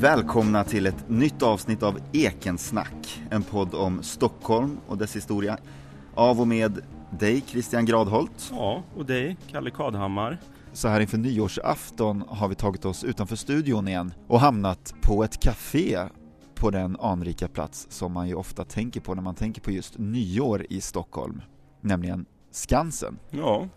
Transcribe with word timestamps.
Välkomna 0.00 0.64
till 0.64 0.86
ett 0.86 1.08
nytt 1.08 1.42
avsnitt 1.42 1.82
av 1.82 1.98
Ekensnack, 2.12 3.22
en 3.30 3.42
podd 3.42 3.74
om 3.74 4.02
Stockholm 4.02 4.78
och 4.86 4.98
dess 4.98 5.16
historia. 5.16 5.58
Av 6.14 6.40
och 6.40 6.48
med 6.48 6.80
dig 7.18 7.40
Christian 7.46 7.84
Gradholt. 7.84 8.50
Ja, 8.52 8.82
och 8.96 9.06
dig 9.06 9.36
Kalle 9.50 9.70
Kadhammar. 9.70 10.40
Så 10.72 10.88
här 10.88 11.00
inför 11.00 11.18
nyårsafton 11.18 12.24
har 12.28 12.48
vi 12.48 12.54
tagit 12.54 12.84
oss 12.84 13.04
utanför 13.04 13.36
studion 13.36 13.88
igen 13.88 14.14
och 14.26 14.40
hamnat 14.40 14.94
på 15.02 15.24
ett 15.24 15.40
café 15.40 15.98
på 16.54 16.70
den 16.70 16.96
anrika 17.00 17.48
plats 17.48 17.86
som 17.90 18.12
man 18.12 18.28
ju 18.28 18.34
ofta 18.34 18.64
tänker 18.64 19.00
på 19.00 19.14
när 19.14 19.22
man 19.22 19.34
tänker 19.34 19.60
på 19.60 19.70
just 19.70 19.98
nyår 19.98 20.66
i 20.70 20.80
Stockholm, 20.80 21.42
nämligen 21.80 22.26
Skansen. 22.50 23.18
Ja, 23.30 23.68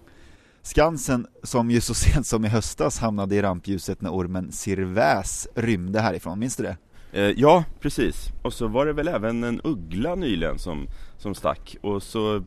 Skansen 0.64 1.28
som 1.44 1.72
ju 1.72 1.82
så 1.82 1.94
sent 1.94 2.28
som 2.28 2.46
i 2.46 2.48
höstas 2.48 3.00
hamnade 3.00 3.36
i 3.36 3.42
rampljuset 3.42 4.02
när 4.02 4.10
ormen 4.10 4.52
Sirväs 4.52 5.48
rymde 5.56 6.02
härifrån, 6.02 6.40
minns 6.40 6.56
du 6.56 6.64
det? 6.64 6.78
eh, 7.14 7.34
ja 7.38 7.64
precis. 7.82 8.28
Och 8.42 8.54
så 8.54 8.68
var 8.68 8.86
det 8.86 8.94
väl 8.94 9.08
även 9.08 9.44
en 9.44 9.62
uggla 9.64 10.16
nyligen 10.16 10.60
som, 10.60 10.88
som 11.18 11.36
stack 11.36 11.76
och 11.82 12.04
så 12.04 12.36
eh, 12.36 12.42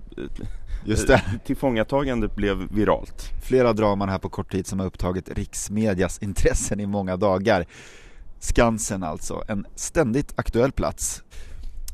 Just 0.85 1.07
det. 1.07 1.23
tillfångatagandet 1.47 2.37
blev 2.37 2.69
viralt. 2.73 3.31
Flera 3.43 3.73
draman 3.73 4.09
här 4.09 4.19
på 4.19 4.29
kort 4.29 4.53
tid 4.53 4.67
som 4.67 4.79
har 4.79 4.87
upptagit 4.87 5.29
riksmedias 5.29 6.19
intressen 6.23 6.81
i 6.81 6.87
många 6.87 7.17
dagar. 7.17 7.67
Skansen 8.41 9.03
alltså, 9.03 9.45
en 9.49 9.67
ständigt 9.75 10.33
aktuell 10.37 10.73
plats. 10.73 11.23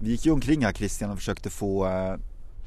Vi 0.01 0.11
gick 0.11 0.27
ju 0.27 0.33
omkring 0.33 0.65
här 0.65 0.73
Christian 0.73 1.11
och 1.11 1.19
försökte 1.19 1.51
få 1.51 1.87
eh, 1.87 2.15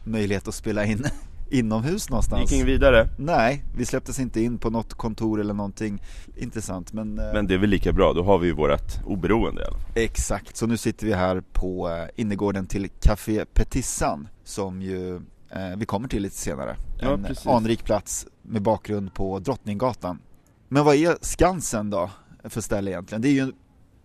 möjlighet 0.03 0.47
att 0.47 0.55
spela 0.55 0.85
in 0.85 1.05
inomhus 1.49 2.09
någonstans. 2.09 2.41
Gick 2.41 2.51
inget 2.51 2.67
vidare, 2.67 3.09
Nej, 3.17 3.63
vi 3.77 3.85
släpptes 3.85 4.19
inte 4.19 4.41
in 4.41 4.57
på 4.57 4.69
något 4.69 4.93
kontor 4.93 5.39
eller 5.39 5.53
någonting 5.53 6.01
intressant 6.35 6.93
men, 6.93 7.19
eh, 7.19 7.33
men 7.33 7.47
det 7.47 7.53
är 7.53 7.57
väl 7.57 7.69
lika 7.69 7.93
bra, 7.93 8.13
då 8.13 8.23
har 8.23 8.37
vi 8.37 8.47
ju 8.47 8.53
vårat 8.53 8.99
oberoende 9.05 9.61
i 9.61 9.65
alla 9.65 9.77
fall. 9.77 9.91
Exakt, 9.95 10.57
så 10.57 10.67
nu 10.67 10.77
sitter 10.77 11.05
vi 11.05 11.13
här 11.13 11.43
på 11.53 11.89
eh, 11.89 12.21
innergården 12.21 12.67
till 12.67 12.89
Café 13.01 13.45
Petissan 13.45 14.27
som 14.43 14.81
ju 14.81 15.15
eh, 15.49 15.75
vi 15.77 15.85
kommer 15.85 16.07
till 16.07 16.21
lite 16.21 16.37
senare. 16.37 16.75
Ja, 17.01 17.13
en 17.13 17.23
precis. 17.23 17.47
anrik 17.47 17.83
plats 17.83 18.27
med 18.41 18.61
bakgrund 18.61 19.13
på 19.13 19.39
Drottninggatan. 19.39 20.19
Men 20.67 20.85
vad 20.85 20.95
är 20.95 21.17
Skansen 21.21 21.89
då 21.89 22.09
för 22.43 22.61
ställe 22.61 22.91
egentligen? 22.91 23.21
Det 23.21 23.27
är 23.27 23.33
ju 23.33 23.51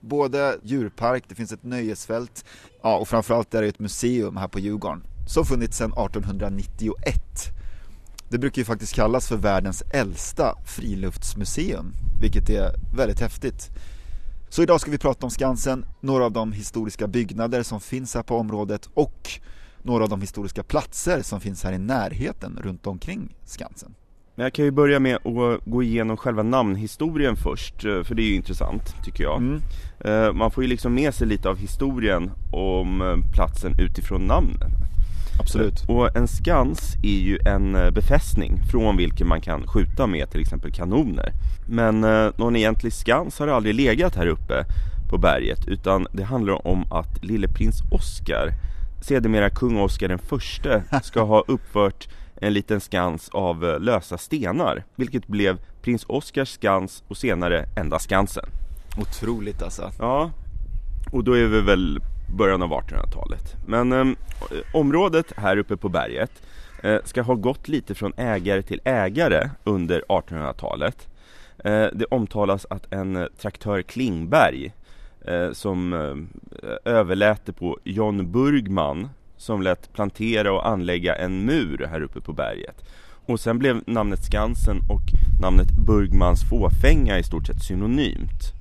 både 0.00 0.58
djurpark, 0.62 1.24
det 1.28 1.34
finns 1.34 1.52
ett 1.52 1.64
nöjesfält, 1.64 2.44
ja 2.82 2.96
och 2.96 3.08
framförallt 3.08 3.54
är 3.54 3.62
det 3.62 3.68
ett 3.68 3.78
museum 3.78 4.36
här 4.36 4.48
på 4.48 4.58
Djurgården 4.58 5.02
som 5.30 5.44
funnits 5.44 5.76
sedan 5.76 5.92
1891. 5.92 7.04
Det 8.28 8.38
brukar 8.38 8.60
ju 8.60 8.64
faktiskt 8.64 8.94
kallas 8.94 9.28
för 9.28 9.36
världens 9.36 9.82
äldsta 9.90 10.54
friluftsmuseum, 10.66 11.92
vilket 12.20 12.50
är 12.50 12.74
väldigt 12.96 13.20
häftigt. 13.20 13.68
Så 14.48 14.62
idag 14.62 14.80
ska 14.80 14.90
vi 14.90 14.98
prata 14.98 15.26
om 15.26 15.30
Skansen, 15.30 15.84
några 16.00 16.24
av 16.24 16.32
de 16.32 16.52
historiska 16.52 17.06
byggnader 17.06 17.62
som 17.62 17.80
finns 17.80 18.14
här 18.14 18.22
på 18.22 18.36
området 18.36 18.88
och 18.94 19.28
några 19.82 20.04
av 20.04 20.10
de 20.10 20.20
historiska 20.20 20.62
platser 20.62 21.22
som 21.22 21.40
finns 21.40 21.64
här 21.64 21.72
i 21.72 21.78
närheten 21.78 22.58
runt 22.62 22.86
omkring 22.86 23.36
Skansen. 23.44 23.94
Men 24.34 24.44
jag 24.44 24.52
kan 24.52 24.64
ju 24.64 24.70
börja 24.70 25.00
med 25.00 25.16
att 25.16 25.64
gå 25.64 25.82
igenom 25.82 26.16
själva 26.16 26.42
namnhistorien 26.42 27.36
först, 27.36 27.84
eh, 27.84 28.02
för 28.02 28.14
det 28.14 28.22
är 28.22 28.28
ju 28.28 28.34
intressant 28.34 28.94
tycker 29.04 29.24
jag. 29.24 29.36
Mm. 29.36 29.62
Eh, 30.00 30.32
Man 30.32 30.50
får 30.50 30.64
ju 30.64 30.68
liksom 30.68 30.94
med 30.94 31.14
sig 31.14 31.26
lite 31.26 31.48
av 31.48 31.56
historien 31.56 32.30
om 32.52 33.02
eh, 33.02 33.32
platsen 33.34 33.74
utifrån 33.80 34.26
namnen. 34.26 34.89
Absolut. 35.50 35.84
Och 35.88 36.16
en 36.16 36.28
skans 36.28 36.96
är 37.02 37.18
ju 37.18 37.38
en 37.44 37.74
eh, 37.74 37.90
befästning 37.90 38.60
från 38.70 38.96
vilken 38.96 39.28
man 39.28 39.40
kan 39.40 39.66
skjuta 39.66 40.06
med 40.06 40.30
till 40.30 40.40
exempel 40.40 40.72
kanoner. 40.72 41.32
Men 41.68 42.04
eh, 42.04 42.30
någon 42.36 42.56
egentlig 42.56 42.92
skans 42.92 43.38
har 43.38 43.48
aldrig 43.48 43.74
legat 43.74 44.16
här 44.16 44.26
uppe 44.26 44.64
på 45.10 45.18
berget 45.18 45.68
utan 45.68 46.06
det 46.12 46.24
handlar 46.24 46.66
om 46.66 46.92
att 46.92 47.24
lille 47.24 47.48
prins 47.48 47.82
Oscar, 47.90 48.50
sedermera 49.02 49.50
kung 49.50 49.80
Oscar 49.80 50.08
den 50.08 50.18
förste, 50.18 50.82
ska 51.02 51.22
ha 51.22 51.44
uppfört 51.46 52.08
en 52.40 52.52
liten 52.52 52.80
skans 52.80 53.28
av 53.32 53.64
eh, 53.64 53.80
lösa 53.80 54.18
stenar, 54.18 54.84
vilket 54.96 55.26
blev 55.26 55.58
prins 55.82 56.04
Oscars 56.08 56.48
skans 56.48 57.02
och 57.08 57.16
senare 57.16 57.66
enda 57.76 57.98
Skansen. 57.98 58.44
Otroligt 58.98 59.62
alltså. 59.62 59.90
Ja, 59.98 60.30
och 61.12 61.24
då 61.24 61.32
är 61.32 61.46
vi 61.46 61.60
väl 61.60 62.00
början 62.36 62.62
av 62.62 62.70
1800-talet. 62.70 63.56
Men 63.66 63.92
eh, 63.92 64.06
området 64.72 65.32
här 65.36 65.56
uppe 65.56 65.76
på 65.76 65.88
berget 65.88 66.42
eh, 66.82 66.98
ska 67.04 67.22
ha 67.22 67.34
gått 67.34 67.68
lite 67.68 67.94
från 67.94 68.12
ägare 68.16 68.62
till 68.62 68.80
ägare 68.84 69.50
under 69.64 70.04
1800-talet. 70.08 71.08
Eh, 71.64 71.86
det 71.92 72.04
omtalas 72.10 72.66
att 72.70 72.92
en 72.92 73.16
eh, 73.16 73.26
traktör 73.40 73.82
Klingberg 73.82 74.72
eh, 75.24 75.52
som 75.52 75.92
eh, 75.92 76.68
överlät 76.84 77.46
det 77.46 77.52
på 77.52 77.78
John 77.84 78.32
Burgman 78.32 79.08
som 79.36 79.62
lät 79.62 79.92
plantera 79.92 80.52
och 80.52 80.68
anlägga 80.68 81.14
en 81.14 81.44
mur 81.44 81.86
här 81.90 82.02
uppe 82.02 82.20
på 82.20 82.32
berget. 82.32 82.84
Och 83.26 83.40
sen 83.40 83.58
blev 83.58 83.82
namnet 83.86 84.24
Skansen 84.24 84.76
och 84.88 85.02
namnet 85.40 85.70
Burgmans 85.86 86.48
fåfänga 86.50 87.18
i 87.18 87.22
stort 87.22 87.46
sett 87.46 87.62
synonymt. 87.62 88.52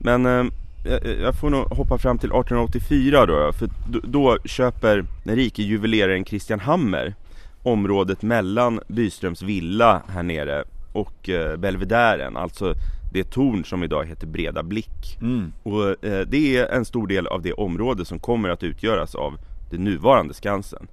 Men 0.00 0.26
eh, 0.26 0.44
jag- 0.84 1.34
får 1.40 1.50
nog 1.50 1.64
hoppa 1.64 1.98
fram 1.98 2.18
till 2.18 2.28
1884 2.32 3.26
då, 3.26 3.52
för 3.52 3.68
då, 3.88 4.00
då 4.04 4.38
köper 4.44 5.04
den 5.24 5.36
rike 5.36 5.62
juveleraren 5.62 6.24
Christian 6.24 6.60
Hammer 6.60 7.14
området 7.62 8.22
mellan 8.22 8.80
Byströms 8.88 9.42
villa 9.42 10.02
här 10.08 10.22
nere 10.22 10.64
och 10.92 11.28
eh, 11.28 11.56
Belvedären, 11.56 12.36
alltså 12.36 12.74
det 13.12 13.24
torn 13.30 13.64
som 13.64 13.82
idag 13.82 14.04
heter 14.06 14.26
Breda 14.26 14.62
Blick. 14.62 15.18
Mm. 15.20 15.52
Och 15.62 16.04
eh, 16.04 16.26
det 16.26 16.56
är 16.56 16.66
en 16.68 16.84
stor 16.84 17.06
del 17.06 17.26
av 17.26 17.42
det 17.42 17.52
område 17.52 18.04
som 18.04 18.18
kommer 18.18 18.48
att 18.48 18.62
utgöras 18.62 19.14
av 19.14 19.38
det 19.70 19.78
nuvarande 19.78 20.34
Skansen. 20.34 20.86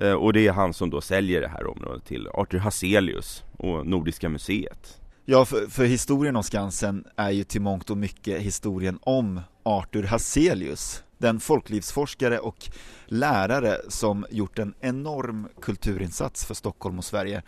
Eh, 0.00 0.12
och 0.12 0.32
det 0.32 0.46
är 0.46 0.52
han 0.52 0.74
som 0.74 0.90
då 0.90 1.00
säljer 1.00 1.40
det 1.40 1.48
här 1.48 1.66
området 1.66 2.04
till 2.06 2.28
Arthur 2.34 2.58
Hazelius 2.58 3.44
och 3.56 3.86
Nordiska 3.86 4.28
museet. 4.28 5.00
Ja, 5.26 5.44
för, 5.44 5.66
för 5.66 5.84
historien 5.84 6.36
om 6.36 6.42
Skansen 6.42 7.04
är 7.16 7.30
ju 7.30 7.44
till 7.44 7.60
mångt 7.60 7.90
och 7.90 7.96
mycket 7.96 8.40
historien 8.40 8.98
om 9.02 9.40
Arthur 9.62 10.02
Hazelius. 10.02 11.02
Den 11.18 11.40
folklivsforskare 11.40 12.38
och 12.38 12.68
lärare 13.06 13.80
som 13.88 14.26
gjort 14.30 14.58
en 14.58 14.74
enorm 14.80 15.48
kulturinsats 15.60 16.44
för 16.44 16.54
Stockholm 16.54 16.98
och 16.98 17.04
Sverige 17.04 17.42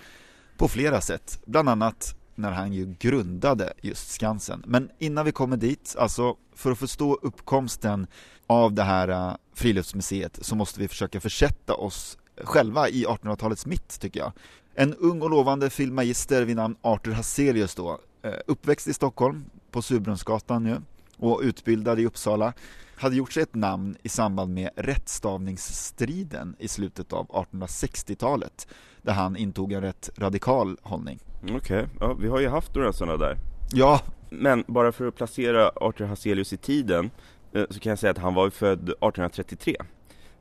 på 0.56 0.68
flera 0.68 1.00
sätt. 1.00 1.42
Bland 1.46 1.68
annat 1.68 2.16
när 2.34 2.50
han 2.50 2.72
ju 2.72 2.94
grundade 2.98 3.72
just 3.82 4.10
Skansen. 4.10 4.62
Men 4.66 4.90
innan 4.98 5.24
vi 5.24 5.32
kommer 5.32 5.56
dit, 5.56 5.96
alltså 5.98 6.36
för 6.54 6.72
att 6.72 6.78
förstå 6.78 7.18
uppkomsten 7.22 8.06
av 8.46 8.72
det 8.72 8.82
här 8.82 9.08
äh, 9.08 9.34
friluftsmuseet 9.54 10.38
så 10.42 10.56
måste 10.56 10.80
vi 10.80 10.88
försöka 10.88 11.20
försätta 11.20 11.74
oss 11.74 12.18
själva 12.44 12.88
i 12.88 13.04
1800-talets 13.04 13.66
mitt 13.66 14.00
tycker 14.00 14.20
jag. 14.20 14.32
En 14.78 14.94
ung 14.94 15.22
och 15.22 15.30
lovande 15.30 15.70
filmmagister 15.70 16.44
vid 16.44 16.56
namn 16.56 16.76
Arthur 16.82 17.12
Hazelius 17.12 17.74
då, 17.74 17.98
eh, 18.22 18.32
uppväxt 18.46 18.88
i 18.88 18.92
Stockholm 18.92 19.44
på 19.70 19.82
Surbrunnsgatan 19.82 20.64
nu 20.64 20.82
och 21.16 21.40
utbildad 21.42 22.00
i 22.00 22.06
Uppsala, 22.06 22.52
hade 22.96 23.16
gjort 23.16 23.32
sig 23.32 23.42
ett 23.42 23.54
namn 23.54 23.96
i 24.02 24.08
samband 24.08 24.54
med 24.54 24.70
rättstavningsstriden 24.76 26.56
i 26.58 26.68
slutet 26.68 27.12
av 27.12 27.26
1860-talet 27.26 28.66
där 29.02 29.12
han 29.12 29.36
intog 29.36 29.72
en 29.72 29.80
rätt 29.80 30.10
radikal 30.16 30.76
hållning. 30.82 31.18
Okej, 31.52 31.86
ja, 32.00 32.14
vi 32.14 32.28
har 32.28 32.40
ju 32.40 32.48
haft 32.48 32.74
några 32.74 32.92
sådana 32.92 33.16
där. 33.16 33.36
Ja, 33.72 34.00
Men 34.30 34.64
bara 34.66 34.92
för 34.92 35.06
att 35.08 35.14
placera 35.16 35.70
Arthur 35.76 36.04
Hazelius 36.06 36.52
i 36.52 36.56
tiden 36.56 37.10
eh, 37.52 37.64
så 37.70 37.80
kan 37.80 37.90
jag 37.90 37.98
säga 37.98 38.10
att 38.10 38.18
han 38.18 38.34
var 38.34 38.44
ju 38.44 38.50
född 38.50 38.82
1833. 38.82 39.76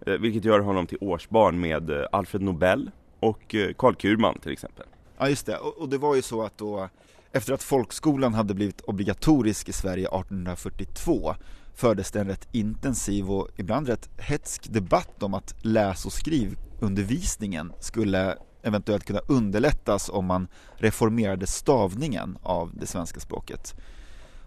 eh, 0.06 0.14
Vilket 0.14 0.46
gör 0.46 0.60
honom 0.60 0.88
till 0.88 0.98
årsbarn 1.02 1.60
med 1.60 1.92
Alfred 2.12 2.42
Nobel 2.42 2.92
och 3.26 3.56
eh, 3.56 3.74
Karl 3.78 3.96
Kurman 3.96 4.40
till 4.40 4.52
exempel. 4.52 4.86
Ja 5.18 5.30
just 5.30 5.46
det, 5.46 5.58
och, 5.58 5.78
och 5.78 5.90
det 5.90 5.98
var 5.98 6.16
ju 6.16 6.22
så 6.22 6.44
att 6.44 6.58
då 6.58 6.90
efter 7.32 7.54
att 7.54 7.64
folkskolan 7.64 8.34
hade 8.34 8.54
blivit 8.54 8.82
obligatorisk 8.82 9.70
i 9.70 9.74
Sverige 9.74 10.08
1842 10.08 11.36
fördes 11.74 12.12
det 12.12 12.20
en 12.20 12.28
rätt 12.28 12.48
intensiv 12.52 13.32
och 13.32 13.50
ibland 13.58 13.88
rätt 13.88 14.10
hetsk 14.18 14.74
debatt 14.74 15.24
om 15.24 15.34
att 15.34 15.56
läs 15.62 16.06
och 16.06 16.12
skrivundervisningen 16.12 17.74
skulle 17.80 18.38
eventuellt 18.64 19.06
kunna 19.06 19.20
underlättas 19.28 20.10
om 20.10 20.26
man 20.26 20.48
reformerade 20.76 21.48
stavningen 21.48 22.38
av 22.44 22.72
det 22.74 22.88
svenska 22.88 23.20
språket. 23.20 23.76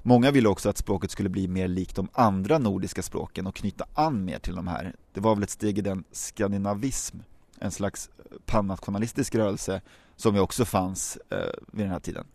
Många 0.03 0.31
ville 0.31 0.49
också 0.49 0.69
att 0.69 0.79
språket 0.79 1.11
skulle 1.11 1.29
bli 1.29 1.49
mer 1.49 1.69
likt 1.69 1.97
de 1.97 2.09
andra 2.13 2.59
nordiska 2.59 3.03
språken 3.03 3.47
och 3.47 3.55
knyta 3.55 3.87
an 3.95 4.25
mer 4.25 4.39
till 4.39 4.57
de 4.57 4.69
här. 4.69 4.95
Det 5.15 5.21
var 5.21 5.35
väl 5.35 5.43
ett 5.43 5.51
steg 5.51 5.79
i 5.79 5.81
den 5.81 6.05
skandinavism, 6.13 7.19
en 7.61 7.71
slags 7.71 8.11
eh, 8.19 8.37
pannationalistisk 8.47 9.35
rörelse 9.35 9.81
som 10.17 10.35
ju 10.35 10.41
också 10.41 10.65
fanns 10.65 11.19
eh, 11.31 11.39
vid 11.73 11.85
den 11.85 11.93
här 11.93 12.01
tiden. 12.01 12.27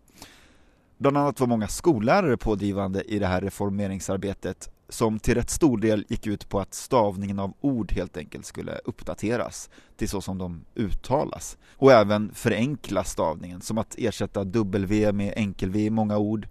Bland 0.98 1.16
annat 1.16 1.40
var 1.40 1.46
många 1.46 1.68
skollärare 1.68 2.36
pådrivande 2.36 3.02
i 3.02 3.18
det 3.18 3.26
här 3.26 3.40
reformeringsarbetet 3.40 4.70
som 4.88 5.18
till 5.18 5.34
rätt 5.34 5.50
stor 5.50 5.78
del 5.78 6.04
gick 6.08 6.26
ut 6.26 6.48
på 6.48 6.60
att 6.60 6.74
stavningen 6.74 7.38
av 7.38 7.52
ord 7.60 7.92
helt 7.92 8.16
enkelt 8.16 8.46
skulle 8.46 8.78
uppdateras 8.84 9.70
till 9.96 10.08
så 10.08 10.20
som 10.20 10.38
de 10.38 10.64
uttalas 10.74 11.58
och 11.76 11.92
även 11.92 12.34
förenkla 12.34 13.04
stavningen 13.04 13.60
som 13.60 13.78
att 13.78 13.94
ersätta 13.98 14.44
W 14.44 15.12
med 15.12 15.32
enkel-V 15.36 15.80
i 15.80 15.90
många 15.90 16.18
ord 16.18 16.48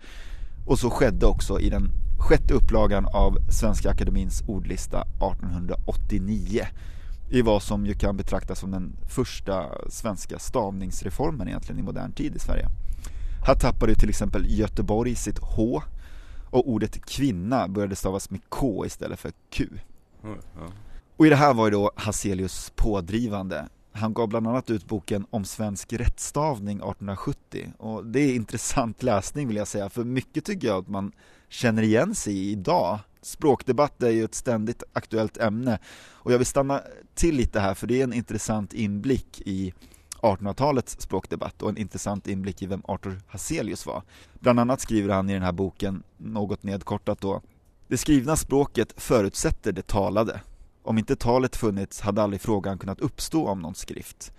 och 0.68 0.80
så 0.80 0.90
skedde 0.90 1.26
också 1.26 1.60
i 1.60 1.70
den 1.70 1.90
sjätte 2.20 2.54
upplagan 2.54 3.06
av 3.06 3.38
Svenska 3.50 3.90
Akademins 3.90 4.44
ordlista 4.48 5.02
1889 5.02 6.66
i 7.30 7.42
vad 7.42 7.64
som 7.64 7.86
ju 7.86 7.94
kan 7.94 8.18
betraktas 8.18 8.60
som 8.60 8.72
den 8.72 8.96
första 9.10 9.70
svenska 9.90 10.40
stavningsreformen 10.40 11.48
egentligen 11.48 11.80
i 11.80 11.84
modern 11.84 12.12
tid 12.12 12.36
i 12.36 12.40
Sverige. 12.40 12.68
Här 13.46 13.56
tappade 13.56 13.96
till 13.96 14.10
exempel 14.10 14.46
Göteborg 14.48 15.16
sitt 15.16 15.40
H 15.40 15.82
och 16.50 16.70
ordet 16.70 17.06
kvinna 17.06 17.68
började 17.68 17.96
stavas 17.96 18.30
med 18.30 18.42
K 18.50 18.86
istället 18.86 19.20
för 19.20 19.32
Q. 19.50 19.68
Mm, 20.24 20.38
ja. 20.56 20.68
Och 21.18 21.28
i 21.28 21.30
det 21.30 21.36
här 21.36 21.54
var 21.54 21.66
ju 21.66 21.72
då 21.72 21.92
Hazelius 21.96 22.72
pådrivande. 22.76 23.68
Han 23.92 24.14
gav 24.14 24.28
bland 24.28 24.48
annat 24.48 24.70
ut 24.70 24.88
boken 24.88 25.26
om 25.30 25.46
svensk 25.46 25.94
rättstavning 25.94 26.78
1870 26.78 27.74
och 27.78 28.06
det 28.06 28.20
är 28.20 28.36
intressant 28.36 29.04
läsning 29.04 29.48
vill 29.48 29.58
jag 29.58 29.68
säga 29.68 29.90
för 29.90 30.04
mycket 30.04 30.46
tycker 30.46 30.68
jag 30.68 30.78
att 30.78 30.88
man 30.88 31.12
känner 31.50 31.84
igen 31.84 32.16
sig 32.16 32.34
i 32.34 32.52
idag. 32.52 33.00
Språkdebatt 33.26 34.04
är 34.04 34.10
ju 34.10 34.24
ett 34.24 34.36
ständigt 34.36 34.84
aktuellt 34.94 35.38
ämne 35.38 35.80
och 36.12 36.32
jag 36.32 36.38
vill 36.38 36.48
stanna 36.48 36.82
till 37.16 37.36
lite 37.36 37.60
här 37.60 37.74
för 37.74 37.88
det 37.88 38.00
är 38.00 38.04
en 38.04 38.14
intressant 38.14 38.74
inblick 38.74 39.42
i 39.46 39.74
1800-talets 40.22 41.02
språkdebatt 41.02 41.62
och 41.62 41.70
en 41.70 41.78
intressant 41.78 42.28
inblick 42.28 42.62
i 42.62 42.66
vem 42.66 42.82
Arthur 42.86 43.22
Hazelius 43.28 43.86
var. 43.86 44.04
Bland 44.40 44.60
annat 44.60 44.82
skriver 44.82 45.14
han 45.14 45.30
i 45.30 45.34
den 45.34 45.44
här 45.44 45.52
boken, 45.52 46.04
något 46.18 46.64
nedkortat 46.64 47.22
då, 47.22 47.42
det 47.88 47.98
skrivna 47.98 48.36
språket 48.36 48.94
förutsätter 48.98 49.72
det 49.72 49.88
talade. 49.88 50.42
Om 50.84 50.98
inte 50.98 51.16
talet 51.16 51.56
funnits 51.56 52.02
hade 52.02 52.22
aldrig 52.24 52.42
frågan 52.42 52.78
kunnat 52.78 53.02
uppstå 53.02 53.48
om 53.48 53.62
någon 53.62 53.76
skrift. 53.76 54.34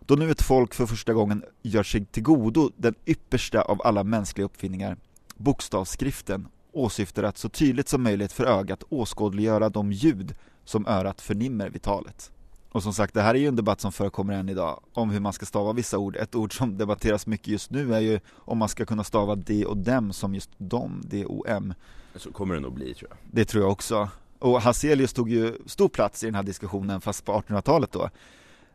Då 0.00 0.14
nu 0.14 0.30
ett 0.30 0.42
folk 0.42 0.74
för 0.74 0.86
första 0.86 1.12
gången 1.12 1.44
gör 1.62 1.82
sig 1.82 2.04
till 2.04 2.22
godo 2.22 2.70
den 2.76 2.94
yppersta 3.06 3.62
av 3.62 3.82
alla 3.84 4.04
mänskliga 4.04 4.44
uppfinningar, 4.44 4.96
bokstavsskriften, 5.36 6.48
åsyftar 6.76 7.22
att 7.22 7.38
så 7.38 7.48
tydligt 7.48 7.88
som 7.88 8.02
möjligt 8.02 8.32
för 8.32 8.44
ögat 8.44 8.84
åskådliggöra 8.88 9.68
de 9.68 9.92
ljud 9.92 10.34
som 10.64 10.86
örat 10.86 11.20
förnimmer 11.20 11.70
vid 11.70 11.82
talet. 11.82 12.30
Och 12.68 12.82
som 12.82 12.92
sagt, 12.92 13.14
det 13.14 13.22
här 13.22 13.34
är 13.34 13.38
ju 13.38 13.46
en 13.46 13.56
debatt 13.56 13.80
som 13.80 13.92
förekommer 13.92 14.34
än 14.34 14.48
idag 14.48 14.80
om 14.92 15.10
hur 15.10 15.20
man 15.20 15.32
ska 15.32 15.46
stava 15.46 15.72
vissa 15.72 15.98
ord. 15.98 16.16
Ett 16.16 16.34
ord 16.34 16.58
som 16.58 16.78
debatteras 16.78 17.26
mycket 17.26 17.48
just 17.48 17.70
nu 17.70 17.94
är 17.94 18.00
ju 18.00 18.20
om 18.34 18.58
man 18.58 18.68
ska 18.68 18.84
kunna 18.84 19.04
stava 19.04 19.34
de 19.34 19.64
och 19.64 19.76
dem 19.76 20.12
som 20.12 20.34
just 20.34 20.50
dom, 20.58 21.02
D-O-M. 21.04 21.74
Så 22.16 22.32
kommer 22.32 22.54
det 22.54 22.60
nog 22.60 22.72
bli 22.72 22.94
tror 22.94 23.10
jag. 23.10 23.18
Det 23.30 23.44
tror 23.44 23.62
jag 23.62 23.72
också. 23.72 24.08
Och 24.38 24.60
Hazelius 24.60 25.12
tog 25.12 25.30
ju 25.30 25.58
stor 25.66 25.88
plats 25.88 26.22
i 26.22 26.26
den 26.26 26.34
här 26.34 26.42
diskussionen 26.42 27.00
fast 27.00 27.24
på 27.24 27.32
1800-talet 27.32 27.92
då. 27.92 28.10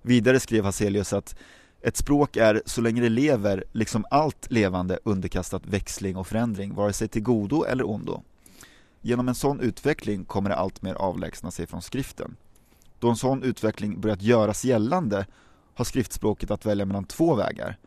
Vidare 0.01 0.39
skrev 0.39 0.63
Hazelius 0.63 1.13
att 1.13 1.35
ett 1.81 1.97
språk 1.97 2.37
är 2.37 2.61
så 2.65 2.81
länge 2.81 3.01
det 3.01 3.09
lever, 3.09 3.63
liksom 3.71 4.05
allt 4.09 4.51
levande, 4.51 4.99
underkastat 5.03 5.65
växling 5.65 6.17
och 6.17 6.27
förändring, 6.27 6.73
vare 6.75 6.93
sig 6.93 7.07
till 7.07 7.21
godo 7.23 7.63
eller 7.63 7.89
ondo. 7.89 8.23
Genom 9.01 9.27
en 9.27 9.35
sån 9.35 9.59
utveckling 9.59 10.25
kommer 10.25 10.49
det 10.49 10.55
allt 10.55 10.81
mer 10.81 10.93
avlägsna 10.93 11.51
sig 11.51 11.67
från 11.67 11.81
skriften. 11.81 12.35
Då 12.99 13.09
en 13.09 13.15
sån 13.15 13.43
utveckling 13.43 14.01
börjat 14.01 14.21
göras 14.21 14.65
gällande 14.65 15.25
har 15.73 15.85
skriftspråket 15.85 16.51
att 16.51 16.65
välja 16.65 16.85
mellan 16.85 17.05
två 17.05 17.35
vägar. 17.35 17.77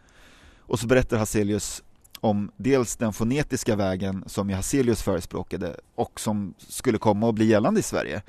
Och 0.59 0.81
så 0.81 0.87
berättar 0.87 1.19
Hazelius 1.19 1.83
om 2.21 2.51
dels 2.57 2.97
den 2.97 3.13
fonetiska 3.13 3.77
vägen 3.77 4.25
som 4.27 4.51
Hazelius 4.51 5.03
förespråkade 5.03 5.77
och 5.95 6.21
som 6.21 6.55
skulle 6.59 6.99
komma 6.99 7.29
att 7.29 7.35
bli 7.35 7.45
gällande 7.45 7.81
i 7.81 7.83
Sverige, 7.83 8.23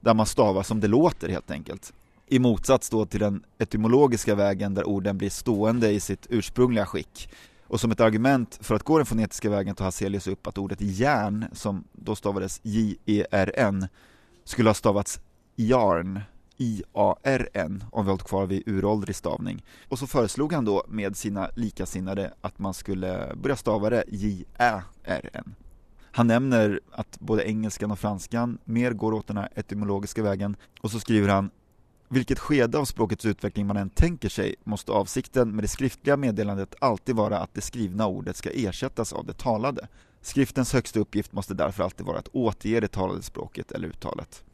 där 0.00 0.14
man 0.14 0.26
stavar 0.26 0.62
som 0.62 0.80
det 0.80 0.88
låter 0.88 1.28
helt 1.28 1.50
enkelt. 1.50 1.92
I 2.34 2.38
motsats 2.38 2.90
då 2.90 3.06
till 3.06 3.20
den 3.20 3.44
etymologiska 3.58 4.34
vägen 4.34 4.74
där 4.74 4.88
orden 4.88 5.18
blir 5.18 5.30
stående 5.30 5.90
i 5.90 6.00
sitt 6.00 6.26
ursprungliga 6.30 6.86
skick. 6.86 7.28
Och 7.66 7.80
som 7.80 7.90
ett 7.90 8.00
argument 8.00 8.58
för 8.60 8.74
att 8.74 8.82
gå 8.82 8.96
den 8.96 9.06
fonetiska 9.06 9.50
vägen 9.50 9.74
tar 9.74 9.84
Hazelius 9.84 10.26
upp 10.26 10.46
att 10.46 10.58
ordet 10.58 10.80
järn, 10.80 11.46
som 11.52 11.84
då 11.92 12.16
stavades 12.16 12.60
J-E-R-N, 12.62 13.88
skulle 14.44 14.68
ha 14.68 14.74
stavats 14.74 15.20
jarn, 15.56 16.20
I-A-R-N, 16.56 17.84
om 17.92 18.04
vi 18.04 18.10
hållit 18.10 18.24
kvar 18.24 18.46
vid 18.46 18.62
uråldrig 18.68 19.16
stavning. 19.16 19.64
Och 19.88 19.98
så 19.98 20.06
föreslog 20.06 20.52
han 20.52 20.64
då 20.64 20.84
med 20.88 21.16
sina 21.16 21.50
likasinnade 21.54 22.34
att 22.40 22.58
man 22.58 22.74
skulle 22.74 23.32
börja 23.42 23.56
stava 23.56 23.90
det 23.90 24.04
J-Ä-R-N. 24.08 25.54
Han 26.12 26.26
nämner 26.26 26.80
att 26.90 27.20
både 27.20 27.48
engelskan 27.48 27.90
och 27.90 27.98
franskan 27.98 28.58
mer 28.64 28.92
går 28.92 29.12
åt 29.12 29.26
den 29.26 29.36
här 29.36 29.48
etymologiska 29.54 30.22
vägen 30.22 30.56
och 30.80 30.90
så 30.90 31.00
skriver 31.00 31.28
han 31.28 31.50
vilket 32.08 32.38
skede 32.38 32.78
av 32.78 32.84
språkets 32.84 33.24
utveckling 33.24 33.66
man 33.66 33.76
än 33.76 33.90
tänker 33.90 34.28
sig 34.28 34.54
måste 34.64 34.92
avsikten 34.92 35.50
med 35.54 35.64
det 35.64 35.68
skriftliga 35.68 36.16
meddelandet 36.16 36.74
alltid 36.78 37.16
vara 37.16 37.38
att 37.38 37.54
det 37.54 37.60
skrivna 37.60 38.06
ordet 38.06 38.36
ska 38.36 38.50
ersättas 38.50 39.12
av 39.12 39.26
det 39.26 39.38
talade. 39.38 39.88
Skriftens 40.20 40.72
högsta 40.72 41.00
uppgift 41.00 41.32
måste 41.32 41.54
därför 41.54 41.84
alltid 41.84 42.06
vara 42.06 42.18
att 42.18 42.28
återge 42.32 42.80
det 42.80 42.88
talade 42.88 43.22
språket 43.22 43.72
eller 43.72 43.88
uttalet. 43.88 44.44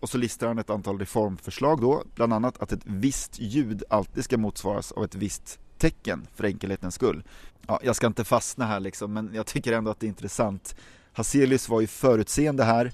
Och 0.00 0.08
så 0.08 0.18
listar 0.18 0.46
han 0.46 0.58
ett 0.58 0.70
antal 0.70 0.98
reformförslag 0.98 1.80
då, 1.80 2.04
bland 2.14 2.32
annat 2.32 2.62
att 2.62 2.72
ett 2.72 2.82
visst 2.84 3.38
ljud 3.40 3.82
alltid 3.90 4.24
ska 4.24 4.38
motsvaras 4.38 4.92
av 4.92 5.04
ett 5.04 5.14
visst 5.14 5.58
tecken 5.78 6.26
för 6.34 6.44
enkelhetens 6.44 6.94
skull. 6.94 7.24
Ja, 7.66 7.80
jag 7.82 7.96
ska 7.96 8.06
inte 8.06 8.24
fastna 8.24 8.66
här 8.66 8.80
liksom, 8.80 9.12
men 9.12 9.30
jag 9.34 9.46
tycker 9.46 9.72
ändå 9.72 9.90
att 9.90 10.00
det 10.00 10.06
är 10.06 10.08
intressant. 10.08 10.76
Hazelius 11.12 11.68
var 11.68 11.80
ju 11.80 11.86
förutseende 11.86 12.64
här, 12.64 12.92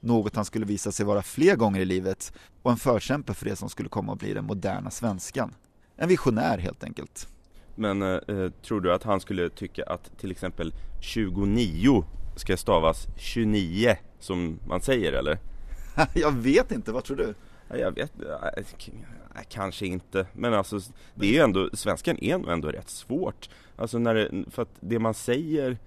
något 0.00 0.36
han 0.36 0.44
skulle 0.44 0.66
visa 0.66 0.92
sig 0.92 1.06
vara 1.06 1.22
fler 1.22 1.56
gånger 1.56 1.80
i 1.80 1.84
livet 1.84 2.32
och 2.62 2.70
en 2.70 2.76
förkämpe 2.76 3.34
för 3.34 3.44
det 3.44 3.56
som 3.56 3.68
skulle 3.68 3.88
komma 3.88 4.12
att 4.12 4.18
bli 4.18 4.34
den 4.34 4.44
moderna 4.44 4.90
svenskan. 4.90 5.54
En 5.96 6.08
visionär 6.08 6.58
helt 6.58 6.84
enkelt. 6.84 7.28
Men 7.74 8.02
eh, 8.02 8.50
tror 8.62 8.80
du 8.80 8.92
att 8.92 9.02
han 9.02 9.20
skulle 9.20 9.48
tycka 9.50 9.84
att 9.84 10.18
till 10.18 10.30
exempel 10.30 10.74
29 11.00 12.04
ska 12.36 12.56
stavas 12.56 13.06
29 13.16 13.96
som 14.18 14.58
man 14.68 14.80
säger 14.80 15.12
eller? 15.12 15.38
jag 16.14 16.32
vet 16.32 16.72
inte, 16.72 16.92
vad 16.92 17.04
tror 17.04 17.16
du? 17.16 17.34
Jag 17.78 17.92
vet 17.92 18.12
kanske 19.48 19.86
inte, 19.86 20.26
men 20.32 20.54
alltså 20.54 20.80
det 21.14 21.26
är 21.26 21.32
ju 21.32 21.38
ändå, 21.38 21.70
svenskan 21.72 22.18
är 22.20 22.38
nog 22.38 22.48
ändå 22.48 22.68
rätt 22.68 22.90
svårt. 22.90 23.48
Alltså 23.76 23.98
när 23.98 24.14
det, 24.14 24.44
för 24.50 24.62
att 24.62 24.74
det 24.80 24.98
man 24.98 25.14
säger 25.14 25.78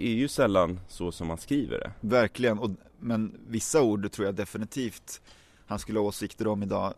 är 0.00 0.14
ju 0.14 0.28
sällan 0.28 0.80
så 0.88 1.12
som 1.12 1.26
man 1.26 1.38
skriver 1.38 1.78
det. 1.78 1.92
Verkligen, 2.00 2.58
och, 2.58 2.70
men 2.98 3.40
vissa 3.48 3.82
ord 3.82 4.12
tror 4.12 4.26
jag 4.26 4.34
definitivt 4.34 5.20
han 5.66 5.78
skulle 5.78 5.98
ha 5.98 6.06
åsikter 6.06 6.46
om 6.46 6.62
idag. 6.62 6.94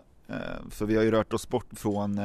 För 0.70 0.86
vi 0.86 0.96
har 0.96 1.02
ju 1.02 1.10
rört 1.10 1.32
oss 1.32 1.48
bort 1.48 1.66
från 1.72 2.20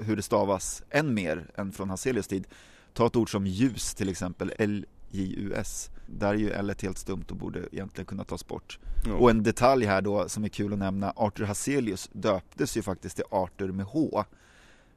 hur 0.00 0.16
det 0.16 0.22
stavas 0.22 0.82
än 0.90 1.14
mer 1.14 1.50
än 1.54 1.72
från 1.72 1.90
Hazelius 1.90 2.28
tid. 2.28 2.46
Ta 2.92 3.06
ett 3.06 3.16
ord 3.16 3.30
som 3.30 3.46
ljus 3.46 3.94
till 3.94 4.08
exempel, 4.08 4.52
L-J-U-S. 4.58 5.90
Där 6.06 6.28
är 6.28 6.34
ju 6.34 6.50
L 6.50 6.74
helt 6.82 6.98
stumt 6.98 7.24
och 7.30 7.36
borde 7.36 7.68
egentligen 7.72 8.06
kunna 8.06 8.24
tas 8.24 8.46
bort. 8.46 8.78
Ja. 9.06 9.14
Och 9.14 9.30
en 9.30 9.42
detalj 9.42 9.86
här 9.86 10.02
då 10.02 10.28
som 10.28 10.44
är 10.44 10.48
kul 10.48 10.72
att 10.72 10.78
nämna, 10.78 11.12
Arthur 11.16 11.44
Hazelius 11.44 12.08
döptes 12.12 12.76
ju 12.76 12.82
faktiskt 12.82 13.16
till 13.16 13.24
Arthur 13.30 13.72
med 13.72 13.86
H. 13.86 14.24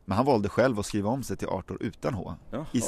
Men 0.06 0.18
han 0.18 0.26
valde 0.26 0.50
själv 0.50 0.80
att 0.80 0.86
skriva 0.86 1.10
om 1.10 1.24
sig 1.24 1.38
till 1.38 1.48
Arthur 1.48 1.78
utan 1.80 2.14
H. 2.14 2.36
I, 2.74 2.82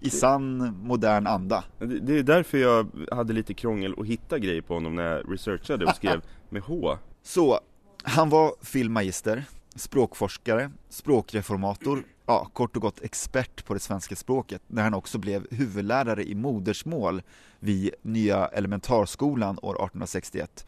I, 0.00 0.10
sann 0.10 0.76
modern 0.82 1.26
anda. 1.26 1.64
Det, 1.78 1.86
det 1.86 2.18
är 2.18 2.22
därför 2.22 2.58
jag 2.58 2.88
hade 3.12 3.32
lite 3.32 3.54
krångel 3.54 3.94
att 3.98 4.06
hitta 4.06 4.38
grejer 4.38 4.62
på 4.62 4.74
honom 4.74 4.94
när 4.94 5.02
jag 5.02 5.32
researchade 5.32 5.84
och 5.84 5.96
skrev 5.96 6.20
med 6.48 6.62
H. 6.62 6.98
Så, 7.22 7.60
han 8.02 8.28
var 8.28 8.54
filmmagister, 8.62 9.44
språkforskare, 9.74 10.70
språkreformator, 10.88 12.04
ja, 12.26 12.50
kort 12.52 12.76
och 12.76 12.82
gott 12.82 13.00
expert 13.02 13.64
på 13.64 13.74
det 13.74 13.80
svenska 13.80 14.16
språket 14.16 14.62
när 14.66 14.82
han 14.82 14.94
också 14.94 15.18
blev 15.18 15.46
huvudlärare 15.50 16.24
i 16.24 16.34
modersmål 16.34 17.22
vid 17.58 17.90
Nya 18.02 18.46
elementarskolan 18.46 19.58
år 19.62 19.74
1861 19.74 20.66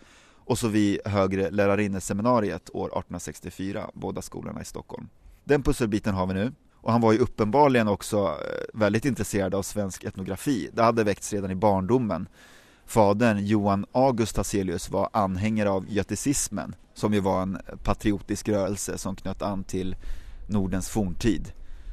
och 0.49 0.59
så 0.59 0.69
vid 0.69 1.01
Högre 1.05 1.51
lärarinneseminariet 1.51 2.71
år 2.73 2.87
1864, 2.87 3.91
båda 3.95 4.23
skolorna 4.23 4.63
i 4.63 4.65
Stockholm. 4.65 5.09
Den 5.45 5.63
pusselbiten 5.63 6.15
har 6.15 6.27
vi 6.27 6.35
nu 6.35 6.53
och 6.89 6.93
han 6.93 7.01
var 7.01 7.13
ju 7.13 7.19
uppenbarligen 7.19 7.89
också 7.89 8.17
eh, 8.17 8.79
väldigt 8.79 9.05
intresserad 9.05 9.55
av 9.55 9.63
svensk 9.63 10.05
etnografi. 10.05 10.71
Det 10.73 10.83
hade 10.83 11.05
väckts 11.05 11.33
redan 11.33 11.51
i 11.51 11.55
barndomen. 11.55 12.29
Fadern 12.87 13.47
Johan 13.47 13.87
August 13.93 14.37
Hazelius 14.37 14.91
var 14.91 15.09
anhängare 15.13 15.71
av 15.71 15.87
göticismen 15.89 16.75
som 16.95 17.15
ju 17.15 17.21
var 17.21 17.43
en 17.43 17.59
patriotisk 17.85 18.49
rörelse 18.49 18.99
som 18.99 19.17
knöt 19.17 19.43
an 19.43 19.65
till 19.65 19.97
Nordens 20.47 20.89
forntid. 20.89 21.53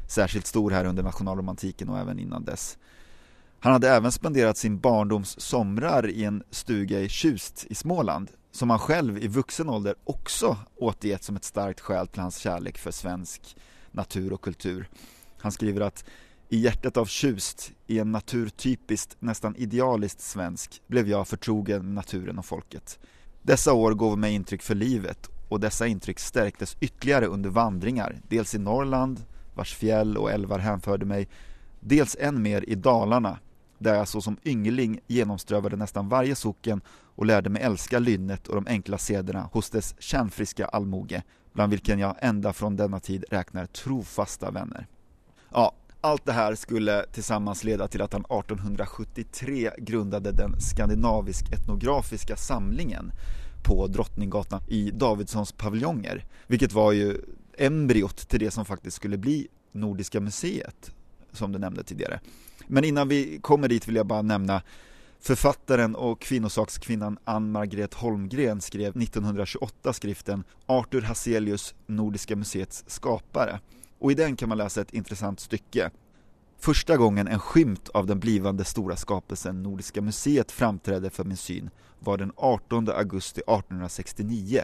Särskilt 0.10 0.48
stor 0.48 0.72
här 0.72 0.86
under 0.86 1.04
nationalromantiken 1.04 1.90
och 1.90 2.00
även 2.00 2.20
innan 2.20 2.46
dess. 2.46 2.78
Han 3.60 3.74
hade 3.74 3.90
även 3.90 4.12
spenderat 4.12 4.58
sin 4.58 4.80
barndoms 4.80 5.40
somrar 5.40 6.10
i 6.10 6.24
en 6.24 6.44
stuga 6.52 7.00
i 7.00 7.10
Tjust 7.10 7.66
i 7.70 7.76
Småland 7.76 8.32
som 8.52 8.70
han 8.70 8.80
själv 8.80 9.18
i 9.18 9.28
vuxen 9.28 9.70
ålder 9.70 9.96
också 10.04 10.58
återgett 10.76 11.24
som 11.24 11.36
ett 11.36 11.44
starkt 11.44 11.80
skäl 11.80 12.08
till 12.08 12.22
hans 12.22 12.38
kärlek 12.38 12.78
för 12.78 12.92
svensk 12.92 13.56
natur 13.96 14.34
och 14.34 14.42
kultur. 14.42 14.90
Han 15.38 15.52
skriver 15.52 15.82
att 15.82 16.06
i 16.50 16.58
hjärtat 16.58 16.98
av 16.98 17.06
Tjust, 17.06 17.72
i 17.88 18.00
en 18.00 18.12
natur 18.12 18.50
typiskt, 18.50 19.18
nästan 19.20 19.56
idealiskt 19.56 20.22
svensk, 20.22 20.82
blev 20.88 21.10
jag 21.10 21.28
förtrogen 21.28 21.86
med 21.86 21.94
naturen 21.94 22.40
och 22.40 22.46
folket. 22.46 23.00
Dessa 23.42 23.74
år 23.74 23.94
gav 23.94 24.18
mig 24.18 24.34
intryck 24.34 24.62
för 24.62 24.76
livet 24.76 25.30
och 25.50 25.60
dessa 25.60 25.88
intryck 25.88 26.20
stärktes 26.20 26.78
ytterligare 26.80 27.26
under 27.26 27.50
vandringar, 27.50 28.22
dels 28.30 28.56
i 28.56 28.58
Norrland, 28.58 29.26
vars 29.56 29.76
fjäll 29.76 30.18
och 30.18 30.32
älvar 30.32 30.60
hänförde 30.60 31.06
mig, 31.06 31.28
dels 31.80 32.16
än 32.20 32.42
mer 32.42 32.70
i 32.70 32.76
Dalarna, 32.76 33.40
där 33.78 33.96
jag 33.96 34.08
såsom 34.08 34.38
yngling 34.46 35.00
genomströvade 35.08 35.76
nästan 35.76 36.10
varje 36.10 36.36
socken 36.36 36.82
och 36.88 37.26
lärde 37.26 37.50
mig 37.50 37.62
älska 37.62 38.00
lynnet 38.00 38.48
och 38.48 38.56
de 38.56 38.68
enkla 38.68 38.98
sederna 38.98 39.50
hos 39.52 39.70
dess 39.70 39.96
kärnfriska 40.00 40.66
allmoge, 40.66 41.24
bland 41.56 41.72
vilken 41.72 42.00
jag 42.00 42.16
ända 42.20 42.54
från 42.54 42.76
denna 42.76 43.00
tid 43.00 43.26
räknar 43.32 43.66
trofasta 43.66 44.52
vänner. 44.52 44.88
Ja, 45.52 45.74
allt 46.02 46.26
det 46.26 46.32
här 46.32 46.56
skulle 46.56 47.06
tillsammans 47.12 47.64
leda 47.64 47.88
till 47.88 48.02
att 48.02 48.14
han 48.14 48.22
1873 48.22 49.72
grundade 49.78 50.32
den 50.32 50.60
skandinavisk-etnografiska 50.60 52.36
samlingen 52.36 53.12
på 53.64 53.88
Drottninggatan 53.88 54.62
i 54.68 54.92
Davidssons 54.92 55.52
paviljonger, 55.52 56.26
vilket 56.48 56.74
var 56.74 56.92
ju 56.92 57.18
embryot 57.58 58.18
till 58.18 58.40
det 58.40 58.52
som 58.52 58.66
faktiskt 58.66 58.98
skulle 58.98 59.18
bli 59.18 59.48
Nordiska 59.72 60.20
museet, 60.20 60.92
som 61.32 61.52
du 61.52 61.60
nämnde 61.60 61.84
tidigare. 61.84 62.20
Men 62.68 62.84
innan 62.84 63.08
vi 63.08 63.40
kommer 63.42 63.68
dit 63.68 63.88
vill 63.88 63.96
jag 63.96 64.08
bara 64.08 64.22
nämna 64.22 64.62
Författaren 65.20 65.96
och 65.96 66.22
kvinnosakskvinnan 66.22 67.18
Ann-Margret 67.24 67.94
Holmgren 67.94 68.62
skrev 68.62 68.98
1928 68.98 69.94
skriften 69.94 70.44
Arthur 70.66 71.02
Hazelius, 71.02 71.76
Nordiska 71.86 72.36
museets 72.36 72.84
skapare. 72.88 73.60
Och 74.00 74.12
i 74.12 74.16
den 74.16 74.36
kan 74.36 74.50
man 74.50 74.58
läsa 74.58 74.82
ett 74.82 74.94
intressant 74.94 75.40
stycke. 75.40 75.92
Första 76.60 76.98
gången 76.98 77.28
en 77.28 77.40
skymt 77.40 77.90
av 77.90 78.06
den 78.06 78.20
blivande 78.20 78.64
stora 78.64 78.96
skapelsen 78.96 79.64
Nordiska 79.64 80.02
museet 80.02 80.52
framträdde 80.52 81.10
för 81.10 81.24
min 81.24 81.38
syn 81.38 81.70
var 82.00 82.18
den 82.18 82.32
18 82.36 82.90
augusti 82.90 83.42
1869 83.42 84.62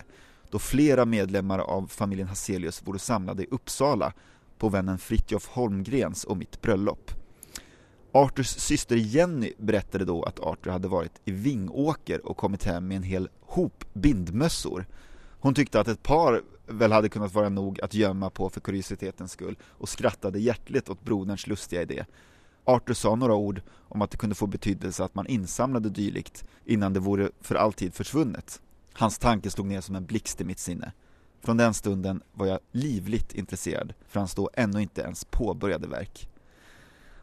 då 0.51 0.59
flera 0.59 1.05
medlemmar 1.05 1.59
av 1.59 1.87
familjen 1.87 2.27
Hazelius 2.27 2.87
vore 2.87 2.99
samlade 2.99 3.43
i 3.43 3.47
Uppsala 3.51 4.13
på 4.57 4.69
vännen 4.69 4.97
Fritjof 4.97 5.47
Holmgrens 5.47 6.23
och 6.23 6.37
mitt 6.37 6.61
bröllop. 6.61 7.11
Arthurs 8.13 8.47
syster 8.47 8.95
Jenny 8.95 9.53
berättade 9.57 10.05
då 10.05 10.23
att 10.23 10.39
Arthur 10.39 10.71
hade 10.71 10.87
varit 10.87 11.21
i 11.25 11.31
Vingåker 11.31 12.25
och 12.25 12.37
kommit 12.37 12.63
hem 12.63 12.87
med 12.87 12.97
en 12.97 13.03
hel 13.03 13.29
hop 13.41 13.85
bindmössor. 13.93 14.85
Hon 15.39 15.53
tyckte 15.53 15.79
att 15.79 15.87
ett 15.87 16.03
par 16.03 16.41
väl 16.67 16.91
hade 16.91 17.09
kunnat 17.09 17.33
vara 17.33 17.49
nog 17.49 17.81
att 17.81 17.93
gömma 17.93 18.29
på 18.29 18.49
för 18.49 18.61
kuriositetens 18.61 19.31
skull 19.31 19.57
och 19.63 19.89
skrattade 19.89 20.39
hjärtligt 20.39 20.89
åt 20.89 21.03
broderns 21.03 21.47
lustiga 21.47 21.81
idé. 21.81 22.05
Arthur 22.63 22.93
sa 22.93 23.15
några 23.15 23.35
ord 23.35 23.61
om 23.69 24.01
att 24.01 24.11
det 24.11 24.17
kunde 24.17 24.35
få 24.35 24.47
betydelse 24.47 25.03
att 25.03 25.15
man 25.15 25.27
insamlade 25.27 25.89
dylikt 25.89 26.45
innan 26.65 26.93
det 26.93 26.99
vore 26.99 27.29
för 27.41 27.55
alltid 27.55 27.93
försvunnet. 27.93 28.61
Hans 28.93 29.17
tanke 29.17 29.49
slog 29.49 29.67
ner 29.67 29.81
som 29.81 29.95
en 29.95 30.05
blixt 30.05 30.41
i 30.41 30.43
mitt 30.43 30.59
sinne. 30.59 30.91
Från 31.41 31.57
den 31.57 31.73
stunden 31.73 32.21
var 32.33 32.45
jag 32.47 32.59
livligt 32.71 33.33
intresserad 33.33 33.93
för 34.07 34.19
hans 34.19 34.35
då 34.35 34.49
ännu 34.53 34.81
inte 34.81 35.01
ens 35.01 35.25
påbörjade 35.25 35.87
verk. 35.87 36.27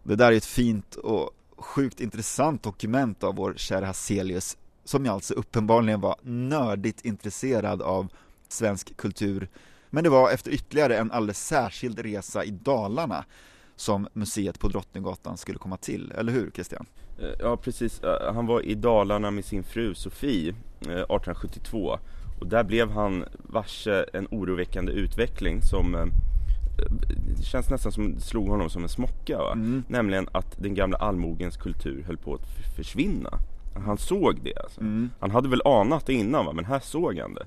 Det 0.09 0.17
där 0.17 0.33
är 0.33 0.37
ett 0.37 0.45
fint 0.45 0.95
och 0.95 1.31
sjukt 1.57 2.01
intressant 2.01 2.63
dokument 2.63 3.25
av 3.25 3.37
vår 3.37 3.55
kära 3.57 3.87
Hazelius 3.87 4.57
som 4.85 5.05
ju 5.05 5.11
alltså 5.11 5.35
uppenbarligen 5.35 6.01
var 6.01 6.17
nördigt 6.23 7.05
intresserad 7.05 7.83
av 7.83 8.09
svensk 8.49 8.97
kultur. 8.97 9.49
Men 9.91 10.05
det 10.05 10.11
var 10.11 10.31
efter 10.31 10.51
ytterligare 10.51 10.97
en 10.97 11.11
alldeles 11.11 11.47
särskild 11.47 11.99
resa 11.99 12.45
i 12.45 12.51
Dalarna 12.51 13.25
som 13.77 14.09
museet 14.13 14.61
på 14.61 14.69
Drottninggatan 14.69 15.37
skulle 15.37 15.59
komma 15.59 15.77
till, 15.77 16.13
eller 16.13 16.33
hur 16.33 16.51
Christian? 16.51 16.87
Eh, 17.19 17.35
ja 17.39 17.57
precis, 17.57 18.03
eh, 18.03 18.35
han 18.35 18.47
var 18.47 18.63
i 18.63 18.75
Dalarna 18.75 19.31
med 19.31 19.45
sin 19.45 19.65
fru 19.65 19.95
Sofie 19.95 20.49
eh, 20.81 20.89
1872 20.89 21.99
och 22.41 22.47
där 22.47 22.65
blev 22.65 22.91
han 22.91 23.25
varse 23.39 24.05
en 24.13 24.29
oroväckande 24.31 24.93
utveckling 24.93 25.63
som 25.63 26.11
det 27.37 27.43
känns 27.43 27.71
nästan 27.71 27.93
som 27.93 28.15
det 28.15 28.21
slog 28.21 28.49
honom 28.49 28.71
som 28.71 28.83
en 28.83 28.89
smocka. 28.89 29.39
Va? 29.39 29.53
Mm. 29.53 29.85
Nämligen 29.89 30.29
att 30.33 30.57
den 30.59 30.75
gamla 30.75 30.99
allmogens 30.99 31.57
kultur 31.57 32.03
höll 32.07 32.17
på 32.17 32.35
att 32.35 32.77
försvinna. 32.77 33.39
Han 33.85 33.99
såg 33.99 34.41
det 34.43 34.59
alltså. 34.63 34.81
Mm. 34.81 35.11
Han 35.21 35.31
hade 35.31 35.49
väl 35.49 35.63
anat 35.65 36.07
det 36.07 36.13
innan 36.13 36.47
va? 36.47 36.53
men 36.53 36.65
här 36.65 36.81
såg 36.81 37.19
han 37.19 37.35
det. 37.35 37.47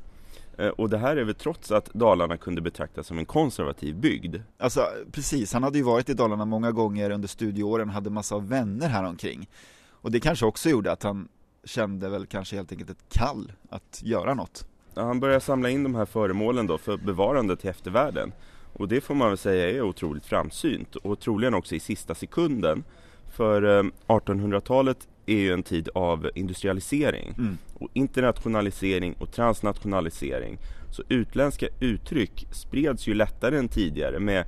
Eh, 0.57 0.69
och 0.69 0.89
det 0.89 0.97
här 0.97 1.17
är 1.17 1.23
väl 1.23 1.35
trots 1.35 1.71
att 1.71 1.93
Dalarna 1.93 2.37
kunde 2.37 2.61
betraktas 2.61 3.07
som 3.07 3.17
en 3.17 3.25
konservativ 3.25 3.95
bygd. 3.95 4.35
Alltså 4.57 4.87
precis, 5.11 5.53
han 5.53 5.63
hade 5.63 5.77
ju 5.77 5.83
varit 5.83 6.09
i 6.09 6.13
Dalarna 6.13 6.45
många 6.45 6.71
gånger 6.71 7.09
under 7.09 7.27
studieåren, 7.27 7.89
hade 7.89 8.09
massa 8.09 8.37
vänner 8.39 8.89
här 8.89 9.03
omkring. 9.03 9.49
Och 9.89 10.11
det 10.11 10.19
kanske 10.19 10.45
också 10.45 10.69
gjorde 10.69 10.91
att 10.91 11.03
han 11.03 11.27
kände 11.63 12.09
väl 12.09 12.25
kanske 12.25 12.55
helt 12.55 12.71
enkelt 12.71 12.89
ett 12.89 13.09
kall 13.09 13.51
att 13.69 14.01
göra 14.03 14.33
något. 14.33 14.65
Ja, 14.93 15.03
han 15.03 15.19
började 15.19 15.41
samla 15.41 15.69
in 15.69 15.83
de 15.83 15.95
här 15.95 16.05
föremålen 16.05 16.67
då 16.67 16.77
för 16.77 16.97
bevarande 16.97 17.55
till 17.55 17.69
eftervärlden. 17.69 18.31
Och 18.73 18.87
det 18.87 19.01
får 19.01 19.15
man 19.15 19.27
väl 19.27 19.37
säga 19.37 19.69
är 19.69 19.81
otroligt 19.81 20.25
framsynt 20.25 20.95
och 20.95 21.19
troligen 21.19 21.53
också 21.53 21.75
i 21.75 21.79
sista 21.79 22.15
sekunden. 22.15 22.83
För 23.31 23.83
1800-talet 24.07 25.07
eh, 25.25 25.35
är 25.35 25.39
ju 25.39 25.53
en 25.53 25.63
tid 25.63 25.89
av 25.95 26.29
industrialisering 26.35 27.33
mm. 27.37 27.57
och 27.79 27.89
internationalisering 27.93 29.13
och 29.13 29.31
transnationalisering. 29.31 30.57
Så 30.91 31.03
utländska 31.09 31.67
uttryck 31.79 32.47
spreds 32.51 33.07
ju 33.07 33.13
lättare 33.13 33.57
än 33.57 33.67
tidigare 33.67 34.19
med 34.19 34.45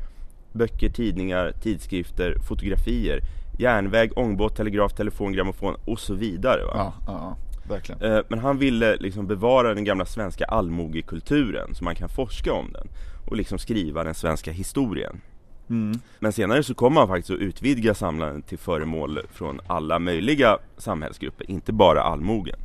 böcker, 0.53 0.89
tidningar, 0.89 1.51
tidskrifter, 1.51 2.37
fotografier, 2.47 3.19
järnväg, 3.59 4.11
ångbåt, 4.15 4.55
telegraf, 4.55 4.93
telefon, 4.93 5.33
grammofon 5.33 5.75
och 5.85 5.99
så 5.99 6.13
vidare. 6.13 6.61
Ja, 6.61 6.93
ja, 7.07 7.37
verkligen. 7.63 8.01
Eh, 8.01 8.19
men 8.27 8.39
han 8.39 8.57
ville 8.57 8.95
liksom 8.95 9.27
bevara 9.27 9.73
den 9.73 9.83
gamla 9.83 10.05
svenska 10.05 10.45
allmogekulturen 10.45 11.75
så 11.75 11.83
man 11.83 11.95
kan 11.95 12.09
forska 12.09 12.53
om 12.53 12.71
den 12.73 12.87
och 13.25 13.35
liksom 13.35 13.59
skriva 13.59 14.03
den 14.03 14.13
svenska 14.13 14.51
historien. 14.51 15.21
Mm. 15.69 15.99
Men 16.19 16.33
senare 16.33 16.63
så 16.63 16.73
kommer 16.73 17.01
man 17.01 17.07
faktiskt 17.07 17.31
att 17.31 17.37
utvidga 17.37 17.93
samlandet 17.93 18.47
till 18.47 18.57
föremål 18.57 19.19
från 19.31 19.59
alla 19.67 19.99
möjliga 19.99 20.57
samhällsgrupper, 20.77 21.51
inte 21.51 21.73
bara 21.73 22.01
allmogen. 22.01 22.59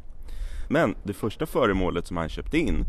Men 0.68 0.94
det 1.02 1.12
första 1.12 1.46
föremålet 1.46 2.06
som 2.06 2.16
han 2.16 2.28
köpte 2.28 2.58
in, 2.58 2.84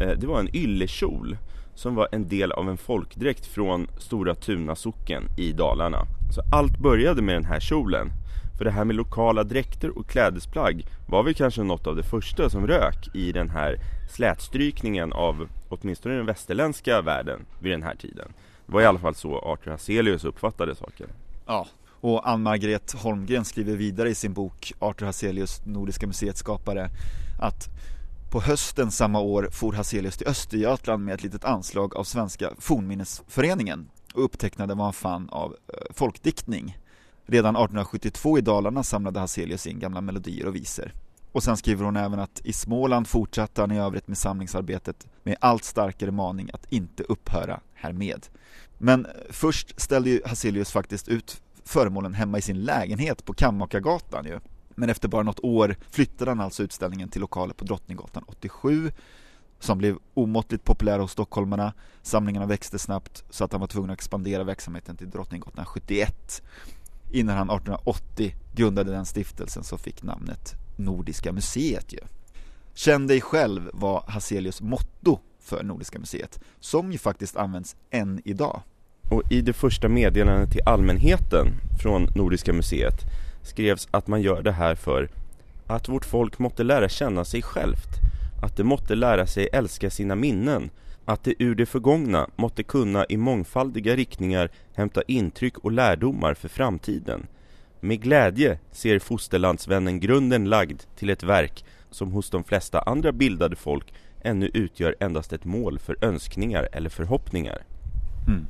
eh, 0.00 0.18
det 0.18 0.26
var 0.26 0.40
en 0.40 0.56
yllekjol 0.56 1.36
som 1.74 1.94
var 1.94 2.08
en 2.12 2.28
del 2.28 2.52
av 2.52 2.68
en 2.68 2.76
folkdräkt 2.76 3.46
från 3.46 3.88
Stora 3.98 4.34
Tuna 4.34 4.74
socken 4.74 5.22
i 5.38 5.52
Dalarna. 5.52 5.98
Så 6.34 6.42
allt 6.52 6.78
började 6.78 7.22
med 7.22 7.34
den 7.34 7.44
här 7.44 7.60
kjolen. 7.60 8.10
För 8.58 8.64
det 8.64 8.70
här 8.70 8.84
med 8.84 8.96
lokala 8.96 9.44
dräkter 9.44 9.98
och 9.98 10.06
klädesplagg 10.06 10.86
var 11.08 11.22
väl 11.22 11.34
kanske 11.34 11.62
något 11.62 11.86
av 11.86 11.96
det 11.96 12.02
första 12.02 12.50
som 12.50 12.66
rök 12.66 13.08
i 13.14 13.32
den 13.32 13.50
här 13.50 13.76
slätstrykningen 14.10 15.12
av 15.12 15.48
åtminstone 15.68 16.14
den 16.14 16.26
västerländska 16.26 17.02
världen 17.02 17.46
vid 17.60 17.72
den 17.72 17.82
här 17.82 17.94
tiden. 17.94 18.32
Det 18.66 18.72
var 18.72 18.80
i 18.80 18.86
alla 18.86 18.98
fall 18.98 19.14
så 19.14 19.38
Arthur 19.38 19.70
Hazelius 19.70 20.24
uppfattade 20.24 20.74
saken. 20.74 21.06
Ja, 21.46 21.66
och 22.00 22.28
Ann-Margret 22.28 22.92
Holmgren 22.92 23.44
skriver 23.44 23.76
vidare 23.76 24.10
i 24.10 24.14
sin 24.14 24.32
bok 24.32 24.72
Arthur 24.78 25.06
Hazelius, 25.06 25.60
Nordiska 25.64 26.06
museets 26.06 26.40
skapare, 26.40 26.90
att 27.40 27.68
på 28.30 28.40
hösten 28.40 28.90
samma 28.90 29.20
år 29.20 29.48
for 29.52 29.72
Hazelius 29.72 30.16
till 30.16 30.28
Östergötland 30.28 31.04
med 31.04 31.14
ett 31.14 31.22
litet 31.22 31.44
anslag 31.44 31.96
av 31.96 32.04
Svenska 32.04 32.50
fornminnesföreningen 32.58 33.90
och 34.14 34.24
upptecknade 34.24 34.74
vad 34.74 34.84
han 34.84 34.92
fann 34.92 35.28
av 35.30 35.56
eh, 35.68 35.94
folkdiktning. 35.94 36.76
Redan 37.30 37.56
1872 37.56 38.38
i 38.38 38.40
Dalarna 38.40 38.82
samlade 38.82 39.20
Hazelius 39.20 39.66
in 39.66 39.78
gamla 39.78 40.00
melodier 40.00 40.46
och 40.46 40.54
visor. 40.54 40.92
Och 41.32 41.42
sen 41.42 41.56
skriver 41.56 41.84
hon 41.84 41.96
även 41.96 42.18
att 42.18 42.40
i 42.44 42.52
Småland 42.52 43.08
fortsatte 43.08 43.60
han 43.60 43.72
i 43.72 43.78
övrigt 43.78 44.08
med 44.08 44.18
samlingsarbetet 44.18 45.06
med 45.22 45.36
allt 45.40 45.64
starkare 45.64 46.10
maning 46.10 46.50
att 46.52 46.72
inte 46.72 47.02
upphöra 47.02 47.60
härmed. 47.74 48.26
Men 48.78 49.06
först 49.30 49.80
ställde 49.80 50.10
ju 50.10 50.20
Hazelius 50.26 50.72
faktiskt 50.72 51.08
ut 51.08 51.42
föremålen 51.64 52.14
hemma 52.14 52.38
i 52.38 52.42
sin 52.42 52.64
lägenhet 52.64 53.24
på 53.24 53.34
Kammakargatan 53.34 54.24
ju. 54.24 54.40
Men 54.68 54.90
efter 54.90 55.08
bara 55.08 55.22
något 55.22 55.40
år 55.44 55.76
flyttade 55.90 56.30
han 56.30 56.40
alltså 56.40 56.62
utställningen 56.62 57.08
till 57.08 57.20
lokaler 57.20 57.54
på 57.54 57.64
Drottninggatan 57.64 58.24
87 58.26 58.92
som 59.60 59.78
blev 59.78 59.98
omåttligt 60.14 60.64
populära 60.64 61.02
hos 61.02 61.12
stockholmarna. 61.12 61.72
Samlingarna 62.02 62.46
växte 62.46 62.78
snabbt 62.78 63.24
så 63.30 63.44
att 63.44 63.52
han 63.52 63.60
var 63.60 63.68
tvungen 63.68 63.90
att 63.90 63.98
expandera 63.98 64.44
verksamheten 64.44 64.96
till 64.96 65.10
Drottninggatan 65.10 65.66
71 65.66 66.42
innan 67.10 67.36
han 67.36 67.50
1880 67.50 68.34
grundade 68.54 68.90
den 68.90 69.06
stiftelsen 69.06 69.64
som 69.64 69.78
fick 69.78 70.02
namnet 70.02 70.54
Nordiska 70.76 71.32
museet 71.32 71.92
ju. 71.92 71.98
Känn 72.74 73.06
dig 73.06 73.20
själv 73.20 73.70
var 73.72 74.04
Hazelius 74.06 74.60
motto 74.60 75.18
för 75.40 75.62
Nordiska 75.62 75.98
museet, 75.98 76.40
som 76.60 76.92
ju 76.92 76.98
faktiskt 76.98 77.36
används 77.36 77.76
än 77.90 78.22
idag. 78.24 78.62
Och 79.10 79.32
i 79.32 79.40
det 79.40 79.52
första 79.52 79.88
meddelandet 79.88 80.52
till 80.52 80.62
allmänheten 80.66 81.48
från 81.82 82.08
Nordiska 82.14 82.52
museet 82.52 82.94
skrevs 83.42 83.88
att 83.90 84.06
man 84.06 84.22
gör 84.22 84.42
det 84.42 84.52
här 84.52 84.74
för 84.74 85.08
att 85.66 85.88
vårt 85.88 86.04
folk 86.04 86.38
måtte 86.38 86.64
lära 86.64 86.88
känna 86.88 87.24
sig 87.24 87.42
självt, 87.42 87.88
att 88.42 88.56
det 88.56 88.64
måtte 88.64 88.94
lära 88.94 89.26
sig 89.26 89.48
älska 89.52 89.90
sina 89.90 90.14
minnen, 90.14 90.70
att 91.08 91.24
det 91.24 91.34
ur 91.38 91.54
det 91.54 91.66
förgångna 91.66 92.28
måtte 92.36 92.62
kunna 92.62 93.06
i 93.08 93.16
mångfaldiga 93.16 93.96
riktningar 93.96 94.50
hämta 94.74 95.02
intryck 95.02 95.58
och 95.58 95.72
lärdomar 95.72 96.34
för 96.34 96.48
framtiden. 96.48 97.26
Med 97.80 98.02
glädje 98.02 98.58
ser 98.70 98.98
fosterlandsvännen 98.98 100.00
grunden 100.00 100.44
lagd 100.44 100.82
till 100.96 101.10
ett 101.10 101.22
verk 101.22 101.64
som 101.90 102.12
hos 102.12 102.30
de 102.30 102.44
flesta 102.44 102.80
andra 102.80 103.12
bildade 103.12 103.56
folk 103.56 103.94
ännu 104.22 104.50
utgör 104.54 104.96
endast 105.00 105.32
ett 105.32 105.44
mål 105.44 105.78
för 105.78 106.04
önskningar 106.04 106.68
eller 106.72 106.90
förhoppningar. 106.90 107.62
Mm. 108.26 108.46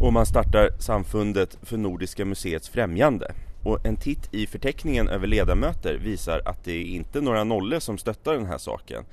Och 0.00 0.12
man 0.12 0.26
startar 0.26 0.70
Samfundet 0.78 1.58
för 1.62 1.76
Nordiska 1.76 2.24
museets 2.24 2.68
främjande. 2.68 3.34
och 3.62 3.86
en 3.86 3.96
titt 3.96 4.34
i 4.34 4.46
förteckningen 4.46 5.08
över 5.08 5.26
ledamöter 5.26 5.94
visar 5.94 6.42
att 6.44 6.64
det 6.64 6.72
är 6.72 6.84
inte 6.84 7.20
några 7.20 7.44
nollor 7.44 7.78
som 7.78 7.98
stöttar 7.98 8.34
den 8.34 8.46
här 8.46 8.58
saken. 8.58 9.04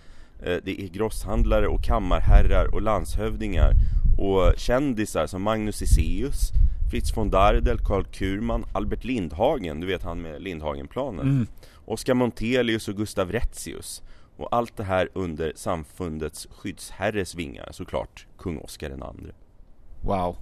Eh, 0.42 0.58
det 0.64 0.82
är 0.82 0.88
grosshandlare 0.88 1.68
och 1.68 1.84
kammarherrar 1.84 2.74
och 2.74 2.82
landshövdingar 2.82 3.74
och 4.18 4.54
kändisar 4.58 5.28
som 5.28 5.42
Magnus 5.42 5.82
Iseus, 5.82 6.52
Fritz 6.92 7.18
von 7.18 7.30
Dardel, 7.30 7.80
Karl 7.80 8.04
Kurman, 8.04 8.66
Albert 8.74 9.04
Lindhagen, 9.04 9.80
du 9.80 9.88
vet 9.88 10.04
han 10.04 10.22
med 10.22 10.42
Lindhagenplanen, 10.42 11.28
mm. 11.30 11.48
Oskar 11.86 12.14
Montelius 12.14 12.88
och 12.88 12.96
Gustav 12.96 13.32
Retzius. 13.32 14.02
Och 14.38 14.56
allt 14.56 14.78
det 14.78 14.84
här 14.84 15.10
under 15.14 15.54
samfundets 15.56 16.48
skyddsherres 16.52 17.36
vingar, 17.36 17.70
såklart 17.72 18.28
kung 18.38 18.62
den 18.80 19.04
andre. 19.04 19.32
Wow. 20.02 20.38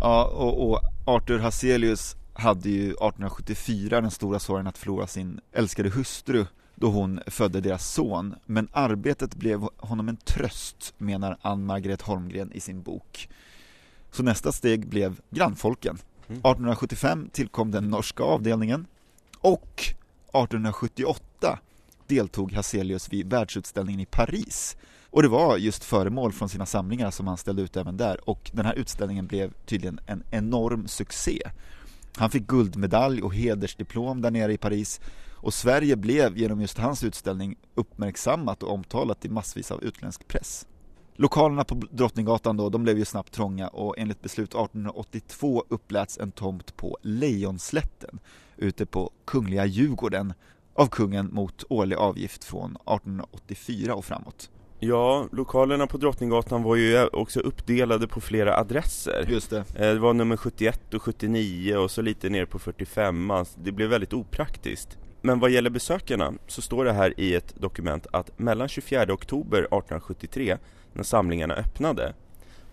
Ja, 0.00 0.24
och, 0.24 0.70
och 0.70 0.80
Arthur 1.04 1.38
Hazelius 1.38 2.16
hade 2.32 2.70
ju 2.70 2.84
1874 2.84 4.00
den 4.00 4.10
stora 4.10 4.38
sorgen 4.38 4.66
att 4.66 4.78
förlora 4.78 5.06
sin 5.06 5.40
älskade 5.52 5.88
hustru 5.88 6.46
då 6.80 6.90
hon 6.90 7.20
födde 7.26 7.60
deras 7.60 7.92
son. 7.92 8.34
Men 8.46 8.68
arbetet 8.72 9.34
blev 9.34 9.68
honom 9.76 10.08
en 10.08 10.16
tröst, 10.16 10.94
menar 10.98 11.38
Ann-Margret 11.42 12.02
Holmgren 12.02 12.52
i 12.52 12.60
sin 12.60 12.82
bok. 12.82 13.28
Så 14.10 14.22
nästa 14.22 14.52
steg 14.52 14.88
blev 14.88 15.20
grannfolken. 15.30 15.94
1875 15.94 17.18
mm. 17.18 17.30
tillkom 17.30 17.70
den 17.70 17.84
norska 17.84 18.22
avdelningen 18.22 18.86
och 19.40 19.80
1878 19.80 21.58
deltog 22.06 22.52
Hazelius 22.52 23.12
vid 23.12 23.30
världsutställningen 23.30 24.00
i 24.00 24.06
Paris. 24.06 24.76
Och 25.10 25.22
det 25.22 25.28
var 25.28 25.56
just 25.56 25.84
föremål 25.84 26.32
från 26.32 26.48
sina 26.48 26.66
samlingar 26.66 27.10
som 27.10 27.26
han 27.26 27.36
ställde 27.36 27.62
ut 27.62 27.76
även 27.76 27.96
där 27.96 28.28
och 28.28 28.50
den 28.54 28.66
här 28.66 28.74
utställningen 28.74 29.26
blev 29.26 29.52
tydligen 29.66 30.00
en 30.06 30.22
enorm 30.30 30.88
succé. 30.88 31.42
Han 32.16 32.30
fick 32.30 32.46
guldmedalj 32.46 33.22
och 33.22 33.34
hedersdiplom 33.34 34.20
där 34.20 34.30
nere 34.30 34.52
i 34.52 34.58
Paris 34.58 35.00
och 35.40 35.54
Sverige 35.54 35.96
blev 35.96 36.38
genom 36.38 36.60
just 36.60 36.78
hans 36.78 37.04
utställning 37.04 37.56
uppmärksammat 37.74 38.62
och 38.62 38.72
omtalat 38.72 39.24
i 39.24 39.28
massvis 39.28 39.70
av 39.70 39.84
utländsk 39.84 40.28
press. 40.28 40.66
Lokalerna 41.16 41.64
på 41.64 41.74
Drottninggatan 41.74 42.56
då, 42.56 42.68
de 42.68 42.82
blev 42.82 42.98
ju 42.98 43.04
snabbt 43.04 43.32
trånga 43.32 43.68
och 43.68 43.98
enligt 43.98 44.22
beslut 44.22 44.54
1882 44.54 45.64
uppläts 45.68 46.18
en 46.18 46.32
tomt 46.32 46.76
på 46.76 46.98
Lejonslätten 47.02 48.18
ute 48.56 48.86
på 48.86 49.10
Kungliga 49.24 49.66
Djurgården 49.66 50.34
av 50.74 50.86
kungen 50.86 51.30
mot 51.32 51.64
årlig 51.68 51.96
avgift 51.96 52.44
från 52.44 52.70
1884 52.70 53.94
och 53.94 54.04
framåt. 54.04 54.50
Ja, 54.80 55.28
lokalerna 55.32 55.86
på 55.86 55.98
Drottninggatan 55.98 56.62
var 56.62 56.76
ju 56.76 57.06
också 57.06 57.40
uppdelade 57.40 58.08
på 58.08 58.20
flera 58.20 58.56
adresser. 58.56 59.26
Just 59.30 59.50
det. 59.50 59.58
Eh, 59.58 59.64
det 59.74 59.98
var 59.98 60.14
nummer 60.14 60.36
71 60.36 60.94
och 60.94 61.02
79 61.02 61.76
och 61.76 61.90
så 61.90 62.02
lite 62.02 62.28
ner 62.28 62.44
på 62.44 62.58
45. 62.58 63.32
Det 63.56 63.72
blev 63.72 63.88
väldigt 63.88 64.12
opraktiskt. 64.12 64.98
Men 65.20 65.40
vad 65.40 65.50
gäller 65.50 65.70
besökarna 65.70 66.32
så 66.46 66.62
står 66.62 66.84
det 66.84 66.92
här 66.92 67.20
i 67.20 67.34
ett 67.34 67.54
dokument 67.56 68.06
att 68.12 68.38
mellan 68.38 68.68
24 68.68 69.12
oktober 69.12 69.58
1873 69.58 70.58
när 70.92 71.02
samlingarna 71.02 71.54
öppnade 71.54 72.12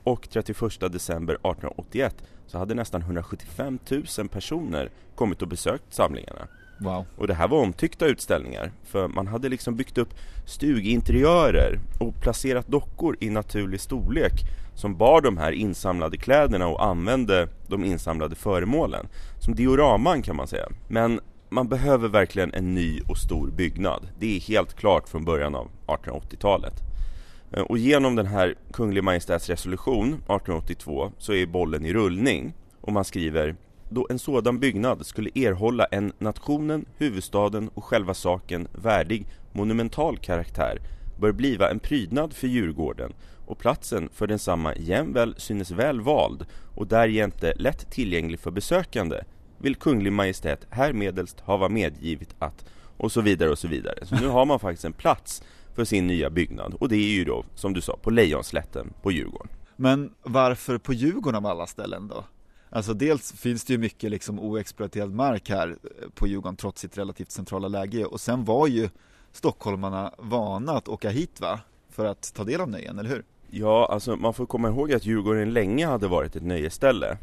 och 0.03 0.29
31 0.29 0.59
december 0.79 1.33
1881 1.33 2.15
så 2.47 2.57
hade 2.57 2.75
nästan 2.75 3.01
175 3.01 3.79
000 4.17 4.29
personer 4.29 4.89
kommit 5.15 5.41
och 5.41 5.47
besökt 5.47 5.93
samlingarna. 5.93 6.47
Wow. 6.79 7.05
Och 7.17 7.27
det 7.27 7.33
här 7.33 7.47
var 7.47 7.61
omtyckta 7.61 8.05
utställningar 8.05 8.71
för 8.83 9.07
man 9.07 9.27
hade 9.27 9.49
liksom 9.49 9.75
byggt 9.75 9.97
upp 9.97 10.13
stuginteriörer 10.45 11.79
och 11.99 12.21
placerat 12.21 12.67
dockor 12.67 13.17
i 13.19 13.29
naturlig 13.29 13.81
storlek 13.81 14.31
som 14.75 14.97
bar 14.97 15.21
de 15.21 15.37
här 15.37 15.51
insamlade 15.51 16.17
kläderna 16.17 16.67
och 16.67 16.85
använde 16.85 17.47
de 17.67 17.85
insamlade 17.85 18.35
föremålen. 18.35 19.07
Som 19.39 19.55
dioraman 19.55 20.21
kan 20.21 20.35
man 20.35 20.47
säga. 20.47 20.67
Men 20.87 21.19
man 21.49 21.67
behöver 21.67 22.07
verkligen 22.07 22.53
en 22.53 22.73
ny 22.73 23.01
och 23.07 23.17
stor 23.17 23.47
byggnad. 23.47 24.08
Det 24.19 24.36
är 24.36 24.39
helt 24.39 24.73
klart 24.73 25.10
från 25.10 25.25
början 25.25 25.55
av 25.55 25.69
1880-talet. 25.88 26.73
Eh, 27.51 27.63
och 27.63 27.77
genom 27.77 28.15
den 28.15 28.25
här 28.25 28.55
Kunglig 28.71 29.03
Majestäts 29.03 29.49
resolution 29.49 30.08
1882 30.08 31.12
så 31.17 31.34
är 31.34 31.45
bollen 31.45 31.86
i 31.86 31.93
rullning 31.93 32.53
och 32.81 32.93
man 32.93 33.05
skriver 33.05 33.55
då 33.89 34.08
en 34.10 34.19
sådan 34.19 34.60
byggnad 34.60 35.05
skulle 35.05 35.29
erhålla 35.36 35.86
en 35.86 36.13
nationen, 36.19 36.86
huvudstaden 36.97 37.69
och 37.73 37.84
själva 37.84 38.13
saken 38.13 38.67
värdig 38.71 39.27
monumental 39.53 40.17
karaktär 40.17 40.79
bör 41.19 41.31
bliva 41.31 41.71
en 41.71 41.79
prydnad 41.79 42.34
för 42.34 42.47
Djurgården 42.47 43.13
och 43.45 43.58
platsen 43.58 44.10
för 44.13 44.27
densamma 44.27 44.75
jämväl 44.75 45.36
synes 45.38 45.71
väl 45.71 46.01
vald 46.01 46.45
och 46.75 46.88
därjämte 46.88 47.53
lätt 47.55 47.91
tillgänglig 47.91 48.39
för 48.39 48.51
besökande 48.51 49.21
vill 49.58 49.76
Kunglig 49.76 50.13
Majestät 50.13 50.68
härmedelst 50.70 51.39
hava 51.39 51.70
medgivit 51.70 52.36
att 52.39 52.65
och 52.98 53.12
så 53.12 53.22
vidare 53.22 53.50
och 53.50 53.60
så 53.60 53.68
vidare. 53.68 54.06
Så 54.06 54.15
nu 54.15 54.28
har 54.28 54.46
man 54.46 54.60
faktiskt 54.60 54.86
en 54.86 54.94
plats 54.94 55.44
för 55.74 55.86
sin 55.86 56.08
nya 56.08 56.30
byggnad 56.30 56.74
och 56.74 56.89
det 56.89 56.96
är 56.96 57.12
ju 57.12 57.26
då, 57.26 57.46
som 57.56 57.74
du 57.74 57.82
sa, 57.82 57.98
på 58.02 58.10
Lejonslätten 58.10 58.94
på 59.02 59.12
Djurgården. 59.12 59.48
Men 59.76 60.13
varför 60.24 60.78
på 60.78 60.94
Djurgården 60.94 61.36
av 61.36 61.46
alla 61.46 61.68
ställen 61.68 62.08
då? 62.08 62.24
Alltså 62.70 62.94
dels 62.94 63.32
finns 63.32 63.65
det 63.65 63.74
ju 63.74 63.80
mycket 63.80 64.12
liksom 64.12 64.39
oexploaterad 64.39 65.13
mark 65.13 65.50
här 65.50 65.68
eh, 65.70 66.10
på 66.15 66.28
Djurgården 66.28 66.56
trots 66.56 66.82
sitt 66.82 66.98
relativt 66.98 67.32
centrala 67.32 67.68
läge 67.68 68.06
och 68.06 68.22
sen 68.22 68.46
var 68.46 68.68
ju 68.68 68.89
stockholmarna 69.32 70.13
vana 70.18 70.72
att 70.72 70.88
åka 70.88 71.10
hit 71.10 71.41
va? 71.41 71.60
För 71.89 72.06
att 72.06 72.34
ta 72.34 72.44
del 72.44 72.62
av 72.62 72.70
nöjen, 72.70 73.00
eller 73.00 73.10
hur? 73.10 73.24
Ja, 73.50 73.89
alltså 73.91 74.15
man 74.15 74.34
får 74.34 74.46
komma 74.46 74.68
ihåg 74.68 74.94
att 74.94 75.06
Djurgården 75.06 75.54
länge 75.54 75.88
hade 75.88 76.08
varit 76.08 76.36
ett 76.36 76.44
nöjesställe. 76.44 77.18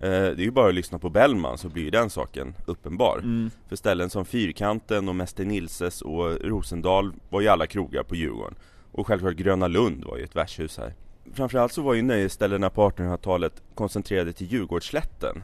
Eh, 0.00 0.10
det 0.10 0.42
är 0.42 0.44
ju 0.44 0.50
bara 0.50 0.68
att 0.68 0.74
lyssna 0.74 0.98
på 0.98 1.10
Bellman 1.10 1.58
så 1.58 1.68
blir 1.68 1.82
ju 1.82 1.90
den 1.90 2.10
saken 2.10 2.54
uppenbar. 2.66 3.18
Mm. 3.18 3.50
För 3.68 3.76
ställen 3.76 4.10
som 4.10 4.24
Fyrkanten 4.24 5.08
och 5.08 5.16
Mäster 5.16 5.44
Nilses 5.44 6.02
och 6.02 6.40
Rosendal 6.40 7.12
var 7.30 7.40
ju 7.40 7.48
alla 7.48 7.66
krogar 7.66 8.02
på 8.02 8.16
Djurgården. 8.16 8.54
Och 8.92 9.06
självklart 9.06 9.34
Gröna 9.34 9.68
Lund 9.68 10.04
var 10.04 10.16
ju 10.16 10.24
ett 10.24 10.36
värdshus 10.36 10.78
här 10.78 10.94
framförallt 11.34 11.72
så 11.72 11.82
var 11.82 11.94
ju 11.94 12.02
nöjesställena 12.02 12.70
på 12.70 12.90
1800-talet 12.90 13.62
koncentrerade 13.74 14.32
till 14.32 14.52
Djurgårdsslätten. 14.52 15.42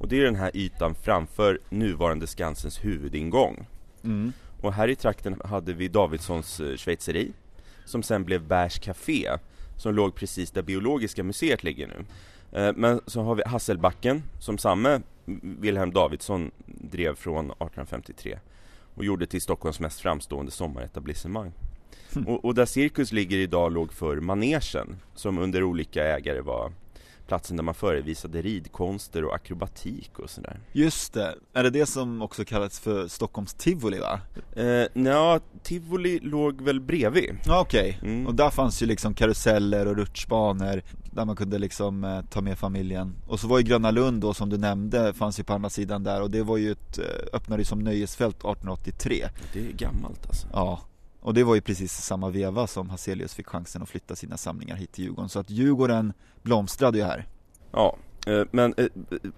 Och 0.00 0.08
det 0.08 0.20
är 0.20 0.24
den 0.24 0.36
här 0.36 0.56
ytan 0.56 0.94
framför 0.94 1.60
nuvarande 1.68 2.26
Skansens 2.26 2.84
huvudingång. 2.84 3.66
Mm. 4.04 4.32
Och 4.60 4.72
här 4.72 4.88
i 4.88 4.96
trakten 4.96 5.40
hade 5.44 5.72
vi 5.72 5.88
Davidssons 5.88 6.60
eh, 6.60 6.76
schweizeri, 6.76 7.32
som 7.84 8.02
sen 8.02 8.24
blev 8.24 8.42
Bergs 8.42 8.78
Café, 8.78 9.28
som 9.76 9.94
låg 9.94 10.14
precis 10.14 10.50
där 10.50 10.62
Biologiska 10.62 11.22
museet 11.24 11.62
ligger 11.62 11.86
nu. 11.86 12.04
Eh, 12.52 12.72
men 12.76 13.00
så 13.06 13.22
har 13.22 13.34
vi 13.34 13.42
Hasselbacken, 13.46 14.22
som 14.38 14.58
samme 14.58 15.00
Wilhelm 15.42 15.92
Davidsson 15.92 16.50
drev 16.66 17.14
från 17.14 17.44
1853 17.44 18.38
och 18.94 19.04
gjorde 19.04 19.26
till 19.26 19.42
Stockholms 19.42 19.80
mest 19.80 20.00
framstående 20.00 20.52
sommaretablissemang. 20.52 21.52
Och, 22.26 22.44
och, 22.44 22.54
där 22.54 22.66
Cirkus 22.66 23.12
ligger 23.12 23.38
idag 23.38 23.72
låg 23.72 23.92
för 23.92 24.16
manegen 24.16 24.96
som 25.14 25.38
under 25.38 25.62
olika 25.62 26.04
ägare 26.04 26.40
var 26.40 26.72
platsen 27.28 27.56
där 27.56 27.64
man 27.64 27.74
förevisade 27.74 28.42
ridkonster 28.42 29.24
och 29.24 29.34
akrobatik 29.34 30.18
och 30.18 30.30
sådär. 30.30 30.60
Just 30.72 31.12
det, 31.12 31.34
är 31.52 31.62
det 31.62 31.70
det 31.70 31.86
som 31.86 32.22
också 32.22 32.44
kallas 32.44 32.80
för 32.80 33.08
Stockholms 33.08 33.54
tivoli 33.54 33.98
va? 33.98 34.20
Eh, 34.56 35.02
ja, 35.04 35.40
tivoli 35.62 36.18
låg 36.22 36.62
väl 36.62 36.80
bredvid. 36.80 37.36
Okej, 37.48 37.96
okay. 38.00 38.10
mm. 38.10 38.26
och 38.26 38.34
där 38.34 38.50
fanns 38.50 38.82
ju 38.82 38.86
liksom 38.86 39.14
karuseller 39.14 39.86
och 39.86 39.96
rutschbanor 39.96 40.82
där 41.18 41.24
man 41.24 41.36
kunde 41.36 41.58
liksom 41.58 42.04
eh, 42.04 42.20
ta 42.30 42.40
med 42.40 42.58
familjen. 42.58 43.14
Och 43.26 43.40
så 43.40 43.48
var 43.48 43.58
ju 43.58 43.64
Gröna 43.64 43.90
Lund 43.90 44.20
då 44.20 44.34
som 44.34 44.48
du 44.48 44.58
nämnde, 44.58 45.14
fanns 45.14 45.40
ju 45.40 45.44
på 45.44 45.52
andra 45.52 45.70
sidan 45.70 46.04
där 46.04 46.22
och 46.22 46.30
det 46.30 46.42
var 46.42 46.56
ju 46.56 46.72
ett, 46.72 46.98
eh, 46.98 47.04
öppnade 47.32 47.60
ju 47.60 47.64
som 47.64 47.78
nöjesfält 47.78 48.36
1883. 48.36 49.28
Det 49.52 49.60
är 49.60 49.72
gammalt 49.72 50.26
alltså. 50.26 50.48
Ja, 50.52 50.80
och 51.20 51.34
det 51.34 51.44
var 51.44 51.54
ju 51.54 51.60
precis 51.60 51.92
samma 51.92 52.30
veva 52.30 52.66
som 52.66 52.90
Hazelius 52.90 53.34
fick 53.34 53.46
chansen 53.46 53.82
att 53.82 53.88
flytta 53.88 54.16
sina 54.16 54.36
samlingar 54.36 54.76
hit 54.76 54.92
till 54.92 55.04
Djurgården. 55.04 55.28
Så 55.28 55.38
att 55.38 55.50
Djurgården 55.50 56.12
blomstrade 56.42 56.98
ju 56.98 57.04
här. 57.04 57.26
Ja, 57.72 57.96
eh, 58.26 58.42
men 58.50 58.74
eh, 58.76 58.86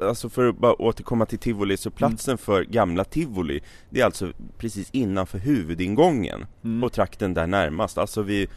alltså 0.08 0.28
för 0.28 0.48
att 0.48 0.58
bara 0.58 0.82
återkomma 0.82 1.26
till 1.26 1.38
Tivoli, 1.38 1.76
så 1.76 1.90
platsen 1.90 2.32
mm. 2.32 2.38
för 2.38 2.64
gamla 2.64 3.04
Tivoli 3.04 3.60
Det 3.90 4.00
är 4.00 4.04
alltså 4.04 4.32
precis 4.58 4.90
innanför 4.90 5.38
huvudingången 5.38 6.46
mm. 6.64 6.84
och 6.84 6.92
trakten 6.92 7.34
där 7.34 7.46
närmast, 7.46 7.98
alltså 7.98 8.22
vid 8.22 8.48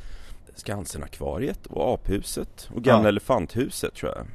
Skansen-akvariet 0.55 1.65
och 1.65 1.93
aphuset 1.93 2.69
och 2.73 2.83
gamla 2.83 3.03
ja. 3.03 3.09
elefanthuset 3.09 3.95
tror 3.95 4.11
jag 4.15 4.25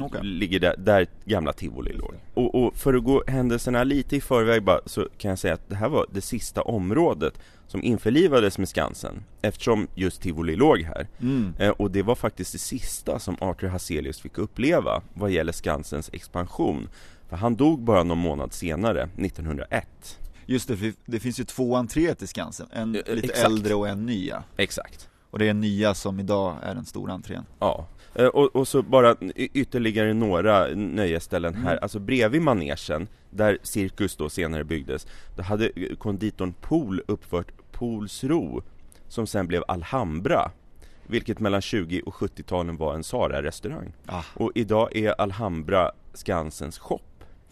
okay. 0.00 0.22
Ligger 0.22 0.60
där, 0.60 0.74
där 0.78 1.06
gamla 1.24 1.52
Tivoli 1.52 1.92
låg 1.92 2.14
och, 2.34 2.54
och, 2.54 2.76
för 2.76 2.94
att 2.94 3.04
gå 3.04 3.24
händelserna 3.26 3.84
lite 3.84 4.16
i 4.16 4.20
förväg 4.20 4.62
bara, 4.62 4.80
så 4.86 5.08
kan 5.18 5.28
jag 5.28 5.38
säga 5.38 5.54
att 5.54 5.68
det 5.68 5.76
här 5.76 5.88
var 5.88 6.06
det 6.12 6.20
sista 6.20 6.62
området 6.62 7.38
som 7.66 7.82
införlivades 7.82 8.58
med 8.58 8.68
Skansen 8.68 9.24
eftersom 9.42 9.88
just 9.94 10.22
Tivoli 10.22 10.56
låg 10.56 10.82
här. 10.82 11.08
Mm. 11.20 11.54
Eh, 11.58 11.70
och 11.70 11.90
det 11.90 12.02
var 12.02 12.14
faktiskt 12.14 12.52
det 12.52 12.58
sista 12.58 13.18
som 13.18 13.36
Arthur 13.40 13.68
Hazelius 13.68 14.20
fick 14.20 14.38
uppleva 14.38 15.02
vad 15.14 15.30
gäller 15.30 15.52
Skansens 15.52 16.10
expansion. 16.12 16.88
För 17.28 17.36
han 17.36 17.56
dog 17.56 17.80
bara 17.80 18.02
någon 18.02 18.18
månad 18.18 18.52
senare, 18.52 19.02
1901. 19.02 20.18
Just 20.46 20.68
det, 20.68 20.76
för 20.76 20.92
det 21.06 21.20
finns 21.20 21.40
ju 21.40 21.44
två 21.44 21.76
entréer 21.76 22.14
till 22.14 22.28
Skansen, 22.28 22.66
en 22.72 22.92
lite 22.92 23.12
Exakt. 23.12 23.38
äldre 23.38 23.74
och 23.74 23.88
en 23.88 24.06
nya. 24.06 24.44
Exakt. 24.56 25.08
Och 25.32 25.38
det 25.38 25.48
är 25.48 25.54
nya 25.54 25.94
som 25.94 26.20
idag 26.20 26.56
är 26.62 26.74
den 26.74 26.84
stora 26.84 27.12
entrén. 27.12 27.44
Ja, 27.58 27.86
eh, 28.14 28.26
och, 28.26 28.56
och 28.56 28.68
så 28.68 28.82
bara 28.82 29.16
ytterligare 29.36 30.14
några 30.14 30.66
nöjesställen 30.74 31.54
här, 31.54 31.72
mm. 31.72 31.78
alltså 31.82 31.98
bredvid 31.98 32.42
manegen 32.42 33.08
där 33.30 33.58
Cirkus 33.62 34.16
då 34.16 34.28
senare 34.28 34.64
byggdes, 34.64 35.06
då 35.36 35.42
hade 35.42 35.70
konditorn 35.98 36.52
Pool 36.60 37.02
uppfört 37.06 37.52
Poolsro 37.72 38.62
som 39.08 39.26
sen 39.26 39.46
blev 39.46 39.64
Alhambra 39.68 40.50
vilket 41.06 41.40
mellan 41.40 41.62
20 41.62 42.02
och 42.06 42.14
70-talen 42.14 42.76
var 42.76 42.94
en 42.94 43.04
Sara-restaurang. 43.04 43.92
Ah. 44.06 44.22
Och 44.34 44.52
idag 44.54 44.96
är 44.96 45.20
Alhambra 45.20 45.90
Skansens 46.14 46.78
shop. 46.78 47.00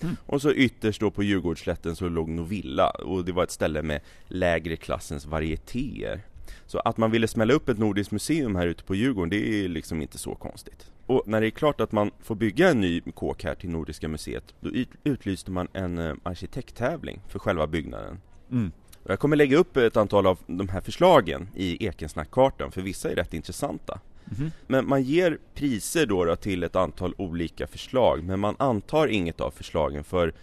Mm. 0.02 0.16
Och 0.26 0.42
så 0.42 0.52
ytterst 0.52 1.00
då 1.00 1.10
på 1.10 1.22
Djurgårdsslätten 1.22 1.96
så 1.96 2.08
låg 2.08 2.28
Novilla 2.28 2.90
och 2.90 3.24
det 3.24 3.32
var 3.32 3.42
ett 3.42 3.50
ställe 3.50 3.82
med 3.82 4.00
lägre 4.28 4.76
klassens 4.76 5.26
varietéer. 5.26 6.20
Så 6.66 6.78
att 6.78 6.96
man 6.96 7.10
ville 7.10 7.28
smälla 7.28 7.54
upp 7.54 7.68
ett 7.68 7.78
nordiskt 7.78 8.12
museum 8.12 8.56
här 8.56 8.66
ute 8.66 8.84
på 8.84 8.94
Djurgården, 8.94 9.30
det 9.30 9.64
är 9.64 9.68
liksom 9.68 10.02
inte 10.02 10.18
så 10.18 10.34
konstigt. 10.34 10.90
Och 11.06 11.22
när 11.26 11.40
det 11.40 11.46
är 11.46 11.50
klart 11.50 11.80
att 11.80 11.92
man 11.92 12.10
får 12.22 12.34
bygga 12.34 12.68
en 12.70 12.80
ny 12.80 13.00
kåk 13.00 13.44
här 13.44 13.54
till 13.54 13.70
Nordiska 13.70 14.08
museet, 14.08 14.54
då 14.60 14.70
utlyste 15.04 15.50
man 15.50 15.68
en 15.72 15.98
eh, 15.98 16.14
arkitekttävling 16.22 17.20
för 17.28 17.38
själva 17.38 17.66
byggnaden. 17.66 18.20
Mm. 18.50 18.72
Jag 19.06 19.18
kommer 19.18 19.36
lägga 19.36 19.56
upp 19.56 19.76
ett 19.76 19.96
antal 19.96 20.26
av 20.26 20.38
de 20.46 20.68
här 20.68 20.80
förslagen 20.80 21.48
i 21.54 21.86
Ekensnackkartan, 21.86 22.72
för 22.72 22.82
vissa 22.82 23.10
är 23.10 23.14
rätt 23.14 23.34
intressanta. 23.34 24.00
Mm. 24.38 24.50
Men 24.66 24.88
man 24.88 25.02
ger 25.02 25.38
priser 25.54 26.06
då, 26.06 26.24
då, 26.24 26.36
till 26.36 26.62
ett 26.62 26.76
antal 26.76 27.14
olika 27.18 27.66
förslag, 27.66 28.24
men 28.24 28.40
man 28.40 28.56
antar 28.58 29.06
inget 29.06 29.40
av 29.40 29.50
förslagen 29.50 30.04
för 30.04 30.34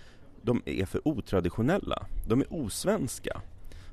de 0.42 0.62
är 0.66 0.86
för 0.86 1.08
otraditionella. 1.08 2.06
De 2.28 2.42
är 2.42 2.54
osvenska. 2.54 3.42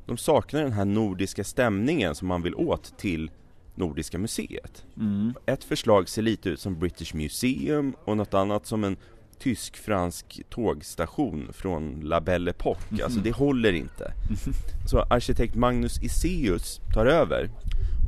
De 0.07 0.17
saknar 0.17 0.63
den 0.63 0.73
här 0.73 0.85
nordiska 0.85 1.45
stämningen 1.45 2.15
som 2.15 2.29
man 2.29 2.43
vill 2.43 2.55
åt 2.55 2.99
till 2.99 3.31
Nordiska 3.75 4.19
museet. 4.19 4.85
Mm. 4.97 5.35
Ett 5.47 5.65
förslag 5.65 6.09
ser 6.09 6.23
lite 6.23 6.49
ut 6.49 6.61
som 6.61 6.79
British 6.79 7.15
Museum 7.15 7.95
och 8.05 8.17
något 8.17 8.35
annat 8.35 8.67
som 8.67 8.85
en 8.85 8.97
tysk-fransk 9.39 10.43
tågstation 10.51 11.49
från 11.53 12.01
La 12.01 12.21
Belle 12.21 12.51
Époque. 12.51 12.89
Mm. 12.91 13.05
Alltså 13.05 13.21
det 13.21 13.33
håller 13.33 13.73
inte. 13.73 14.13
Så 14.87 15.01
arkitekt 15.01 15.55
Magnus 15.55 16.03
Iseus 16.03 16.81
tar 16.95 17.07
över. 17.07 17.51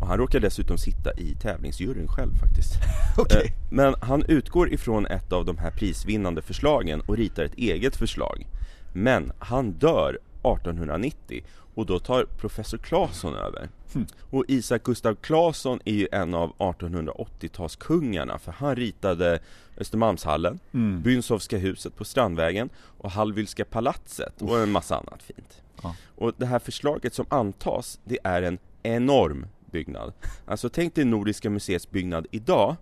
Och 0.01 0.07
han 0.07 0.19
råkar 0.19 0.41
dessutom 0.41 0.79
sitta 0.79 1.13
i 1.15 1.35
tävlingsjuryn 1.43 2.09
själv 2.09 2.35
faktiskt. 2.35 2.73
okay. 3.19 3.45
Eh, 3.45 3.53
men 3.71 3.95
han 4.01 4.25
utgår 4.29 4.73
ifrån 4.73 5.07
ett 5.07 5.33
av 5.33 5.45
de 5.45 5.59
här 5.59 5.71
prisvinnande 5.71 6.43
förslagen 6.43 7.01
och 7.01 7.17
ritar 7.17 7.45
ett 7.45 7.55
eget 7.55 7.97
förslag. 7.97 8.47
Men 8.93 9.33
han 9.39 9.73
dör 9.73 10.19
1890 10.43 11.45
och 11.77 11.87
då 11.87 11.99
tar 11.99 12.25
professor 12.25 12.79
Claesson 12.79 13.35
över. 13.35 13.69
Mm. 13.95 14.07
Och 14.31 14.45
Isak 14.49 14.83
Gustav 14.83 15.15
Claesson 15.15 15.81
är 15.85 15.95
ju 15.95 16.09
en 16.13 16.35
av 16.35 16.53
1880-talskungarna 16.59 18.39
för 18.39 18.53
han 18.53 18.77
ritade 18.77 19.39
Östermalmshallen, 19.77 20.59
mm. 20.73 21.03
Bynsovska 21.03 21.59
huset 21.59 21.97
på 21.97 22.05
Strandvägen 22.05 22.69
och 22.99 23.11
Hallwylska 23.11 23.65
palatset 23.65 24.43
och 24.43 24.59
en 24.59 24.71
massa 24.71 24.97
annat 24.97 25.23
fint. 25.23 25.63
Ja. 25.83 25.95
Och 26.17 26.33
det 26.37 26.47
här 26.47 26.59
förslaget 26.59 27.15
som 27.15 27.27
antas, 27.29 28.01
det 28.05 28.19
är 28.25 28.43
en 28.43 28.59
enorm 28.83 29.47
byggnad. 29.71 30.13
Alltså 30.47 30.69
tänk 30.69 30.95
dig 30.95 31.05
Nordiska 31.05 31.51
museets 31.51 31.91
byggnad 31.91 32.27
idag, 32.31 32.77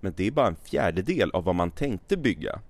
men 0.00 0.14
det 0.16 0.26
är 0.26 0.30
bara 0.30 0.46
en 0.46 0.56
fjärdedel 0.56 1.30
av 1.30 1.44
vad 1.44 1.54
man 1.54 1.70
tänkte 1.70 2.16
bygga. 2.16 2.60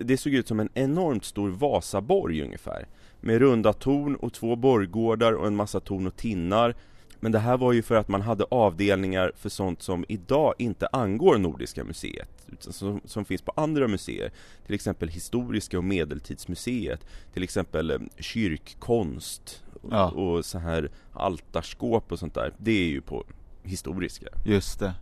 Det 0.00 0.16
såg 0.16 0.34
ut 0.34 0.48
som 0.48 0.60
en 0.60 0.68
enormt 0.74 1.24
stor 1.24 1.48
Vasaborg 1.50 2.42
ungefär 2.42 2.86
med 3.20 3.38
runda 3.38 3.72
torn 3.72 4.16
och 4.16 4.32
två 4.32 4.56
borggårdar 4.56 5.32
och 5.32 5.46
en 5.46 5.56
massa 5.56 5.80
torn 5.80 6.06
och 6.06 6.16
tinnar. 6.16 6.74
Men 7.20 7.32
det 7.32 7.38
här 7.38 7.56
var 7.56 7.72
ju 7.72 7.82
för 7.82 7.94
att 7.94 8.08
man 8.08 8.20
hade 8.20 8.44
avdelningar 8.44 9.32
för 9.36 9.48
sånt 9.48 9.82
som 9.82 10.04
idag 10.08 10.54
inte 10.58 10.86
angår 10.86 11.38
Nordiska 11.38 11.84
museet, 11.84 12.28
utan 12.46 12.72
som, 12.72 13.00
som 13.04 13.24
finns 13.24 13.42
på 13.42 13.52
andra 13.56 13.88
museer. 13.88 14.32
Till 14.66 14.74
exempel 14.74 15.08
Historiska 15.08 15.78
och 15.78 15.84
Medeltidsmuseet, 15.84 17.06
till 17.32 17.42
exempel 17.42 17.90
eh, 17.90 17.98
kyrkkonst 18.18 19.62
ja. 19.90 20.10
och, 20.10 20.36
och 20.36 20.44
så 20.44 20.58
här 20.58 20.90
altarskåp 21.12 22.12
och 22.12 22.18
sånt 22.18 22.34
där. 22.34 22.52
Det 22.58 22.84
är 22.84 22.88
ju 22.88 23.00
på 23.00 23.24
Historiska. 23.62 24.26
Just 24.44 24.80
det. 24.80 24.94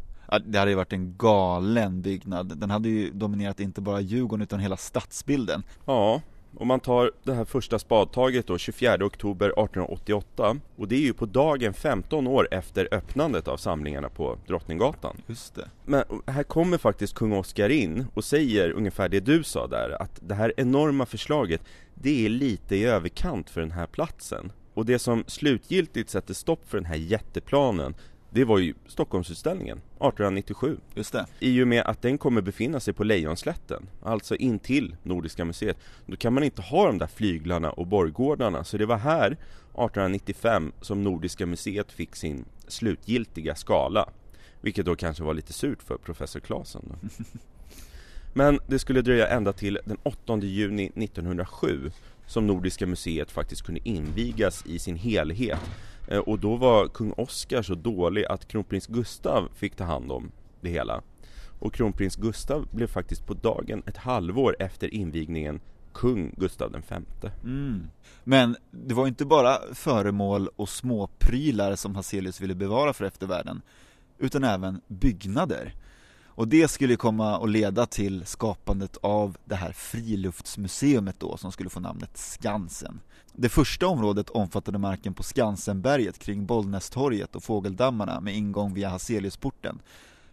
Det 0.47 0.59
hade 0.59 0.71
ju 0.71 0.77
varit 0.77 0.93
en 0.93 1.17
galen 1.17 2.03
byggnad. 2.03 2.59
Den 2.59 2.71
hade 2.71 2.89
ju 2.89 3.11
dominerat 3.11 3.61
inte 3.61 3.81
bara 3.81 4.01
Djurgården 4.01 4.43
utan 4.43 4.61
hela 4.61 4.77
stadsbilden. 4.77 5.63
Ja, 5.87 6.21
om 6.57 6.69
man 6.69 6.81
tar 6.81 7.11
det 7.23 7.35
här 7.35 7.45
första 7.45 7.79
spadtaget 7.79 8.47
då, 8.47 8.59
24 8.59 9.07
oktober 9.07 9.47
1888 9.47 10.57
och 10.77 10.89
det 10.89 10.95
är 10.95 11.01
ju 11.01 11.13
på 11.13 11.27
dagen 11.27 11.75
15 11.75 12.27
år 12.27 12.49
efter 12.51 12.89
öppnandet 12.91 13.49
av 13.49 13.57
samlingarna 13.57 14.09
på 14.09 14.39
Drottninggatan. 14.47 15.17
Just 15.27 15.55
det. 15.55 15.69
Men 15.85 16.05
här 16.27 16.43
kommer 16.43 16.79
faktiskt 16.79 17.15
kung 17.15 17.33
Oscar 17.33 17.69
in 17.69 18.07
och 18.15 18.25
säger 18.25 18.71
ungefär 18.71 19.09
det 19.09 19.21
du 19.21 19.43
sa 19.43 19.67
där, 19.67 20.03
att 20.03 20.19
det 20.23 20.35
här 20.35 20.53
enorma 20.57 21.07
förslaget, 21.07 21.61
det 21.95 22.27
är 22.27 22.29
lite 22.29 22.77
i 22.77 22.85
överkant 22.85 23.51
för 23.51 23.61
den 23.61 23.73
här 23.73 23.87
platsen. 23.87 24.53
Och 24.75 24.87
det 24.87 24.99
som 24.99 25.25
slutgiltigt 25.27 26.11
sätter 26.11 26.35
stopp 26.35 26.69
för 26.69 26.79
den 26.79 26.87
här 26.87 26.97
jätteplanen 26.97 27.95
det 28.35 28.44
var 28.44 28.59
ju 28.59 28.75
Stockholmsutställningen 28.87 29.79
1897. 29.79 30.77
Just 30.94 31.12
det. 31.12 31.27
I 31.40 31.62
och 31.62 31.68
med 31.68 31.83
att 31.87 32.03
den 32.03 32.18
kommer 32.18 32.42
befinna 32.42 32.81
sig 32.81 32.94
på 32.94 33.05
Lejonslätten, 33.05 33.87
alltså 34.03 34.37
intill 34.37 34.97
Nordiska 35.03 35.44
museet. 35.44 35.79
Då 36.07 36.16
kan 36.16 36.33
man 36.33 36.44
inte 36.44 36.62
ha 36.62 36.87
de 36.87 36.99
där 36.99 37.07
flyglarna 37.07 37.70
och 37.70 37.87
borggårdarna, 37.87 38.64
så 38.64 38.77
det 38.77 38.87
var 38.87 38.97
här 38.97 39.27
1895 39.27 40.73
som 40.81 41.05
Nordiska 41.05 41.47
museet 41.47 41.92
fick 41.92 42.16
sin 42.16 42.44
slutgiltiga 42.68 43.55
skala. 43.55 44.09
Vilket 44.61 44.87
då 44.87 44.97
kanske 44.97 45.25
var 45.25 45.35
lite 45.35 45.53
surt 45.53 45.83
för 45.83 45.97
professor 45.97 46.40
Claesson. 46.40 46.97
Men 48.33 48.59
det 48.66 48.79
skulle 48.79 49.03
dröja 49.03 49.29
ända 49.29 49.53
till 49.53 49.79
den 49.85 49.97
8 50.03 50.38
juni 50.38 50.87
1907 50.97 51.90
som 52.27 52.47
Nordiska 52.47 52.87
museet 52.87 53.31
faktiskt 53.31 53.62
kunde 53.62 53.88
invigas 53.88 54.66
i 54.66 54.79
sin 54.79 54.97
helhet 54.97 55.61
Eh, 56.09 56.19
och 56.19 56.38
då 56.38 56.57
var 56.57 56.88
kung 56.88 57.12
Oscar 57.12 57.62
så 57.62 57.75
dålig 57.75 58.25
att 58.25 58.49
kronprins 58.49 58.87
Gustav 58.87 59.49
fick 59.55 59.77
ta 59.77 59.85
hand 59.85 60.12
om 60.12 60.31
det 60.61 60.71
hela. 60.71 61.03
Och 61.59 61.75
kronprins 61.75 62.17
Gustav 62.17 62.69
blev 62.71 62.87
faktiskt 62.87 63.27
på 63.27 63.35
dagen 63.35 63.83
ett 63.87 63.97
halvår 63.97 64.57
efter 64.59 64.95
invigningen 64.95 65.61
kung 65.93 66.35
Gustav 66.37 66.73
den 66.73 66.83
femte. 66.83 67.33
Mm. 67.45 67.87
Men 68.25 68.57
det 68.71 68.95
var 68.95 69.07
inte 69.07 69.25
bara 69.25 69.59
föremål 69.75 70.49
och 70.57 70.69
småprylar 70.69 71.77
som 71.77 71.95
Hazelius 71.95 72.40
ville 72.40 72.55
bevara 72.55 72.93
för 72.93 73.05
eftervärlden, 73.05 73.62
utan 74.19 74.45
även 74.45 74.81
byggnader. 74.88 75.75
Och 76.37 76.49
det 76.49 76.68
skulle 76.68 76.97
komma 76.97 77.37
att 77.37 77.51
leda 77.51 77.87
till 77.87 78.27
skapandet 78.27 78.97
av 78.97 79.37
det 79.44 79.55
här 79.55 79.73
friluftsmuseet 79.73 81.20
då 81.20 81.37
som 81.37 81.53
skulle 81.53 81.70
få 81.70 81.81
namnet 81.81 82.16
Skansen. 82.16 83.01
Det 83.33 83.49
första 83.49 83.87
området 83.87 84.31
omfattade 84.31 84.79
marken 84.79 85.14
på 85.14 85.23
Skansenberget 85.23 86.18
kring 86.18 86.47
Bollnästorget 86.47 87.37
och 87.37 87.44
Fågeldammarna 87.44 88.20
med 88.20 88.37
ingång 88.37 88.75
via 88.75 88.88
Hazeliusporten, 88.88 89.81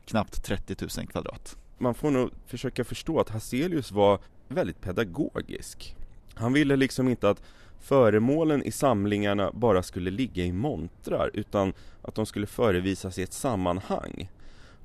knappt 0.05 0.43
30 0.43 0.75
000 0.97 1.07
kvadrat. 1.07 1.57
Man 1.77 1.93
får 1.93 2.11
nog 2.11 2.29
försöka 2.47 2.83
förstå 2.83 3.19
att 3.19 3.29
Hazelius 3.29 3.91
var 3.91 4.19
väldigt 4.47 4.81
pedagogisk. 4.81 5.95
Han 6.33 6.53
ville 6.53 6.75
liksom 6.75 7.07
inte 7.07 7.29
att 7.29 7.41
föremålen 7.79 8.63
i 8.63 8.71
samlingarna 8.71 9.51
bara 9.53 9.83
skulle 9.83 10.11
ligga 10.11 10.45
i 10.45 10.51
montrar 10.51 11.31
utan 11.33 11.73
att 12.01 12.15
de 12.15 12.25
skulle 12.25 12.47
förevisas 12.47 13.17
i 13.17 13.23
ett 13.23 13.33
sammanhang. 13.33 14.29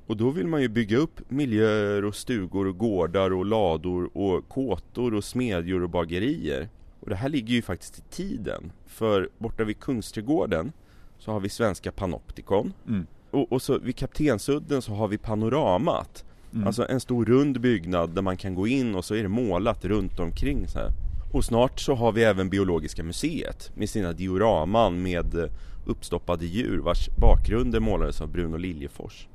Och 0.07 0.17
då 0.17 0.29
vill 0.29 0.47
man 0.47 0.61
ju 0.61 0.67
bygga 0.67 0.97
upp 0.97 1.31
miljöer 1.31 2.05
och 2.05 2.15
stugor 2.15 2.67
och 2.67 2.77
gårdar 2.77 3.33
och 3.33 3.45
lador 3.45 4.09
och 4.17 4.49
kåtor 4.49 5.13
och 5.13 5.23
smedjor 5.23 5.83
och 5.83 5.89
bagerier. 5.89 6.69
Och 6.99 7.09
det 7.09 7.15
här 7.15 7.29
ligger 7.29 7.53
ju 7.53 7.61
faktiskt 7.61 7.99
i 7.99 8.01
tiden. 8.01 8.71
För 8.85 9.29
borta 9.37 9.63
vid 9.63 9.79
Kungsträdgården 9.79 10.71
så 11.17 11.31
har 11.31 11.39
vi 11.39 11.49
Svenska 11.49 11.91
Panoptikon. 11.91 12.73
Mm. 12.87 13.07
Och, 13.31 13.51
och, 13.51 13.61
så 13.61 13.79
vid 13.79 13.95
Kaptensudden 13.95 14.81
så 14.81 14.93
har 14.93 15.07
vi 15.07 15.17
Panoramat. 15.17 16.25
Mm. 16.53 16.67
Alltså 16.67 16.87
en 16.89 16.99
stor 16.99 17.25
rund 17.25 17.61
byggnad 17.61 18.09
där 18.09 18.21
man 18.21 18.37
kan 18.37 18.55
gå 18.55 18.67
in 18.67 18.95
och 18.95 19.05
så 19.05 19.15
är 19.15 19.23
det 19.23 19.29
målat 19.29 19.85
runt 19.85 20.19
omkring 20.19 20.67
så 20.67 20.79
här. 20.79 20.91
Och 21.33 21.45
snart 21.45 21.79
så 21.79 21.95
har 21.95 22.11
vi 22.11 22.23
även 22.23 22.49
Biologiska 22.49 23.03
museet 23.03 23.71
med 23.75 23.89
sina 23.89 24.13
dioraman 24.13 25.01
med 25.01 25.49
uppstoppade 25.85 26.45
djur 26.45 26.77
vars 26.77 27.09
bakgrunder 27.17 27.79
målades 27.79 28.21
av 28.21 28.31
Bruno 28.31 28.57
Liljefors. 28.57 29.27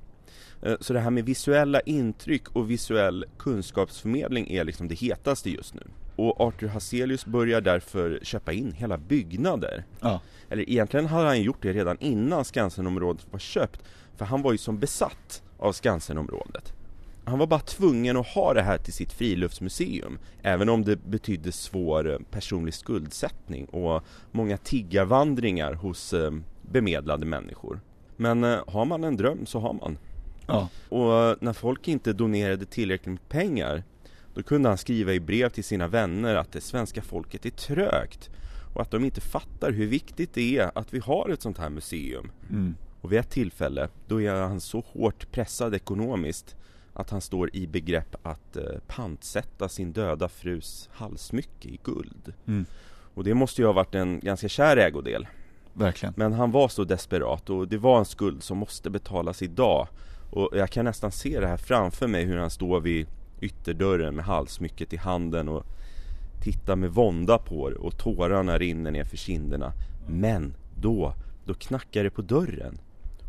Eh, 0.63 0.75
så 0.81 0.93
det 0.93 1.01
här 1.01 1.11
med 1.11 1.25
visuella 1.25 1.81
intryck 1.81 2.49
och 2.49 2.71
visuell 2.71 3.25
kunskapsförmedling 3.39 4.51
är 4.51 4.65
liksom 4.65 4.89
det 4.89 4.95
hetaste 4.95 5.51
just 5.51 5.75
nu. 5.75 5.83
Och 6.17 6.41
Arthur 6.41 6.69
Hazelius 6.69 7.27
börjar 7.27 7.61
därför 7.61 8.21
köpa 8.23 8.53
in 8.53 8.73
hela 8.73 8.99
byggnader. 8.99 9.85
Ja. 10.01 10.21
Eller 10.49 10.71
egentligen 10.71 11.07
hade 11.07 11.27
han 11.27 11.43
gjort 11.43 11.63
det 11.63 11.73
redan 11.73 11.97
innan 12.01 12.45
Skansenområdet 12.45 13.27
var 13.31 13.39
köpt. 13.39 13.83
För 14.17 14.25
han 14.25 14.43
var 14.43 14.53
ju 14.53 14.59
som 14.59 14.79
besatt 14.79 15.43
av 15.59 15.73
Skansenområdet. 15.73 16.73
Han 17.25 17.39
var 17.39 17.47
bara 17.47 17.61
tvungen 17.61 18.17
att 18.17 18.27
ha 18.27 18.55
det 18.55 18.63
här 18.63 18.79
till 18.79 18.93
sitt 18.93 19.13
friluftsmuseum. 19.13 20.19
Även 20.43 20.69
om 20.69 20.85
det 20.85 20.97
betydde 20.97 21.53
svår 21.53 22.11
eh, 22.11 22.19
personlig 22.31 22.75
skuldsättning 22.75 23.65
och 23.65 24.03
många 24.31 24.57
tiggarvandringar 24.57 25.73
hos 25.73 26.13
eh, 26.13 26.31
bemedlade 26.63 27.27
människor. 27.27 27.81
Men 28.17 28.43
har 28.67 28.85
man 28.85 29.05
en 29.05 29.17
dröm 29.17 29.47
så 29.47 29.59
har 29.59 29.73
man. 29.73 29.99
Ja. 30.53 30.69
Och 30.97 31.43
när 31.43 31.53
folk 31.53 31.89
inte 31.89 32.13
donerade 32.13 32.65
tillräckligt 32.65 33.11
med 33.11 33.29
pengar 33.29 33.83
då 34.35 34.43
kunde 34.43 34.69
han 34.69 34.79
skriva 34.79 35.13
i 35.13 35.21
brev 35.21 35.49
till 35.49 35.65
sina 35.65 35.89
vänner 35.89 36.35
att 36.35 36.53
det 36.53 36.61
svenska 36.61 37.03
folket 37.03 37.47
är 37.47 37.51
trögt 37.51 38.31
och 38.75 38.83
att 38.83 38.91
de 38.91 39.05
inte 39.05 39.21
fattar 39.21 39.73
hur 39.73 39.87
viktigt 39.87 40.35
det 40.35 40.59
är 40.59 40.71
att 40.75 40.95
vi 40.95 40.99
har 40.99 41.29
ett 41.29 41.43
sånt 41.43 41.59
här 41.59 41.71
museum. 41.71 42.31
Mm. 42.51 42.75
Och 43.01 43.13
vid 43.13 43.19
ett 43.19 43.31
tillfälle, 43.31 43.89
då 44.07 44.23
är 44.23 44.35
han 44.35 44.61
så 44.61 44.85
hårt 44.93 45.31
pressad 45.33 45.75
ekonomiskt 45.75 46.57
att 46.93 47.11
han 47.11 47.21
står 47.21 47.57
i 47.57 47.67
begrepp 47.67 48.17
att 48.27 48.57
eh, 48.57 48.65
pantsätta 48.87 49.69
sin 49.69 49.93
döda 49.93 50.29
frus 50.29 50.89
halssmycke 50.93 51.69
i 51.69 51.81
guld. 51.85 52.33
Mm. 52.47 52.67
Och 53.15 53.25
det 53.25 53.35
måste 53.35 53.63
ju 53.63 53.67
ha 53.67 53.73
varit 53.73 53.95
en 53.95 54.21
ganska 54.21 54.49
kär 54.49 54.77
ägodel. 54.77 55.27
Verkligen. 55.73 56.15
Men 56.17 56.33
han 56.33 56.51
var 56.51 56.69
så 56.69 56.85
desperat 56.85 57.51
och 57.51 57.69
det 57.69 57.79
var 57.79 57.99
en 57.99 58.05
skuld 58.05 58.43
som 58.43 58.59
måste 58.59 58.91
betalas 58.91 59.43
idag. 59.43 59.89
Och 60.33 60.51
jag 60.53 60.71
kan 60.71 60.85
nästan 60.85 61.13
se 61.13 61.41
det 61.41 61.47
här 61.47 61.57
framför 61.57 62.07
mig 62.07 62.25
hur 62.25 62.37
han 62.39 62.51
står 62.51 62.81
vid 62.81 63.07
ytterdörren 63.41 64.15
med 64.15 64.25
halssmycket 64.25 64.93
i 64.93 64.97
handen 64.97 65.49
och 65.49 65.65
tittar 66.43 66.77
med 66.77 66.91
vånda 66.91 67.39
på 67.39 67.71
det 67.71 67.77
och 67.77 67.99
tårarna 67.99 68.59
rinner 68.59 68.91
ner 68.91 69.05
för 69.05 69.17
kinderna. 69.17 69.73
Men 70.09 70.55
då, 70.81 71.15
då 71.45 71.55
knackar 71.55 72.05
det 72.05 72.11
på 72.11 72.23
dörren. 72.23 72.79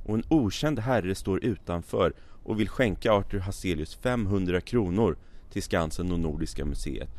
Och 0.06 0.16
en 0.16 0.24
okänd 0.30 0.80
herre 0.80 1.16
står 1.16 1.44
utanför 1.46 2.14
och 2.44 2.60
vill 2.60 2.70
skänka 2.70 3.12
Arthur 3.14 3.40
Hazelius 3.40 3.96
500 3.96 4.62
kronor 4.62 5.18
till 5.52 5.64
Skansen 5.64 6.12
och 6.12 6.20
Nordiska 6.20 6.66
museet. 6.66 7.10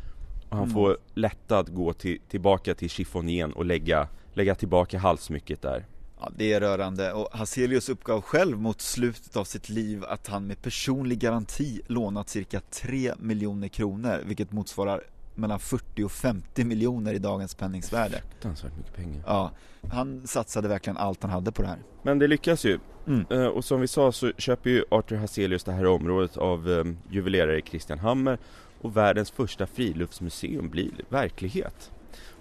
Och 0.48 0.56
han 0.56 0.64
Mm. 0.64 0.74
får 0.74 0.98
lättad 1.14 1.74
gå 1.74 1.92
till, 1.92 2.18
tillbaka 2.28 2.74
till 2.74 2.90
chiffonieren 2.90 3.52
och 3.52 3.64
lägga, 3.64 4.08
lägga 4.32 4.54
tillbaka 4.54 4.98
halssmycket 4.98 5.62
där. 5.62 5.84
Ja, 6.20 6.30
det 6.36 6.52
är 6.52 6.60
rörande 6.60 7.12
och 7.12 7.28
Hazelius 7.32 7.88
uppgav 7.88 8.20
själv 8.20 8.60
mot 8.60 8.80
slutet 8.80 9.36
av 9.36 9.44
sitt 9.44 9.68
liv 9.68 10.04
att 10.04 10.26
han 10.26 10.46
med 10.46 10.62
personlig 10.62 11.18
garanti 11.18 11.80
lånat 11.86 12.28
cirka 12.28 12.60
3 12.70 13.14
miljoner 13.18 13.68
kronor 13.68 14.20
vilket 14.26 14.52
motsvarar 14.52 15.02
mellan 15.34 15.60
40 15.60 16.04
och 16.04 16.12
50 16.12 16.64
miljoner 16.64 17.14
i 17.14 17.18
dagens 17.18 17.54
penningsvärde. 17.54 18.22
Fruktansvärt 18.30 18.76
mycket 18.76 18.94
pengar. 18.96 19.22
Ja, 19.26 19.50
han 19.92 20.26
satsade 20.26 20.68
verkligen 20.68 20.96
allt 20.96 21.22
han 21.22 21.30
hade 21.32 21.52
på 21.52 21.62
det 21.62 21.68
här. 21.68 21.78
Men 22.02 22.18
det 22.18 22.26
lyckas 22.26 22.64
ju. 22.64 22.78
Mm. 23.06 23.24
Eh, 23.30 23.46
Och 23.46 23.64
som 23.64 23.80
vi 23.80 23.88
sa 23.88 24.12
så 24.12 24.32
köper 24.38 24.70
ju 24.70 24.84
Arthur 24.90 25.16
Hazelius 25.16 25.64
det 25.64 25.72
här 25.72 25.86
området 25.86 26.36
av 26.36 26.70
eh, 26.70 26.84
juvelerare 27.10 27.60
Christian 27.62 27.98
Hammer 27.98 28.38
och 28.80 28.96
världens 28.96 29.30
första 29.30 29.66
friluftsmuseum 29.66 30.68
blir 30.70 30.90
verklighet. 31.08 31.90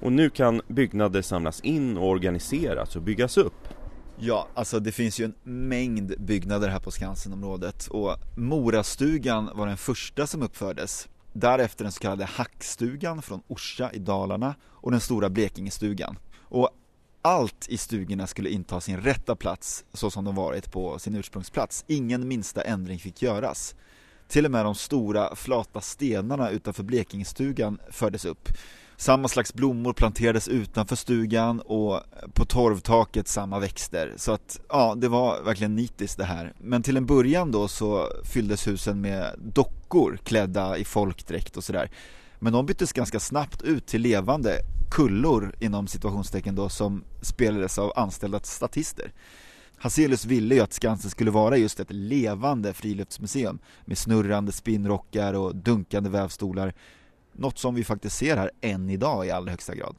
Och 0.04 0.12
nu 0.12 0.30
kan 0.30 0.62
byggnader 0.68 1.22
samlas 1.22 1.60
in 1.60 1.98
och 1.98 2.10
organiseras 2.10 2.96
och 2.96 3.02
byggas 3.02 3.38
upp. 3.38 3.68
Ja, 4.20 4.48
alltså 4.54 4.80
det 4.80 4.92
finns 4.92 5.20
ju 5.20 5.26
en 5.26 5.34
mängd 5.44 6.14
byggnader 6.20 6.68
här 6.68 6.80
på 6.80 6.92
Skansenområdet 6.92 7.88
och 7.88 8.16
Morastugan 8.38 9.50
var 9.56 9.68
den 9.68 9.78
första 9.78 10.28
som 10.28 10.42
uppfördes. 10.42 11.08
Därefter 11.34 11.84
den 11.84 11.92
så 11.92 12.00
kallade 12.00 12.26
Hackstugan 12.26 13.22
från 13.22 13.42
Orsa 13.48 13.92
i 13.94 14.00
Dalarna 14.00 14.56
och 14.64 14.92
den 14.92 15.00
stora 15.00 15.30
Blekingestugan. 15.30 16.18
Och 16.40 16.70
allt 17.22 17.70
i 17.70 17.78
stugorna 17.78 18.28
skulle 18.28 18.50
inta 18.50 18.82
sin 18.82 19.02
rätta 19.02 19.36
plats 19.36 19.86
så 19.94 20.12
som 20.12 20.26
de 20.26 20.36
varit 20.36 20.72
på 20.72 21.00
sin 21.00 21.16
ursprungsplats. 21.16 21.86
Ingen 21.88 22.28
minsta 22.28 22.62
ändring 22.62 23.00
fick 23.00 23.22
göras. 23.22 23.76
Till 24.28 24.46
och 24.46 24.52
med 24.52 24.66
de 24.66 24.76
stora 24.76 25.36
flata 25.36 25.82
stenarna 25.82 26.50
utanför 26.50 26.84
Blekingestugan 26.84 27.80
fördes 27.92 28.26
upp. 28.26 28.50
Samma 28.98 29.28
slags 29.28 29.54
blommor 29.54 29.94
planterades 29.94 30.48
utanför 30.48 30.96
stugan 30.96 31.60
och 31.60 32.02
på 32.34 32.46
torvtaket 32.46 33.28
samma 33.28 33.60
växter. 33.60 34.14
Så 34.18 34.32
att 34.32 34.60
ja, 34.70 34.96
det 34.96 35.08
var 35.08 35.42
verkligen 35.42 35.76
nitiskt 35.76 36.18
det 36.18 36.24
här. 36.24 36.54
Men 36.58 36.84
till 36.84 36.98
en 36.98 37.06
början 37.06 37.52
då 37.52 37.68
så 37.68 38.10
fylldes 38.24 38.68
husen 38.68 39.02
med 39.02 39.36
dockor 39.38 40.20
klädda 40.24 40.78
i 40.78 40.86
folkdräkt 40.86 41.58
och 41.58 41.64
sådär. 41.64 41.90
Men 42.40 42.54
de 42.54 42.66
byttes 42.66 42.94
ganska 42.94 43.20
snabbt 43.20 43.62
ut 43.62 43.88
till 43.88 44.02
levande 44.02 44.60
kullor 44.92 45.56
inom 45.60 45.88
situationstecken 45.88 46.56
då 46.56 46.70
som 46.70 47.04
spelades 47.22 47.80
av 47.80 47.94
anställda 47.96 48.40
statister. 48.40 49.12
Hazelius 49.78 50.26
ville 50.26 50.56
ju 50.56 50.62
att 50.62 50.74
Skansen 50.74 51.12
skulle 51.12 51.32
vara 51.32 51.58
just 51.58 51.80
ett 51.80 51.92
levande 51.92 52.74
friluftsmuseum 52.74 53.60
med 53.86 53.98
snurrande 53.98 54.52
spinnrockar 54.52 55.34
och 55.34 55.56
dunkande 55.56 56.10
vävstolar. 56.10 56.74
Något 57.34 57.58
som 57.58 57.76
vi 57.76 57.84
faktiskt 57.84 58.16
ser 58.18 58.38
här 58.38 58.52
än 58.62 58.90
idag 58.90 59.26
i 59.28 59.32
allra 59.32 59.52
högsta 59.52 59.76
grad. 59.76 59.96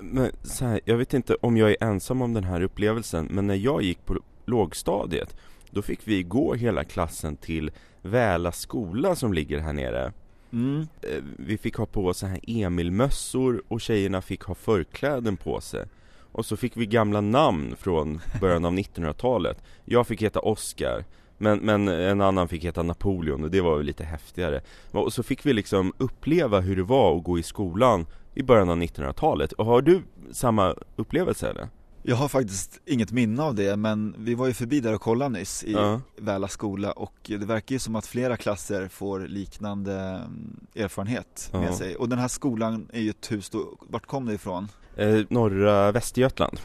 Men 0.00 0.30
så 0.42 0.64
här, 0.64 0.80
jag 0.84 0.96
vet 0.96 1.14
inte 1.14 1.34
om 1.34 1.56
jag 1.56 1.70
är 1.70 1.76
ensam 1.84 2.22
om 2.22 2.34
den 2.34 2.44
här 2.44 2.60
upplevelsen, 2.62 3.28
men 3.30 3.46
när 3.46 3.54
jag 3.54 3.82
gick 3.82 4.04
på 4.06 4.16
lågstadiet, 4.46 5.36
då 5.70 5.82
fick 5.82 6.00
vi 6.08 6.22
gå 6.22 6.54
hela 6.54 6.84
klassen 6.84 7.36
till 7.36 7.70
Väla 8.02 8.52
skola 8.52 9.16
som 9.16 9.32
ligger 9.32 9.58
här 9.58 9.72
nere. 9.72 10.12
Mm. 10.52 10.86
Eh, 11.02 11.22
Vi 11.38 11.58
fick 11.58 11.76
ha 11.76 11.86
på 11.86 12.06
oss 12.06 12.18
så 12.18 12.26
här 12.26 12.40
Emilmössor 12.46 13.62
och 13.68 13.80
tjejerna 13.80 14.22
fick 14.22 14.42
ha 14.42 14.54
förkläden 14.54 15.36
på 15.36 15.60
sig. 15.60 15.84
Och 16.32 16.46
så 16.46 16.56
fick 16.56 16.76
vi 16.76 16.86
gamla 16.86 17.20
namn 17.20 17.76
från 17.76 18.20
början 18.40 18.64
av 18.64 18.72
1900-talet. 18.78 19.62
Jag 19.84 20.06
fick 20.06 20.22
heta 20.22 20.40
Oscar, 20.40 21.04
men, 21.38 21.58
men 21.58 21.88
en 21.88 22.20
annan 22.20 22.48
fick 22.48 22.64
heta 22.64 22.82
Napoleon 22.82 23.44
och 23.44 23.50
det 23.50 23.60
var 23.60 23.76
väl 23.76 23.86
lite 23.86 24.04
häftigare. 24.04 24.60
Och 24.90 25.12
så 25.12 25.22
fick 25.22 25.46
vi 25.46 25.52
liksom 25.52 25.92
uppleva 25.98 26.60
hur 26.60 26.76
det 26.76 26.82
var 26.82 27.16
att 27.16 27.24
gå 27.24 27.38
i 27.38 27.42
skolan 27.42 28.06
i 28.34 28.42
början 28.42 28.70
av 28.70 28.76
1900-talet. 28.76 29.52
Och 29.52 29.66
har 29.66 29.82
du 29.82 30.02
samma 30.32 30.74
upplevelse 30.96 31.50
eller? 31.50 31.68
Jag 32.06 32.16
har 32.16 32.28
faktiskt 32.28 32.80
inget 32.86 33.12
minne 33.12 33.42
av 33.42 33.54
det 33.54 33.76
men 33.76 34.14
vi 34.18 34.34
var 34.34 34.46
ju 34.46 34.52
förbi 34.52 34.80
där 34.80 34.94
och 34.94 35.00
kollade 35.00 35.38
nyss 35.38 35.64
i 35.64 35.72
Ja. 35.72 36.00
Väla 36.16 36.48
skola 36.48 36.92
och 36.92 37.14
det 37.26 37.36
verkar 37.36 37.72
ju 37.72 37.78
som 37.78 37.96
att 37.96 38.06
flera 38.06 38.36
klasser 38.36 38.88
får 38.88 39.20
liknande 39.20 39.94
mm, 40.00 40.66
erfarenhet 40.74 41.48
med 41.52 41.74
sig. 41.74 41.96
Och 41.96 42.08
den 42.08 42.18
här 42.18 42.28
skolan 42.28 42.88
är 42.92 43.00
ju 43.00 43.10
ett 43.10 43.32
hus 43.32 43.50
då, 43.50 43.78
vart 43.80 44.06
kom 44.06 44.26
det 44.26 44.34
ifrån? 44.34 44.68
Eh, 44.96 45.20
norra 45.28 45.92
Västergötland. 45.92 46.58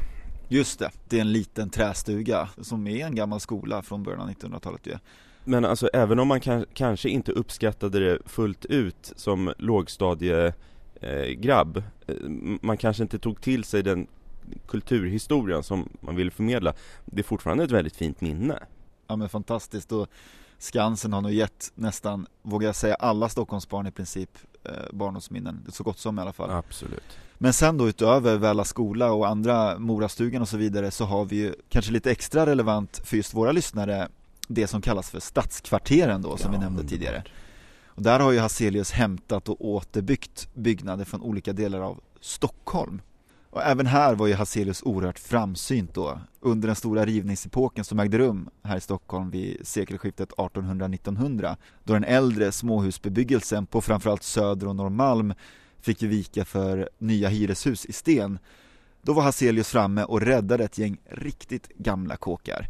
Just 0.51 0.79
det, 0.79 0.91
det 1.09 1.17
är 1.17 1.21
en 1.21 1.31
liten 1.31 1.69
trästuga 1.69 2.49
som 2.62 2.88
är 2.88 3.05
en 3.05 3.15
gammal 3.15 3.39
skola 3.39 3.81
från 3.81 4.03
början 4.03 4.21
av 4.21 4.29
1900-talet 4.29 4.88
ju. 4.88 4.97
Men 5.43 5.65
alltså 5.65 5.89
även 5.93 6.19
om 6.19 6.27
man 6.27 6.39
kan, 6.39 6.65
kanske 6.73 7.09
inte 7.09 7.31
uppskattade 7.31 7.99
det 7.99 8.19
fullt 8.25 8.65
ut 8.65 9.13
som 9.15 9.53
lågstadiegrabb 9.57 11.77
eh, 11.77 11.83
eh, 12.07 12.15
Man 12.62 12.77
kanske 12.77 13.03
inte 13.03 13.19
tog 13.19 13.41
till 13.41 13.63
sig 13.63 13.83
den 13.83 14.07
kulturhistorien 14.67 15.63
som 15.63 15.89
man 15.99 16.15
ville 16.15 16.31
förmedla 16.31 16.73
Det 17.05 17.19
är 17.19 17.23
fortfarande 17.23 17.63
ett 17.63 17.71
väldigt 17.71 17.95
fint 17.95 18.21
minne 18.21 18.59
Ja 19.07 19.15
men 19.15 19.29
fantastiskt 19.29 19.91
och 19.91 20.07
Skansen 20.57 21.13
har 21.13 21.21
nog 21.21 21.31
gett 21.31 21.71
nästan, 21.75 22.27
vågar 22.41 22.67
jag 22.67 22.75
säga, 22.75 22.95
alla 22.95 23.29
Stockholmsbarn 23.29 23.88
i 23.88 23.91
princip 23.91 24.38
eh, 24.63 24.71
barndomsminnen, 24.93 25.65
så 25.71 25.83
gott 25.83 25.99
som 25.99 26.19
i 26.19 26.21
alla 26.21 26.33
fall. 26.33 26.49
Absolut 26.51 27.17
Men 27.37 27.53
sen 27.53 27.77
då 27.77 27.89
utöver 27.89 28.37
Väla 28.37 28.63
skola 28.63 29.11
och 29.11 29.27
andra 29.27 29.79
Morastugan 29.79 30.41
och 30.41 30.49
så 30.49 30.57
vidare 30.57 30.91
så 30.91 31.05
har 31.05 31.25
vi 31.25 31.35
ju 31.35 31.53
kanske 31.69 31.91
lite 31.91 32.11
extra 32.11 32.45
relevant 32.45 33.01
för 33.03 33.17
just 33.17 33.33
våra 33.33 33.51
lyssnare 33.51 34.07
det 34.47 34.67
som 34.67 34.81
kallas 34.81 35.09
för 35.09 35.19
stadskvarteren 35.19 36.21
då 36.21 36.37
som 36.37 36.51
vi 36.51 36.57
Ja, 36.57 36.61
nämnde 36.61 36.67
underbart. 36.67 36.89
tidigare. 36.89 37.23
Och 37.85 38.01
där 38.03 38.19
har 38.19 38.31
ju 38.31 38.39
Hazelius 38.39 38.91
hämtat 38.91 39.49
och 39.49 39.65
återbyggt 39.65 40.49
byggnader 40.53 41.05
från 41.05 41.21
olika 41.21 41.53
delar 41.53 41.79
av 41.81 41.99
Stockholm. 42.21 43.01
Och 43.51 43.63
även 43.63 43.85
här 43.85 44.15
var 44.15 44.27
ju 44.27 44.33
Hazelius 44.33 44.83
oerhört 44.83 45.19
framsynt 45.19 45.93
då. 45.93 46.19
Under 46.39 46.67
den 46.67 46.75
stora 46.75 47.05
rivningsepoken 47.05 47.83
som 47.83 47.99
ägde 47.99 48.17
rum 48.17 48.49
här 48.63 48.77
i 48.77 48.81
Stockholm 48.81 49.29
vid 49.29 49.67
sekelskiftet 49.67 50.31
1800-1900 50.31 51.55
då 51.83 51.93
den 51.93 52.03
äldre 52.03 52.51
småhusbebyggelsen 52.51 53.65
på 53.65 53.81
framförallt 53.81 54.23
Söder 54.23 54.67
och 54.67 54.75
Norrmalm 54.75 55.33
fick 55.81 56.01
ju 56.01 56.07
vika 56.07 56.45
för 56.45 56.89
nya 56.97 57.29
hyreshus 57.29 57.85
i 57.85 57.93
sten. 57.93 58.39
Då 59.01 59.13
var 59.13 59.23
Hazelius 59.23 59.67
framme 59.67 60.03
och 60.03 60.21
räddade 60.21 60.63
ett 60.63 60.77
gäng 60.77 60.97
riktigt 61.09 61.69
gamla 61.77 62.15
kåkar. 62.15 62.69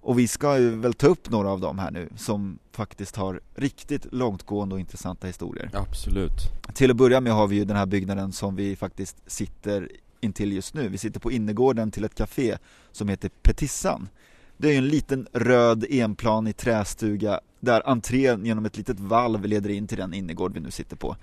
Och 0.00 0.18
vi 0.18 0.28
ska 0.28 0.58
ju 0.58 0.70
väl 0.70 0.94
ta 0.94 1.06
upp 1.06 1.30
några 1.30 1.50
av 1.50 1.60
dem 1.60 1.78
här 1.78 1.90
nu 1.90 2.08
som 2.16 2.58
faktiskt 2.72 3.16
har 3.16 3.40
riktigt 3.54 4.12
långtgående 4.12 4.74
och 4.74 4.80
intressanta 4.80 5.26
historier. 5.26 5.70
Absolut 5.74 6.40
Till 6.74 6.90
att 6.90 6.96
börja 6.96 7.20
med 7.20 7.32
har 7.32 7.46
vi 7.46 7.56
ju 7.56 7.64
den 7.64 7.76
här 7.76 7.86
byggnaden 7.86 8.32
som 8.32 8.56
vi 8.56 8.76
faktiskt 8.76 9.16
sitter 9.26 9.88
intill 10.20 10.52
just 10.52 10.74
nu. 10.74 10.88
Vi 10.88 10.98
sitter 10.98 11.20
på 11.20 11.32
innergården 11.32 11.90
till 11.90 12.04
ett 12.04 12.14
café 12.14 12.58
som 12.92 13.08
heter 13.08 13.28
Petissan. 13.42 14.08
Det 14.56 14.74
är 14.74 14.78
en 14.78 14.88
liten 14.88 15.26
röd 15.32 15.84
enplanig 15.90 16.56
trästuga 16.56 17.40
där 17.60 17.82
entrén 17.88 18.46
genom 18.46 18.64
ett 18.64 18.76
litet 18.76 19.00
valv 19.00 19.44
leder 19.44 19.70
in 19.70 19.86
till 19.86 19.98
den 19.98 20.14
innergård 20.14 20.54
vi 20.54 20.60
nu 20.60 20.70
sitter 20.70 20.96
på. 20.96 21.16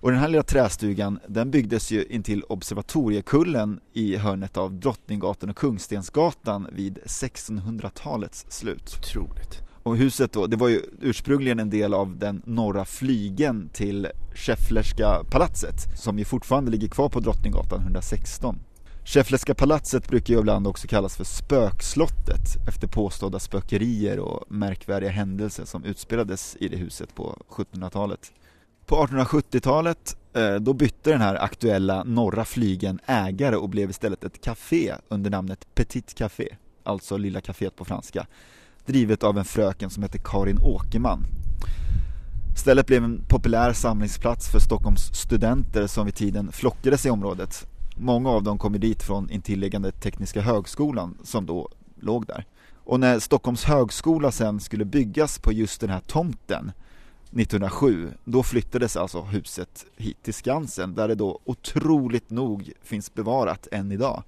Och 0.00 0.10
den 0.10 0.20
här 0.20 0.28
lilla 0.28 0.42
trästugan 0.42 1.20
den 1.28 1.50
byggdes 1.50 1.90
ju 1.90 2.04
intill 2.04 2.42
Observatoriekullen 2.42 3.80
i 3.92 4.16
hörnet 4.16 4.56
av 4.56 4.72
Drottninggatan 4.72 5.50
och 5.50 5.56
Kungstensgatan 5.56 6.68
vid 6.72 6.98
1600-talets 6.98 8.46
slut. 8.48 8.94
Otroligt 8.98 9.67
och 9.88 9.96
huset 9.96 10.32
då, 10.32 10.46
det 10.46 10.56
var 10.56 10.68
ju 10.68 10.82
ursprungligen 11.00 11.58
en 11.58 11.70
del 11.70 11.94
av 11.94 12.18
den 12.18 12.42
norra 12.44 12.84
flygen 12.84 13.68
till 13.72 14.08
Schefflerska 14.34 15.24
palatset 15.30 15.98
som 15.98 16.18
ju 16.18 16.24
fortfarande 16.24 16.70
ligger 16.70 16.88
kvar 16.88 17.08
på 17.08 17.20
Drottninggatan 17.20 17.80
116. 17.80 18.58
Schäfflerska 19.04 19.54
palatset 19.54 20.08
brukar 20.08 20.34
ju 20.34 20.40
ibland 20.40 20.66
också 20.66 20.88
kallas 20.88 21.16
för 21.16 21.24
spökslottet 21.24 22.68
efter 22.68 22.88
påstådda 22.88 23.38
spökerier 23.38 24.18
och 24.18 24.44
märkvärdiga 24.48 25.10
händelser 25.10 25.64
som 25.64 25.84
utspelades 25.84 26.56
i 26.60 26.68
det 26.68 26.76
huset 26.76 27.14
på 27.14 27.38
1700-talet. 27.48 28.32
På 28.86 29.06
1870-talet 29.06 30.16
eh, 30.32 30.54
då 30.54 30.72
bytte 30.72 31.10
den 31.10 31.20
här 31.20 31.34
aktuella 31.34 32.04
norra 32.04 32.44
flygen 32.44 33.00
ägare 33.06 33.56
och 33.56 33.68
blev 33.68 33.90
istället 33.90 34.24
ett 34.24 34.40
café 34.40 34.94
under 35.08 35.30
namnet 35.30 35.74
Petit 35.74 36.14
Café, 36.14 36.48
alltså 36.82 37.16
Lilla 37.16 37.40
Caféet 37.40 37.76
på 37.76 37.84
franska, 37.84 38.26
drivet 38.88 39.24
av 39.24 39.38
en 39.38 39.44
fröken 39.44 39.90
som 39.90 40.02
hette 40.02 40.18
Karin 40.18 40.58
Åkerman. 40.62 41.24
Stället 42.56 42.86
blev 42.86 43.04
en 43.04 43.22
populär 43.28 43.72
samlingsplats 43.72 44.48
för 44.48 44.58
Stockholms 44.58 45.14
studenter 45.14 45.86
som 45.86 46.06
vid 46.06 46.14
tiden 46.14 46.52
flockades 46.52 47.06
i 47.06 47.10
området. 47.10 47.66
Många 47.96 48.30
av 48.30 48.42
dem 48.42 48.58
kom 48.58 48.72
dit 48.72 49.02
från 49.02 49.30
intilliggande 49.30 49.92
Tekniska 49.92 50.40
högskolan 50.40 51.18
som 51.22 51.46
då 51.46 51.68
låg 52.00 52.26
där. 52.26 52.44
Och 52.84 53.00
när 53.00 53.18
Stockholms 53.18 53.64
högskola 53.64 54.30
sen 54.30 54.60
skulle 54.60 54.84
byggas 54.84 55.38
på 55.38 55.52
just 55.52 55.80
den 55.80 55.90
här 55.90 56.00
tomten 56.00 56.72
1907, 57.30 58.12
då 58.24 58.42
flyttades 58.42 58.96
alltså 58.96 59.22
huset 59.22 59.86
hit 59.96 60.22
till 60.22 60.34
Skansen 60.34 60.94
där 60.94 61.08
det 61.08 61.14
då 61.14 61.40
otroligt 61.44 62.30
nog 62.30 62.72
finns 62.82 63.14
bevarat 63.14 63.68
än 63.72 63.92
idag. 63.92 64.22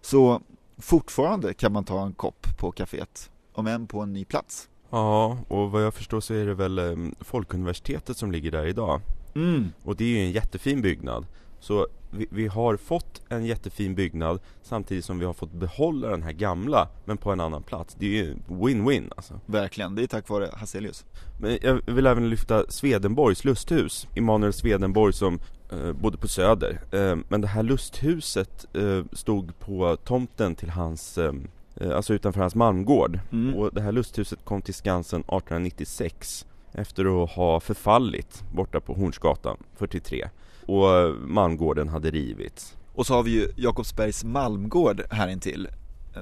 Så 0.00 0.40
fortfarande 0.78 1.54
kan 1.54 1.72
man 1.72 1.84
ta 1.84 2.06
en 2.06 2.12
kopp 2.12 2.46
på 2.58 2.72
kaféet, 2.72 3.30
om 3.56 3.66
än 3.66 3.86
på 3.86 4.00
en 4.00 4.12
ny 4.12 4.24
plats. 4.24 4.68
Ja, 4.90 5.38
och 5.48 5.70
vad 5.70 5.84
jag 5.84 5.94
förstår 5.94 6.20
så 6.20 6.34
är 6.34 6.46
det 6.46 6.54
väl 6.54 6.78
eh, 6.78 6.96
Folkuniversitetet 7.20 8.16
som 8.16 8.32
ligger 8.32 8.50
där 8.50 8.66
idag. 8.66 9.00
Mm. 9.34 9.72
Och 9.82 9.96
det 9.96 10.04
är 10.04 10.08
ju 10.08 10.18
en 10.18 10.32
jättefin 10.32 10.82
byggnad. 10.82 11.26
Så 11.60 11.86
vi, 12.10 12.26
vi, 12.30 12.46
har 12.46 12.76
fått 12.76 13.22
en 13.28 13.44
jättefin 13.44 13.94
byggnad 13.94 14.40
samtidigt 14.62 15.04
som 15.04 15.18
vi 15.18 15.24
har 15.24 15.32
fått 15.32 15.52
behålla 15.52 16.08
den 16.08 16.22
här 16.22 16.32
gamla 16.32 16.88
men 17.04 17.16
på 17.16 17.32
en 17.32 17.40
annan 17.40 17.62
plats. 17.62 17.96
Det 17.98 18.06
är 18.06 18.10
ju 18.10 18.34
win-win 18.48 19.10
alltså. 19.16 19.40
Verkligen, 19.46 19.94
det 19.94 20.02
är 20.02 20.06
tack 20.06 20.28
vare 20.28 20.50
Hazelius. 20.54 21.04
Men 21.40 21.58
jag 21.62 21.80
vill 21.86 22.06
även 22.06 22.30
lyfta 22.30 22.64
Swedenborgs 22.68 23.44
lusthus. 23.44 24.08
Immanuel 24.14 24.52
Swedenborg 24.52 25.12
som 25.12 25.40
eh, 25.72 25.92
bodde 25.92 26.18
på 26.18 26.28
Söder. 26.28 26.80
Eh, 26.92 27.16
men 27.28 27.40
det 27.40 27.48
här 27.48 27.62
lusthuset 27.62 28.76
eh, 28.76 29.04
stod 29.12 29.58
på 29.58 29.96
tomten 29.96 30.54
till 30.54 30.70
hans 30.70 31.18
eh, 31.18 31.32
Alltså 31.80 32.14
utanför 32.14 32.40
hans 32.40 32.54
Malmgård. 32.54 33.20
Mm. 33.32 33.54
Och 33.54 33.74
det 33.74 33.80
här 33.80 33.92
lusthuset 33.92 34.44
kom 34.44 34.62
till 34.62 34.74
Skansen 34.74 35.20
1896 35.20 36.46
efter 36.72 37.22
att 37.22 37.30
ha 37.30 37.60
förfallit 37.60 38.44
borta 38.52 38.80
på 38.80 38.94
Hornsgatan 38.94 39.56
43 39.76 40.28
och 40.66 41.14
Malmgården 41.20 41.88
hade 41.88 42.10
rivits. 42.10 42.76
Och 42.94 43.06
så 43.06 43.14
har 43.14 43.22
vi 43.22 43.30
ju 43.30 43.48
Jakobsbergs 43.56 44.24
Malmgård 44.24 45.02
här 45.10 45.28
intill. 45.28 45.68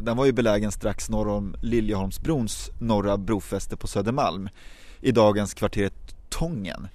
Den 0.01 0.17
var 0.17 0.25
ju 0.25 0.33
belägen 0.33 0.73
strax 0.73 1.11
norr 1.11 1.29
om 1.29 1.57
Liljeholmsbrons 1.63 2.71
norra 2.79 3.19
brofäste 3.19 3.77
på 3.77 3.87
Södermalm 3.87 4.49
i 5.01 5.13
dagens 5.13 5.55
kvarteret 5.55 5.95
Tången 6.29 6.89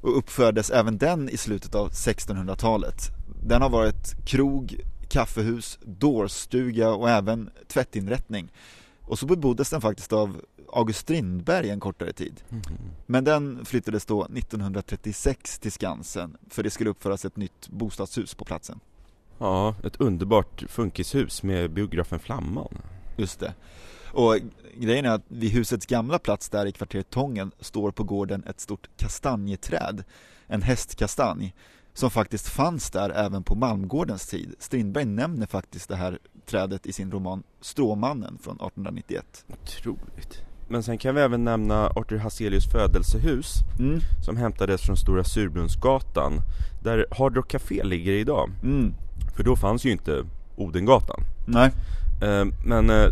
och 0.00 0.18
uppfördes 0.18 0.70
även 0.70 0.98
den 0.98 1.28
i 1.28 1.36
slutet 1.36 1.74
av 1.74 1.90
1600-talet. 1.90 3.10
Den 3.42 3.62
har 3.62 3.70
varit 3.70 4.26
krog, 4.26 4.80
kaffehus, 5.12 5.78
dårstuga 5.82 6.90
och 6.90 7.10
även 7.10 7.50
tvättinrättning. 7.66 8.52
Och 9.00 9.18
så 9.18 9.26
beboddes 9.26 9.70
den 9.70 9.80
faktiskt 9.80 10.12
av 10.12 10.40
August 10.72 11.00
Strindberg 11.00 11.70
en 11.70 11.80
kortare 11.80 12.12
tid. 12.12 12.42
Mm. 12.50 12.62
Men 13.06 13.24
den 13.24 13.64
flyttades 13.64 14.06
då 14.06 14.24
1936 14.24 15.58
till 15.58 15.72
Skansen 15.72 16.36
för 16.50 16.62
det 16.62 16.70
skulle 16.70 16.90
uppföras 16.90 17.24
ett 17.24 17.36
nytt 17.36 17.68
bostadshus 17.68 18.34
på 18.34 18.44
platsen. 18.44 18.80
Ja, 19.38 19.74
ett 19.84 20.00
underbart 20.00 20.64
funkishus 20.68 21.42
med 21.42 21.70
biografen 21.70 22.18
Flamman. 22.18 22.78
Just 23.16 23.40
det. 23.40 23.54
Och 24.12 24.36
grejen 24.74 25.04
är 25.04 25.10
att 25.10 25.24
vid 25.28 25.50
husets 25.50 25.86
gamla 25.86 26.18
plats 26.18 26.48
där 26.48 26.66
i 26.66 26.72
kvarteret 26.72 27.10
Tången 27.10 27.52
står 27.60 27.90
på 27.90 28.04
gården 28.04 28.44
ett 28.46 28.60
stort 28.60 28.88
kastanjeträd, 28.96 30.04
en 30.46 30.62
hästkastanj, 30.62 31.54
som 31.94 32.10
faktiskt 32.10 32.48
fanns 32.48 32.90
där 32.90 33.10
även 33.10 33.42
på 33.42 33.54
Malmgårdens 33.54 34.26
tid. 34.26 34.54
Strindberg 34.58 35.04
nämner 35.04 35.46
faktiskt 35.46 35.88
det 35.88 35.96
här 35.96 36.18
trädet 36.46 36.86
i 36.86 36.92
sin 36.92 37.12
roman 37.12 37.42
Stråmannen 37.60 38.38
från 38.42 38.56
1891. 38.56 39.44
Otroligt. 39.48 40.42
Men 40.68 40.82
sen 40.82 40.98
kan 40.98 41.14
vi 41.14 41.20
även 41.20 41.44
nämna 41.44 41.86
Arthur 41.86 42.18
Hazelius 42.18 42.64
födelsehus 42.72 43.54
mm. 43.78 44.00
Som 44.24 44.36
hämtades 44.36 44.82
från 44.82 44.96
Stora 44.96 45.24
Surbrunnsgatan 45.24 46.32
Där 46.82 47.06
Hard 47.10 47.36
Rock 47.36 47.50
Café 47.50 47.84
ligger 47.84 48.12
idag 48.12 48.50
mm. 48.62 48.94
För 49.36 49.42
då 49.42 49.56
fanns 49.56 49.84
ju 49.84 49.90
inte 49.90 50.24
Odengatan 50.56 51.20
Nej 51.46 51.70
eh, 52.22 52.44
Men 52.64 52.90
eh, 52.90 53.08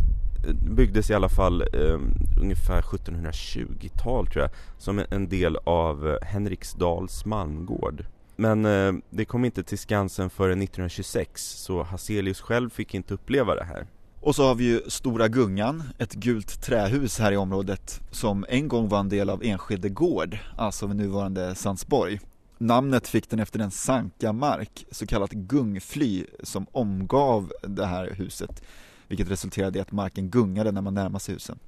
byggdes 0.77 1.11
i 1.11 1.15
alla 1.15 1.29
fall 1.29 1.63
eh, 1.63 1.99
ungefär 2.41 2.83
1720-tal 2.83 4.27
tror 4.27 4.43
jag 4.43 4.51
Som 4.79 5.03
en 5.11 5.29
del 5.29 5.57
av 5.65 6.19
Henriksdals 6.23 7.25
Malmgård 7.25 8.05
men 8.41 8.65
eh, 8.65 8.93
det 9.11 9.25
kom 9.25 9.45
inte 9.45 9.63
till 9.63 9.79
Skansen 9.79 10.31
förrän 10.31 10.63
1926 10.63 11.43
så 11.43 11.83
Hazelius 11.83 12.41
själv 12.41 12.71
fick 12.71 12.95
inte 12.95 13.15
uppleva 13.15 13.55
det 13.55 13.65
här 13.65 13.87
och 14.21 14.37
så 14.37 14.47
har 14.47 14.55
vi 14.55 14.65
ju 14.65 14.81
Stora 14.87 15.29
Gungan, 15.29 15.83
ett 15.99 16.15
gult 16.15 16.63
trähus 16.63 17.19
här 17.19 17.33
i 17.33 17.37
området 17.37 18.01
som 18.11 18.47
en 18.49 18.69
gång 18.69 18.89
var 18.89 19.01
en 19.01 19.09
del 19.09 19.31
av 19.31 19.45
Enskede 19.45 19.89
gård, 19.89 20.39
alltså 20.57 20.87
vid 20.87 20.97
nuvarande 20.97 21.55
Sandsborg. 21.55 22.21
Namnet 22.59 23.09
fick 23.09 23.31
den 23.31 23.39
efter 23.39 23.61
en 23.61 23.71
sankamark, 23.71 24.87
så 24.91 25.07
kallat 25.07 25.31
gungfly, 25.31 26.27
som 26.43 26.67
omgav 26.73 27.53
det 27.63 27.87
här 27.87 28.11
huset, 28.11 28.63
vilket 29.09 29.31
resulterade 29.31 29.79
i 29.79 29.83
att 29.83 29.93
marken 29.93 30.31
gungade 30.31 30.73
när 30.73 30.83
man 30.83 30.95
närmade 30.95 31.21
sig 31.21 31.35
husen. 31.35 31.59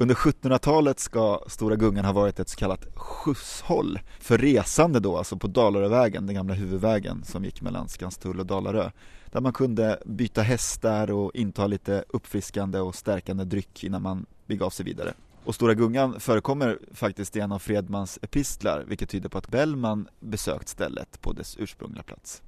Under 0.00 0.14
1700-talet 0.14 1.00
ska 1.00 1.40
Stora 1.46 1.76
Gungan 1.76 2.04
ha 2.04 2.12
varit 2.12 2.40
ett 2.40 2.48
så 2.48 2.56
kallat 2.56 2.86
skjutshåll 2.94 3.98
för 4.20 4.38
resande 4.38 5.00
då, 5.00 5.16
alltså 5.16 5.36
på 5.36 5.46
Dalarövägen, 5.46 6.26
den 6.26 6.34
gamla 6.34 6.54
huvudvägen 6.54 7.24
som 7.24 7.44
gick 7.44 7.62
mellan 7.62 7.88
Skanstull 7.88 8.40
och 8.40 8.46
Dalarö. 8.46 8.90
Där 9.32 9.40
man 9.40 9.52
kunde 9.52 10.02
byta 10.06 10.42
hästar 10.42 11.10
och 11.10 11.30
inta 11.34 11.66
lite 11.66 12.04
uppfriskande 12.08 12.78
och 12.78 12.94
stärkande 12.94 13.44
dryck 13.44 13.84
innan 13.84 14.02
man 14.02 14.26
begav 14.46 14.70
sig 14.70 14.84
vidare. 14.84 15.14
Och 15.44 15.54
Stora 15.54 15.74
Gungan 15.74 16.20
förekommer 16.20 16.78
faktiskt 16.94 17.36
i 17.36 17.40
en 17.40 17.52
av 17.52 17.58
Fredmans 17.58 18.18
epistlar, 18.22 18.84
vilket 18.88 19.08
tyder 19.08 19.28
på 19.28 19.38
att 19.38 19.48
Bellman 19.48 20.08
besökt 20.20 20.68
stället 20.68 21.20
på 21.20 21.32
dess 21.32 21.56
ursprungliga 21.58 22.02
plats. 22.02 22.42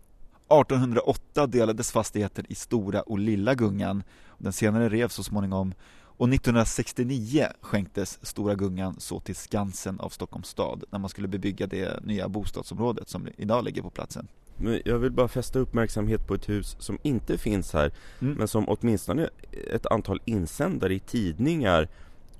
1808 0.60 1.46
delades 1.46 1.92
fastigheten 1.92 2.44
i 2.48 2.54
Stora 2.54 3.02
och 3.02 3.18
Lilla 3.18 3.54
Gungan. 3.54 4.02
Den 4.38 4.52
senare 4.52 4.88
revs 4.88 5.14
så 5.14 5.22
småningom 5.22 5.74
och 6.16 6.28
1969 6.28 7.46
skänktes 7.60 8.18
Stora 8.22 8.54
Gungan 8.54 9.00
så 9.00 9.20
till 9.20 9.36
Skansen 9.36 10.00
av 10.00 10.08
Stockholms 10.08 10.48
stad 10.48 10.84
när 10.90 10.98
man 10.98 11.10
skulle 11.10 11.28
bebygga 11.28 11.66
det 11.66 12.04
nya 12.04 12.28
bostadsområdet 12.28 13.08
som 13.08 13.28
idag 13.36 13.64
ligger 13.64 13.82
på 13.82 13.90
platsen. 13.90 14.28
Men 14.56 14.80
jag 14.84 14.98
vill 14.98 15.12
bara 15.12 15.28
fästa 15.28 15.58
uppmärksamhet 15.58 16.26
på 16.26 16.34
ett 16.34 16.48
hus 16.48 16.76
som 16.78 16.98
inte 17.02 17.38
finns 17.38 17.72
här 17.72 17.92
mm. 18.20 18.34
men 18.34 18.48
som 18.48 18.68
åtminstone 18.68 19.28
ett 19.74 19.86
antal 19.86 20.20
insändare 20.24 20.94
i 20.94 20.98
tidningar 20.98 21.88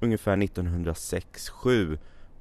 ungefär 0.01 0.37
1906-7 0.37 1.99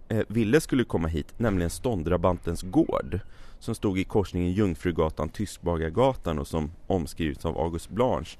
eh, 0.08 0.24
ville 0.28 0.62
skulle 0.62 0.84
komma 0.84 1.08
hit, 1.08 1.34
nämligen 1.38 1.70
Ståndrabantens 1.70 2.62
gård 2.62 3.20
som 3.60 3.76
stod 3.76 4.00
i 4.00 4.04
korsningen 4.04 4.52
Jungfrugatan 4.52 5.30
Tyskbagargatan 5.30 6.40
och 6.40 6.48
som 6.48 6.72
omskrivits 6.88 7.46
av 7.46 7.58
August 7.58 7.90
Blanche 7.90 8.38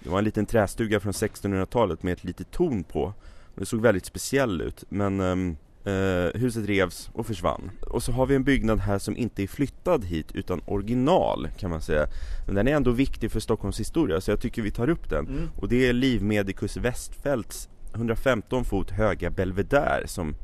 det 0.00 0.10
var 0.10 0.18
en 0.18 0.24
liten 0.24 0.46
trästuga 0.46 1.00
från 1.00 1.12
1600-talet 1.12 2.02
med 2.02 2.12
ett 2.12 2.24
litet 2.24 2.50
torn 2.50 2.84
på. 2.84 3.14
Det 3.54 3.66
såg 3.66 3.80
väldigt 3.80 4.06
speciell 4.06 4.60
ut 4.60 4.84
men 4.88 5.20
um, 5.20 5.56
uh, 5.86 6.40
huset 6.40 6.66
revs 6.66 7.10
och 7.12 7.26
försvann. 7.26 7.70
Och 7.80 8.02
så 8.02 8.12
har 8.12 8.26
vi 8.26 8.34
en 8.34 8.44
byggnad 8.44 8.80
här 8.80 8.98
som 8.98 9.16
inte 9.16 9.42
är 9.42 9.46
flyttad 9.46 10.04
hit 10.04 10.32
utan 10.34 10.62
original 10.66 11.48
kan 11.58 11.70
man 11.70 11.80
säga. 11.80 12.06
Men 12.46 12.54
den 12.54 12.68
är 12.68 12.72
ändå 12.72 12.90
viktig 12.90 13.32
för 13.32 13.40
Stockholms 13.40 13.80
historia 13.80 14.20
så 14.20 14.30
jag 14.30 14.40
tycker 14.40 14.62
vi 14.62 14.70
tar 14.70 14.90
upp 14.90 15.10
den. 15.10 15.26
Mm. 15.26 15.48
Och 15.56 15.68
det 15.68 15.88
är 15.88 15.92
Livmedikus 15.92 16.76
Westfälts 16.76 17.68
115 17.94 18.64
fot 18.64 18.90
höga 18.90 19.30
belvedär 19.30 20.04
som 20.06 20.34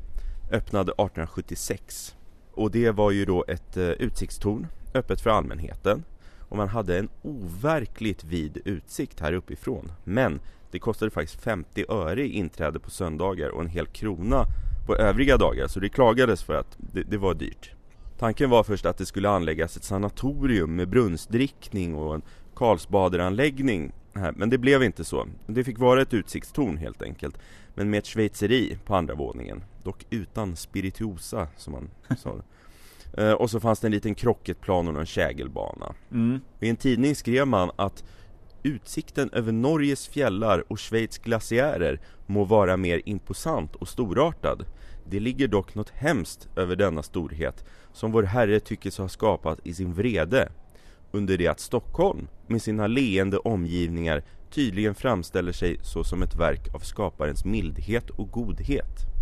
öppnade 0.52 0.92
1876. 0.92 2.14
Och 2.52 2.70
det 2.70 2.90
var 2.90 3.10
ju 3.10 3.24
då 3.24 3.44
ett 3.48 3.76
uh, 3.76 3.90
utsiktstorn 3.90 4.66
öppet 4.94 5.20
för 5.20 5.30
allmänheten 5.30 6.04
och 6.48 6.56
man 6.56 6.68
hade 6.68 6.98
en 6.98 7.08
overkligt 7.22 8.24
vid 8.24 8.58
utsikt 8.64 9.20
här 9.20 9.32
uppifrån. 9.32 9.92
Men 10.04 10.40
det 10.70 10.78
kostade 10.78 11.10
faktiskt 11.10 11.42
50 11.42 11.84
öre 11.88 12.22
i 12.22 12.32
inträde 12.32 12.78
på 12.78 12.90
söndagar 12.90 13.48
och 13.48 13.60
en 13.60 13.68
hel 13.68 13.86
krona 13.86 14.44
på 14.86 14.96
övriga 14.96 15.36
dagar 15.36 15.66
så 15.66 15.80
det 15.80 15.88
klagades 15.88 16.42
för 16.42 16.54
att 16.54 16.76
det, 16.78 17.02
det 17.02 17.18
var 17.18 17.34
dyrt. 17.34 17.72
Tanken 18.18 18.50
var 18.50 18.62
först 18.62 18.86
att 18.86 18.98
det 18.98 19.06
skulle 19.06 19.28
anläggas 19.28 19.76
ett 19.76 19.84
sanatorium 19.84 20.76
med 20.76 20.88
brunnsdrickning 20.88 21.94
och 21.94 22.14
en 22.14 22.22
Karlsbaderanläggning 22.54 23.92
här, 24.14 24.32
men 24.36 24.50
det 24.50 24.58
blev 24.58 24.82
inte 24.82 25.04
så. 25.04 25.26
Det 25.46 25.64
fick 25.64 25.78
vara 25.78 26.02
ett 26.02 26.14
utsiktstorn 26.14 26.76
helt 26.76 27.02
enkelt, 27.02 27.38
men 27.74 27.90
med 27.90 27.98
ett 27.98 28.06
schweizeri 28.06 28.78
på 28.84 28.96
andra 28.96 29.14
våningen. 29.14 29.64
Dock 29.82 30.06
utan 30.10 30.56
spirituosa 30.56 31.48
som 31.56 31.72
man 31.72 31.90
sa. 32.18 32.42
Eh, 33.16 33.32
och 33.32 33.50
så 33.50 33.60
fanns 33.60 33.80
det 33.80 33.86
en 33.86 33.92
liten 33.92 34.14
krocketplan 34.14 34.88
och 34.88 35.00
en 35.00 35.06
kägelbana. 35.06 35.94
Mm. 36.12 36.40
I 36.60 36.68
en 36.68 36.76
tidning 36.76 37.14
skrev 37.14 37.46
man 37.46 37.70
att 37.76 38.04
utsikten 38.62 39.30
över 39.30 39.52
Norges 39.52 40.08
fjällar 40.08 40.64
och 40.68 40.80
Schweiz 40.80 41.18
glaciärer 41.18 42.00
må 42.26 42.44
vara 42.44 42.76
mer 42.76 43.02
imposant 43.04 43.74
och 43.76 43.88
storartad. 43.88 44.64
Det 45.10 45.20
ligger 45.20 45.48
dock 45.48 45.74
något 45.74 45.90
hemskt 45.90 46.48
över 46.56 46.76
denna 46.76 47.02
storhet 47.02 47.64
som 47.92 48.12
vår 48.12 48.22
Herre 48.22 48.60
tyckes 48.60 48.98
ha 48.98 49.08
skapat 49.08 49.66
i 49.66 49.74
sin 49.74 49.94
vrede. 49.94 50.48
Under 51.10 51.38
det 51.38 51.46
att 51.46 51.60
Stockholm 51.60 52.28
med 52.46 52.62
sina 52.62 52.86
leende 52.86 53.38
omgivningar 53.38 54.22
tydligen 54.50 54.94
framställer 54.94 55.52
sig 55.52 55.78
så 55.82 56.04
som 56.04 56.22
ett 56.22 56.36
verk 56.36 56.74
av 56.74 56.78
skaparens 56.78 57.44
mildhet 57.44 58.10
och 58.10 58.30
godhet. 58.30 59.15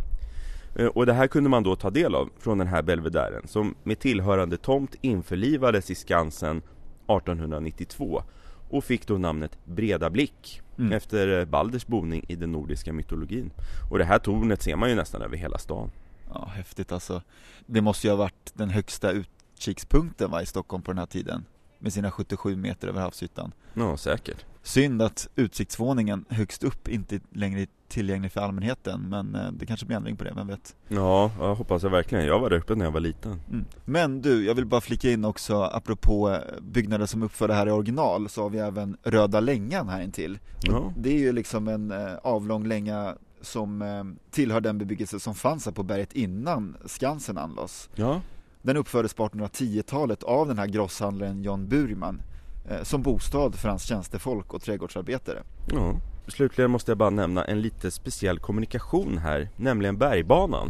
Eh, 0.74 0.86
och 0.86 1.06
det 1.06 1.12
här 1.12 1.26
kunde 1.26 1.50
man 1.50 1.62
då 1.62 1.76
ta 1.76 1.90
del 1.90 2.14
av 2.14 2.30
från 2.38 2.58
den 2.58 2.66
här 2.66 2.82
belvedären 2.82 3.48
som 3.48 3.74
med 3.82 3.98
tillhörande 3.98 4.56
tomt 4.56 4.94
införlivades 5.00 5.90
i 5.90 5.94
Skansen 5.94 6.56
1892 6.56 8.22
och 8.70 8.84
fick 8.84 9.06
då 9.06 9.18
namnet 9.18 9.58
Breda 9.64 10.10
Blick 10.10 10.62
mm. 10.78 10.92
efter 10.92 11.38
eh, 11.38 11.44
Balders 11.44 11.86
boning 11.86 12.24
i 12.28 12.34
den 12.34 12.52
nordiska 12.52 12.92
mytologin. 12.92 13.50
Och 13.90 13.98
det 13.98 14.04
här 14.04 14.18
tornet 14.18 14.62
ser 14.62 14.76
man 14.76 14.88
ju 14.88 14.94
nästan 14.94 15.22
över 15.22 15.36
hela 15.36 15.58
stan. 15.58 15.90
Ja, 16.34 16.50
häftigt 16.54 16.92
alltså. 16.92 17.22
Det 17.66 17.80
måste 17.80 18.06
ju 18.06 18.10
ha 18.10 18.16
varit 18.16 18.52
den 18.54 18.70
högsta 18.70 19.10
utkikspunkten 19.10 20.30
va, 20.30 20.42
i 20.42 20.46
Stockholm 20.46 20.82
på 20.82 20.90
den 20.90 20.98
här 20.98 21.06
tiden 21.06 21.44
med 21.84 21.92
sina 21.92 22.10
77 22.10 22.56
meter 22.56 22.88
över 22.88 23.00
havsytan. 23.00 23.52
Ja, 23.74 23.96
säkert. 23.96 24.44
Synd 24.62 25.02
att 25.02 25.28
utsiktsvåningen 25.36 26.24
högst 26.28 26.64
upp 26.64 26.88
inte 26.88 27.20
längre 27.32 27.60
är 27.60 27.68
tillgänglig 27.88 28.32
för 28.32 28.40
allmänheten 28.40 29.00
men 29.08 29.34
eh, 29.34 29.52
det 29.52 29.66
kanske 29.66 29.86
blir 29.86 29.96
ändring 29.96 30.16
på 30.16 30.24
det, 30.24 30.32
vem 30.36 30.46
vet? 30.46 30.76
Ja, 30.88 31.30
jag 31.38 31.54
hoppas 31.54 31.82
jag 31.82 31.90
verkligen. 31.90 32.26
Jag 32.26 32.38
var 32.38 32.50
där 32.50 32.56
uppe 32.56 32.74
när 32.74 32.84
jag 32.84 32.92
var 32.92 33.00
liten. 33.00 33.40
Mm. 33.50 33.64
Men 33.84 34.22
du, 34.22 34.44
jag 34.44 34.54
vill 34.54 34.66
bara 34.66 34.80
flika 34.80 35.10
in 35.10 35.24
också 35.24 35.62
apropå 35.62 36.30
eh, 36.30 36.38
byggnader 36.60 37.06
som 37.06 37.22
uppförda 37.22 37.54
här 37.54 37.66
i 37.66 37.70
original 37.70 38.28
så 38.28 38.42
har 38.42 38.50
vi 38.50 38.58
även 38.58 38.96
Röda 39.02 39.40
Längan 39.40 39.88
här 39.88 40.02
intill. 40.02 40.38
Ja. 40.62 40.92
Det 40.96 41.10
är 41.10 41.18
ju 41.18 41.32
liksom 41.32 41.68
en 41.68 41.90
eh, 41.90 42.14
avlång 42.22 42.66
länga 42.66 43.14
som 43.40 44.16
tillhör 44.30 44.60
den 44.60 44.78
bebyggelse 44.78 45.20
som 45.20 45.34
fanns 45.34 45.64
här 45.66 45.72
på 45.72 45.82
berget 45.82 46.12
innan 46.12 46.76
Skansen 46.86 47.38
anlades. 47.38 47.88
Ja. 47.94 48.20
Den 48.64 48.76
uppfördes 48.76 49.14
på 49.14 49.28
1810-talet 49.28 50.22
av 50.22 50.48
den 50.48 50.58
här 50.58 50.66
grosshandlaren 50.66 51.42
John 51.42 51.68
Burman 51.68 52.22
eh, 52.70 52.82
som 52.82 53.02
bostad 53.02 53.54
för 53.54 53.68
hans 53.68 53.82
tjänstefolk 53.82 54.54
och 54.54 54.62
trädgårdsarbetare. 54.62 55.42
Ja. 55.66 56.00
Slutligen 56.28 56.70
måste 56.70 56.90
jag 56.90 56.98
bara 56.98 57.10
nämna 57.10 57.44
en 57.44 57.60
lite 57.60 57.90
speciell 57.90 58.38
kommunikation 58.38 59.18
här, 59.18 59.48
nämligen 59.56 59.98
bergbanan. 59.98 60.68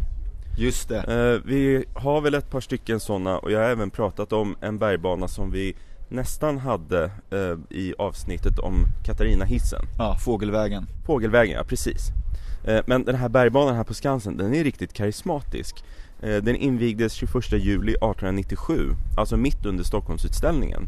Just 0.59 0.89
det. 0.89 0.97
Eh, 0.99 1.49
vi 1.49 1.85
har 1.95 2.21
väl 2.21 2.35
ett 2.35 2.51
par 2.51 2.61
stycken 2.61 3.01
sådana 3.01 3.39
och 3.39 3.53
jag 3.53 3.61
har 3.61 3.69
även 3.69 3.91
pratat 3.91 4.33
om 4.33 4.57
en 4.61 4.79
bergbana 4.79 5.29
som 5.29 5.51
vi 5.51 5.77
nästan 6.09 6.59
hade 6.59 7.05
eh, 7.31 7.77
i 7.79 7.95
avsnittet 7.99 8.59
om 8.59 8.85
Katarina 9.05 9.45
hissen. 9.45 9.85
Ja, 9.99 10.17
Fågelvägen. 10.25 10.87
Fågelvägen, 11.07 11.57
ja 11.57 11.65
precis. 11.65 12.11
Men 12.87 13.05
den 13.05 13.15
här 13.15 13.29
bergbanan 13.29 13.77
här 13.77 13.85
på 13.85 13.95
Skansen, 13.95 14.37
den 14.37 14.55
är 14.55 14.65
riktigt 14.65 14.93
karismatisk. 14.93 15.85
Eh, 16.23 16.43
den 16.43 16.57
invigdes 16.57 17.13
21 17.13 17.53
juli 17.53 17.93
1897, 17.93 18.91
alltså 19.17 19.37
mitt 19.37 19.67
under 19.67 19.85
Stockholmsutställningen. 19.85 20.83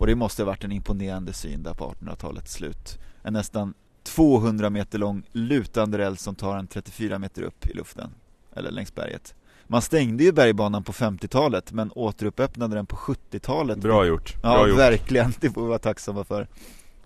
Och 0.00 0.06
det 0.06 0.14
måste 0.14 0.42
ha 0.42 0.46
varit 0.46 0.64
en 0.64 0.72
imponerande 0.72 1.32
syn 1.32 1.62
där 1.62 1.74
på 1.74 1.94
1800-talets 2.00 2.52
slut. 2.52 2.98
En 3.22 3.32
nästan 3.32 3.74
200 4.02 4.70
meter 4.70 4.98
lång 4.98 5.22
lutande 5.32 5.98
räls 5.98 6.22
som 6.22 6.34
tar 6.34 6.58
en 6.58 6.66
34 6.66 7.18
meter 7.18 7.42
upp 7.42 7.66
i 7.66 7.74
luften, 7.74 8.10
eller 8.52 8.70
längs 8.70 8.94
berget. 8.94 9.34
Man 9.66 9.82
stängde 9.82 10.24
ju 10.24 10.32
bergbanan 10.32 10.84
på 10.84 10.92
50-talet 10.92 11.72
men 11.72 11.92
återuppäppnade 11.94 12.74
den 12.74 12.86
på 12.86 12.96
70-talet. 12.96 13.78
Bra 13.78 14.06
gjort. 14.06 14.42
Bra 14.42 14.50
ja, 14.52 14.68
gjort. 14.68 14.78
verkligen. 14.78 15.32
Det 15.40 15.50
får 15.50 15.62
vi 15.62 15.68
vara 15.68 15.78
tacksamma 15.78 16.24
för. 16.24 16.48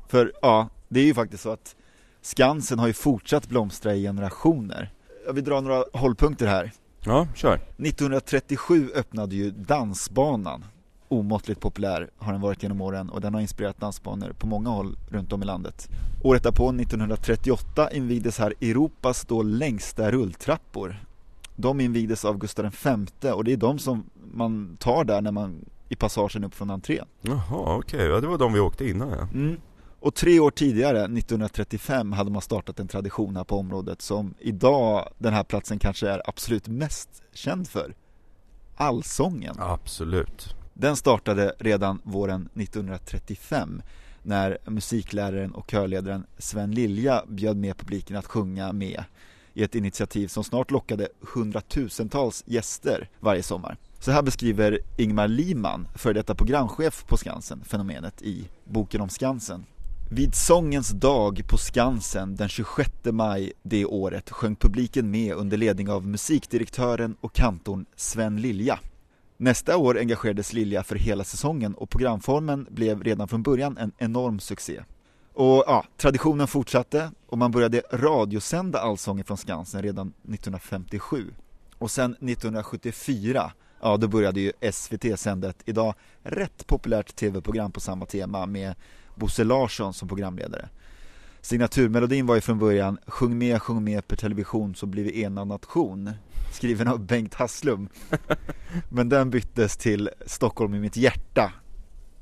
För 0.09 0.33
ja, 0.43 0.69
det 0.89 1.01
är 1.01 1.05
ju 1.05 1.15
faktiskt 1.15 1.43
så 1.43 1.51
att 1.51 1.77
Skansen 2.27 2.79
har 2.79 2.87
ju 2.87 2.93
fortsatt 2.93 3.49
blomstra 3.49 3.95
i 3.95 4.03
generationer. 4.03 4.93
Jag 5.27 5.33
vill 5.33 5.45
dra 5.45 5.61
några 5.61 5.85
hållpunkter 5.93 6.47
här. 6.47 6.73
Ja, 7.01 7.29
kör. 7.35 7.55
1937 7.55 8.91
öppnade 8.95 9.35
ju 9.35 9.51
Dansbanan. 9.51 10.65
Omåttligt 11.09 11.61
populär 11.61 12.11
har 12.19 12.33
den 12.33 12.41
varit 12.41 12.63
genom 12.63 12.81
åren 12.81 13.11
och 13.11 13.21
den 13.21 13.35
har 13.35 13.41
inspirerat 13.41 13.81
dansbanor 13.81 14.33
på 14.39 14.47
många 14.47 14.71
håll 14.71 14.97
runt 15.11 15.33
om 15.33 15.43
i 15.43 15.47
landet. 15.47 15.89
Året 16.25 16.43
därpå, 16.43 16.69
1938, 16.69 17.91
invigdes 17.93 18.39
här 18.39 18.55
Europas 18.61 19.25
då 19.25 19.43
längsta 19.43 20.11
rulltrappor. 20.11 20.97
De 21.57 21.81
invigdes 21.81 22.25
av 22.25 22.39
Gustav 22.39 22.75
V 23.23 23.31
och 23.31 23.45
det 23.45 23.53
är 23.53 23.57
de 23.57 23.79
som 23.79 24.05
man 24.33 24.77
tar 24.81 25.05
där 25.05 25.21
när 25.21 25.33
man 25.33 25.65
i 25.89 25.97
passagen 25.97 26.45
upp 26.45 26.55
från 26.55 26.71
entrén. 26.71 27.07
Jaha, 27.21 27.77
okej. 27.77 27.97
Okay. 27.97 28.07
Ja, 28.07 28.21
det 28.21 28.27
var 28.27 28.39
de 28.39 28.53
vi 28.53 28.61
åkte 28.61 28.89
innan 28.89 29.11
ja. 29.11 29.29
Mm. 29.35 29.57
Och 30.07 30.15
tre 30.15 30.41
år 30.41 30.51
tidigare, 30.51 30.99
1935, 31.05 32.13
hade 32.13 32.31
man 32.31 32.43
startat 32.43 32.81
en 32.81 32.89
tradition 32.89 33.37
här 33.37 33.45
på 33.45 33.59
området 33.59 34.03
som 34.03 34.35
idag 34.39 35.13
den 35.19 35.35
här 35.35 35.45
platsen 35.45 35.79
kanske 35.79 36.09
är 36.09 36.23
absolut 36.29 36.69
mest 36.69 37.23
känd 37.33 37.69
för. 37.69 37.95
Allsången. 38.77 39.55
Absolut. 39.59 40.55
Den 40.75 40.97
startade 40.97 41.55
redan 41.59 42.01
våren 42.05 42.49
1935 42.55 43.83
när 44.23 44.59
musikläraren 44.67 45.53
och 45.53 45.71
körledaren 45.71 46.27
Sven 46.39 46.71
Lilja 46.71 47.25
bjöd 47.29 47.57
med 47.57 47.77
publiken 47.77 48.17
att 48.17 48.27
sjunga 48.27 48.73
med 48.73 49.05
i 49.55 49.63
ett 49.63 49.75
initiativ 49.75 50.29
som 50.29 50.45
snart 50.45 50.71
lockade 50.71 51.09
hundratusentals 51.35 52.45
gäster 52.47 53.09
varje 53.21 53.43
sommar. 53.43 53.77
Så 54.01 54.11
här 54.11 54.23
beskriver 54.23 54.81
Ingmar 54.97 55.29
Liman, 55.29 55.89
före 55.95 56.13
detta 56.13 56.35
programchef 56.35 57.05
på 57.07 57.17
Skansen, 57.17 57.65
fenomenet 57.65 58.23
i 58.23 58.49
boken 58.65 59.01
om 59.01 59.09
Skansen. 59.09 59.65
Vid 60.09 60.35
sångens 60.35 60.91
dag 60.91 61.43
på 61.49 61.57
Skansen 61.57 62.37
den 62.37 62.49
26 62.49 62.91
maj 63.05 63.53
det 63.63 63.85
året 63.85 64.31
sjöng 64.31 64.57
publiken 64.57 65.11
med 65.11 65.35
under 65.35 65.57
ledning 65.57 65.91
av 65.91 66.07
musikdirektören 66.07 67.17
och 67.21 67.35
kantorn 67.35 67.87
Sven 67.97 68.41
Lilja. 68.41 68.79
Nästa 69.37 69.77
år 69.77 69.99
engagerades 69.99 70.53
Lilja 70.53 70.83
för 70.83 70.97
hela 70.97 71.25
säsongen 71.25 71.75
och 71.75 71.91
programformen 71.91 72.67
blev 72.71 73.03
redan 73.03 73.29
från 73.29 73.43
början 73.43 73.79
en 73.79 73.93
enorm 73.99 74.41
succé. 74.41 74.83
Och 75.35 75.65
ja, 75.67 75.85
traditionen 75.97 76.47
fortsatte 76.47 77.11
och 77.27 77.39
man 77.39 77.51
började 77.51 77.83
radiosända 77.93 78.79
Allsången 78.79 79.25
från 79.25 79.37
Skansen 79.37 79.83
redan 79.83 80.09
1957. 80.09 81.35
Och 81.79 81.91
sen 81.91 82.11
1974, 82.13 83.53
ja 83.81 83.97
då 83.97 84.09
började 84.09 84.41
ju 84.41 84.53
SVT 84.73 85.19
sända 85.19 85.51
ett 85.51 85.63
idag 85.65 85.95
rätt 86.23 86.67
populärt 86.67 87.17
tv-program 87.17 87.73
på 87.73 87.81
samma 87.81 88.07
tema 88.07 88.47
med 88.47 88.75
Bosse 89.17 89.45
Larsson 89.45 89.95
som 89.95 90.09
programledare. 90.09 90.69
Signaturmelodin 91.41 92.27
var 92.27 92.35
ju 92.35 92.41
från 92.41 92.59
början 92.59 92.99
Sjung 93.07 93.39
med, 93.39 93.63
sjung 93.63 93.85
med 93.85 94.09
per 94.09 94.17
television 94.17 94.75
så 94.75 94.87
blir 94.87 95.05
vi 95.05 95.23
enad 95.23 95.49
nation 95.49 96.11
Skriven 96.53 96.89
av 96.89 97.07
Bengt 97.07 97.35
Hasslum 97.35 97.89
Men 98.89 99.09
den 99.09 99.31
byttes 99.31 99.77
till 99.77 100.11
Stockholm 100.27 100.75
i 100.75 100.81
mitt 100.81 100.97
hjärta 100.97 101.53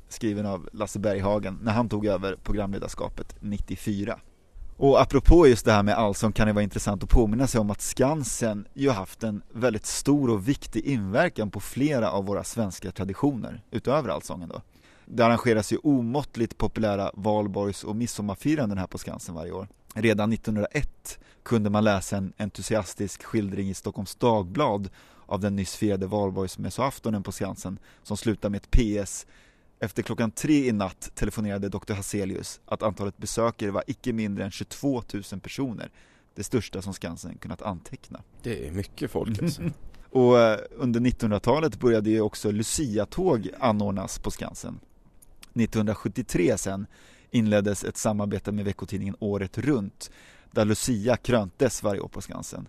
Skriven 0.08 0.46
av 0.46 0.68
Lasse 0.72 0.98
Berghagen 0.98 1.58
när 1.62 1.72
han 1.72 1.88
tog 1.88 2.06
över 2.06 2.36
programledarskapet 2.42 3.36
94 3.40 4.20
och 4.76 5.00
apropå 5.00 5.46
just 5.46 5.64
det 5.64 5.72
här 5.72 5.82
med 5.82 5.94
allsång 5.94 6.32
kan 6.32 6.46
det 6.46 6.52
vara 6.52 6.62
intressant 6.62 7.02
att 7.02 7.10
påminna 7.10 7.46
sig 7.46 7.60
om 7.60 7.70
att 7.70 7.80
Skansen 7.80 8.66
ju 8.74 8.90
haft 8.90 9.22
en 9.22 9.42
väldigt 9.52 9.86
stor 9.86 10.30
och 10.30 10.48
viktig 10.48 10.84
inverkan 10.86 11.50
på 11.50 11.60
flera 11.60 12.10
av 12.10 12.26
våra 12.26 12.44
svenska 12.44 12.90
traditioner 12.90 13.62
utöver 13.70 14.08
allsången 14.08 14.48
då. 14.48 14.62
Det 15.06 15.26
arrangeras 15.26 15.72
ju 15.72 15.76
omåttligt 15.76 16.58
populära 16.58 17.10
valborgs 17.14 17.84
och 17.84 17.96
midsommarfiranden 17.96 18.78
här 18.78 18.86
på 18.86 18.98
Skansen 18.98 19.34
varje 19.34 19.52
år. 19.52 19.68
Redan 19.94 20.32
1901 20.32 21.18
kunde 21.42 21.70
man 21.70 21.84
läsa 21.84 22.16
en 22.16 22.32
entusiastisk 22.36 23.22
skildring 23.22 23.70
i 23.70 23.74
Stockholms 23.74 24.14
Dagblad 24.14 24.90
av 25.26 25.40
den 25.40 25.56
nyss 25.56 25.76
firade 25.76 26.06
valborgsmässoaftonen 26.06 27.22
på 27.22 27.32
Skansen 27.32 27.78
som 28.02 28.16
slutar 28.16 28.50
med 28.50 28.60
ett 28.62 28.70
PS 28.70 29.26
efter 29.80 30.02
klockan 30.02 30.30
tre 30.30 30.68
i 30.68 30.72
natt 30.72 31.10
telefonerade 31.14 31.68
Dr. 31.68 31.92
Hazelius 31.92 32.60
att 32.64 32.82
antalet 32.82 33.18
besökare 33.18 33.70
var 33.70 33.84
icke 33.86 34.12
mindre 34.12 34.44
än 34.44 34.50
22 34.50 35.02
000 35.32 35.40
personer. 35.40 35.90
Det 36.34 36.44
största 36.44 36.82
som 36.82 36.94
Skansen 36.94 37.38
kunnat 37.38 37.62
anteckna. 37.62 38.22
Det 38.42 38.68
är 38.68 38.70
mycket 38.70 39.10
folk 39.10 39.42
alltså. 39.42 39.62
Och 40.10 40.40
eh, 40.40 40.58
under 40.76 41.00
1900-talet 41.00 41.80
började 41.80 42.10
ju 42.10 42.20
också 42.20 42.50
Lucia-tåg 42.50 43.50
anordnas 43.58 44.18
på 44.18 44.30
Skansen. 44.30 44.80
1973 45.54 46.58
sen 46.58 46.86
inleddes 47.30 47.84
ett 47.84 47.96
samarbete 47.96 48.52
med 48.52 48.64
veckotidningen 48.64 49.16
Året 49.18 49.58
Runt 49.58 50.10
där 50.50 50.64
Lucia 50.64 51.16
kröntes 51.16 51.82
varje 51.82 52.00
år 52.00 52.08
på 52.08 52.20
Skansen. 52.20 52.68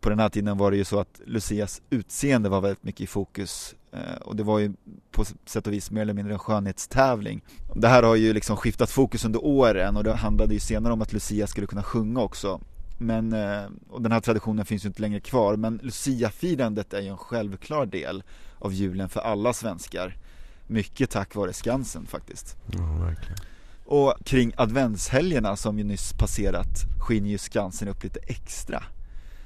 På 0.00 0.08
den 0.08 0.18
här 0.18 0.28
tiden 0.28 0.58
var 0.58 0.70
det 0.70 0.76
ju 0.76 0.84
så 0.84 1.00
att 1.00 1.20
Lucias 1.24 1.82
utseende 1.90 2.48
var 2.48 2.60
väldigt 2.60 2.84
mycket 2.84 3.00
i 3.00 3.06
fokus 3.06 3.74
eh, 3.92 4.20
och 4.20 4.36
det 4.36 4.42
var 4.42 4.58
ju 4.58 4.72
på 5.10 5.24
sätt 5.44 5.66
och 5.66 5.72
vis 5.72 5.90
mer 5.90 6.02
eller 6.02 6.14
mindre 6.14 6.32
en 6.32 6.38
skönhetstävling. 6.38 7.44
Det 7.74 7.88
här 7.88 8.02
har 8.02 8.16
ju 8.16 8.32
liksom 8.32 8.56
skiftat 8.56 8.90
fokus 8.90 9.24
under 9.24 9.44
åren 9.44 9.96
och 9.96 10.04
det 10.04 10.14
handlade 10.14 10.54
ju 10.54 10.60
senare 10.60 10.92
om 10.92 11.02
att 11.02 11.12
Lucia 11.12 11.46
skulle 11.46 11.66
kunna 11.66 11.82
sjunga 11.82 12.20
också. 12.20 12.60
Men, 12.98 13.32
eh, 13.32 13.64
och 13.90 14.02
den 14.02 14.12
här 14.12 14.20
traditionen 14.20 14.64
finns 14.64 14.84
ju 14.84 14.88
inte 14.88 15.02
längre 15.02 15.20
kvar 15.20 15.56
men 15.56 15.80
Lucia-firandet 15.82 16.92
är 16.94 17.00
ju 17.00 17.08
en 17.08 17.16
självklar 17.16 17.86
del 17.86 18.22
av 18.58 18.72
julen 18.72 19.08
för 19.08 19.20
alla 19.20 19.52
svenskar. 19.52 20.16
Mycket 20.68 21.10
tack 21.10 21.34
vare 21.34 21.52
Skansen 21.52 22.06
faktiskt. 22.06 22.56
Ja, 22.66 22.92
verkligen. 22.92 23.38
Och 23.84 24.14
kring 24.24 24.52
adventshelgerna 24.56 25.56
som 25.56 25.76
vi 25.76 25.84
nyss 25.84 26.12
passerat 26.12 26.86
skiner 27.00 27.30
ju 27.30 27.38
Skansen 27.38 27.88
upp 27.88 28.04
lite 28.04 28.20
extra. 28.26 28.82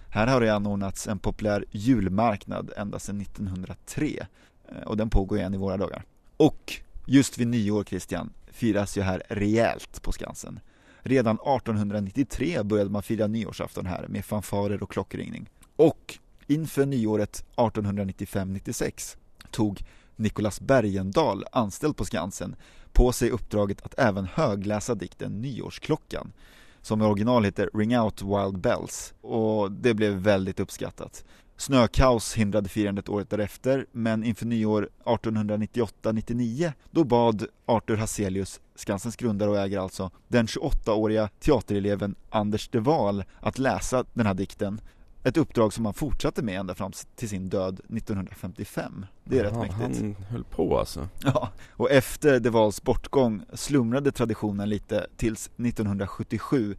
Här 0.08 0.26
har 0.26 0.40
det 0.40 0.54
anordnats 0.54 1.08
en 1.08 1.18
populär 1.18 1.64
julmarknad 1.70 2.72
ända 2.76 2.98
sedan 2.98 3.20
1903 3.20 4.26
eh, 4.68 4.82
och 4.82 4.96
den 4.96 5.10
pågår 5.10 5.38
än 5.38 5.54
i 5.54 5.56
våra 5.56 5.76
dagar. 5.76 6.04
Och 6.36 6.72
just 7.06 7.38
vid 7.38 7.46
nyår 7.46 7.84
Christian 7.84 8.32
firas 8.50 8.98
ju 8.98 9.02
här 9.02 9.22
rejält 9.28 10.02
på 10.02 10.12
Skansen. 10.12 10.60
Redan 11.00 11.36
1893 11.36 12.62
började 12.62 12.90
man 12.90 13.02
fira 13.02 13.26
nyårsafton 13.26 13.86
här 13.86 14.06
med 14.08 14.24
fanfarer 14.24 14.82
och 14.82 14.90
klockringning. 14.90 15.50
Och 15.76 16.18
inför 16.46 16.86
nyåret 16.86 17.44
1895-96 17.56 19.16
tog 19.50 19.82
Nicolas 20.22 20.60
Bergendahl, 20.60 21.44
anställd 21.52 21.96
på 21.96 22.04
Skansen, 22.04 22.56
på 22.92 23.12
sig 23.12 23.30
uppdraget 23.30 23.82
att 23.82 23.94
även 23.98 24.24
högläsa 24.24 24.94
dikten 24.94 25.42
Nyårsklockan 25.42 26.32
som 26.82 27.02
i 27.02 27.04
original 27.04 27.44
heter 27.44 27.70
Ring 27.74 27.98
Out 27.98 28.22
Wild 28.22 28.58
Bells 28.58 29.14
och 29.20 29.72
det 29.72 29.94
blev 29.94 30.12
väldigt 30.12 30.60
uppskattat. 30.60 31.24
Snökaos 31.56 32.34
hindrade 32.34 32.68
firandet 32.68 33.08
året 33.08 33.30
därefter, 33.30 33.86
men 33.92 34.24
inför 34.24 34.46
nyår 34.46 34.88
1898-99 35.04 36.72
då 36.90 37.04
bad 37.04 37.46
Arthur 37.66 37.96
Hazelius, 37.96 38.60
Skansens 38.74 39.16
grundare 39.16 39.50
och 39.50 39.58
ägare 39.58 39.80
alltså, 39.80 40.10
den 40.28 40.46
28-åriga 40.46 41.28
teatereleven 41.40 42.14
Anders 42.30 42.68
de 42.68 42.80
Waal 42.80 43.24
att 43.40 43.58
läsa 43.58 44.04
den 44.14 44.26
här 44.26 44.34
dikten 44.34 44.80
ett 45.24 45.36
uppdrag 45.36 45.72
som 45.72 45.84
han 45.84 45.94
fortsatte 45.94 46.42
med 46.42 46.60
ända 46.60 46.74
fram 46.74 46.92
till 47.16 47.28
sin 47.28 47.48
död 47.48 47.74
1955. 47.74 49.06
Det 49.24 49.38
är 49.38 49.44
ja, 49.44 49.50
rätt 49.50 49.58
mäktigt. 49.58 49.80
Han 49.80 50.16
höll 50.28 50.44
på 50.44 50.78
alltså. 50.78 51.08
Ja, 51.24 51.48
och 51.70 51.90
efter 51.90 52.40
De 52.40 52.50
Waals 52.50 52.82
bortgång 52.82 53.42
slumrade 53.52 54.12
traditionen 54.12 54.68
lite 54.68 55.06
tills 55.16 55.46
1977 55.46 56.76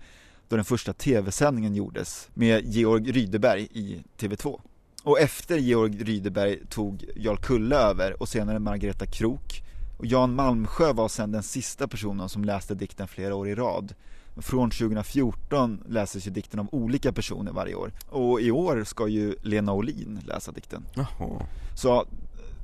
då 0.48 0.56
den 0.56 0.66
första 0.66 0.94
tv-sändningen 0.94 1.76
gjordes 1.76 2.30
med 2.34 2.66
Georg 2.66 3.12
Rydeberg 3.12 3.68
i 3.72 4.04
TV2. 4.18 4.60
Och 5.04 5.20
efter 5.20 5.58
Georg 5.58 6.04
Rydeberg 6.04 6.66
tog 6.70 7.06
Jarl 7.16 7.38
Kulle 7.38 7.76
över 7.76 8.22
och 8.22 8.30
senare 8.30 8.60
Margareta 8.60 9.06
Krok 9.06 9.64
och 9.98 10.06
Jan 10.06 10.36
Malmsjö 10.36 10.94
var 10.94 11.08
sedan 11.08 11.32
den 11.32 11.44
sista 11.44 11.88
personen 11.88 12.30
som 12.30 12.46
läste 12.46 12.76
dikten 12.76 13.08
flera 13.08 13.36
år 13.36 13.50
i 13.50 13.56
rad. 13.56 13.94
Från 14.38 14.70
2014 14.70 15.84
läses 15.88 16.28
ju 16.28 16.32
dikten 16.32 16.60
av 16.60 16.68
olika 16.72 17.14
personer 17.14 17.52
varje 17.52 17.76
år. 17.76 17.92
Och 18.10 18.42
i 18.42 18.52
år 18.52 18.84
ska 18.84 19.08
ju 19.08 19.36
Lena 19.42 19.74
Olin 19.74 20.20
läsa 20.26 20.52
dikten. 20.52 20.86
Jaha. 20.94 21.46
Så 21.76 22.06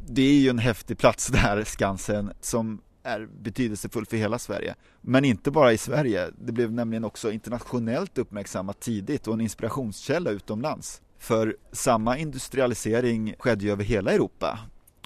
det 0.08 0.22
är 0.22 0.40
ju 0.40 0.50
en 0.50 0.60
häftig 0.60 0.98
plats 0.98 1.28
där, 1.28 1.64
Skansen, 1.64 2.32
som 2.42 2.82
är 3.04 3.28
betydelsefull 3.42 4.06
för 4.06 4.18
hela 4.18 4.40
Sverige. 4.40 4.76
Men 5.02 5.26
inte 5.26 5.52
bara 5.52 5.74
i 5.74 5.78
Sverige, 5.78 6.30
det 6.38 6.52
blev 6.52 6.72
nämligen 6.72 7.04
också 7.04 7.32
internationellt 7.32 8.18
uppmärksammat 8.18 8.80
tidigt 8.80 9.28
och 9.28 9.34
en 9.34 9.42
inspirationskälla 9.42 10.30
utomlands. 10.30 11.02
För 11.20 11.58
samma 11.72 12.18
industrialisering 12.18 13.36
skedde 13.40 13.66
ju 13.66 13.72
över 13.72 13.84
hela 13.84 14.12
Europa. 14.12 14.60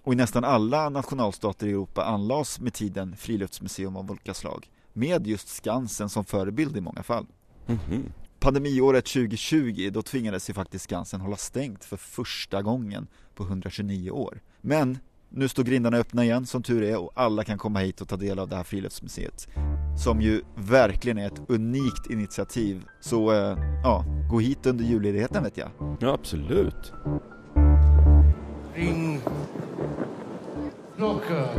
Och 0.03 0.13
i 0.13 0.15
nästan 0.15 0.43
alla 0.43 0.89
nationalstater 0.89 1.67
i 1.67 1.69
Europa 1.69 2.03
anlades 2.03 2.59
med 2.59 2.73
tiden 2.73 3.15
friluftsmuseum 3.15 3.95
av 3.95 4.11
olika 4.11 4.33
slag 4.33 4.69
med 4.93 5.27
just 5.27 5.47
Skansen 5.47 6.09
som 6.09 6.25
förebild 6.25 6.77
i 6.77 6.81
många 6.81 7.03
fall. 7.03 7.25
Mm 7.67 7.79
-hmm. 7.89 8.03
Pandemiåret 8.39 9.05
2020, 9.05 9.89
då 9.93 10.01
tvingades 10.01 10.49
ju 10.49 10.53
faktiskt 10.53 10.83
Skansen 10.83 11.21
hålla 11.21 11.37
stängt 11.37 11.85
för 11.85 11.97
första 11.97 12.61
gången 12.61 13.07
på 13.35 13.43
129 13.43 14.11
år. 14.11 14.41
Men 14.61 14.97
nu 15.29 15.47
står 15.47 15.63
grindarna 15.63 15.97
öppna 15.97 16.23
igen 16.23 16.45
som 16.45 16.63
tur 16.63 16.83
är 16.83 16.97
och 16.97 17.11
alla 17.15 17.43
kan 17.43 17.57
komma 17.57 17.79
hit 17.79 18.01
och 18.01 18.07
ta 18.07 18.17
del 18.17 18.39
av 18.39 18.49
det 18.49 18.55
här 18.55 18.63
friluftsmuseet. 18.63 19.47
Som 20.03 20.21
ju 20.21 20.41
verkligen 20.55 21.17
är 21.17 21.27
ett 21.27 21.41
unikt 21.47 22.09
initiativ. 22.09 22.85
Så 23.01 23.31
eh, 23.31 23.57
ja, 23.83 24.05
gå 24.29 24.39
hit 24.39 24.65
under 24.65 24.85
julledigheten 24.85 25.43
vet 25.43 25.57
jag. 25.57 25.69
Ja, 25.99 26.13
absolut. 26.13 26.93
Ring 28.75 29.21
klocka. 30.97 31.49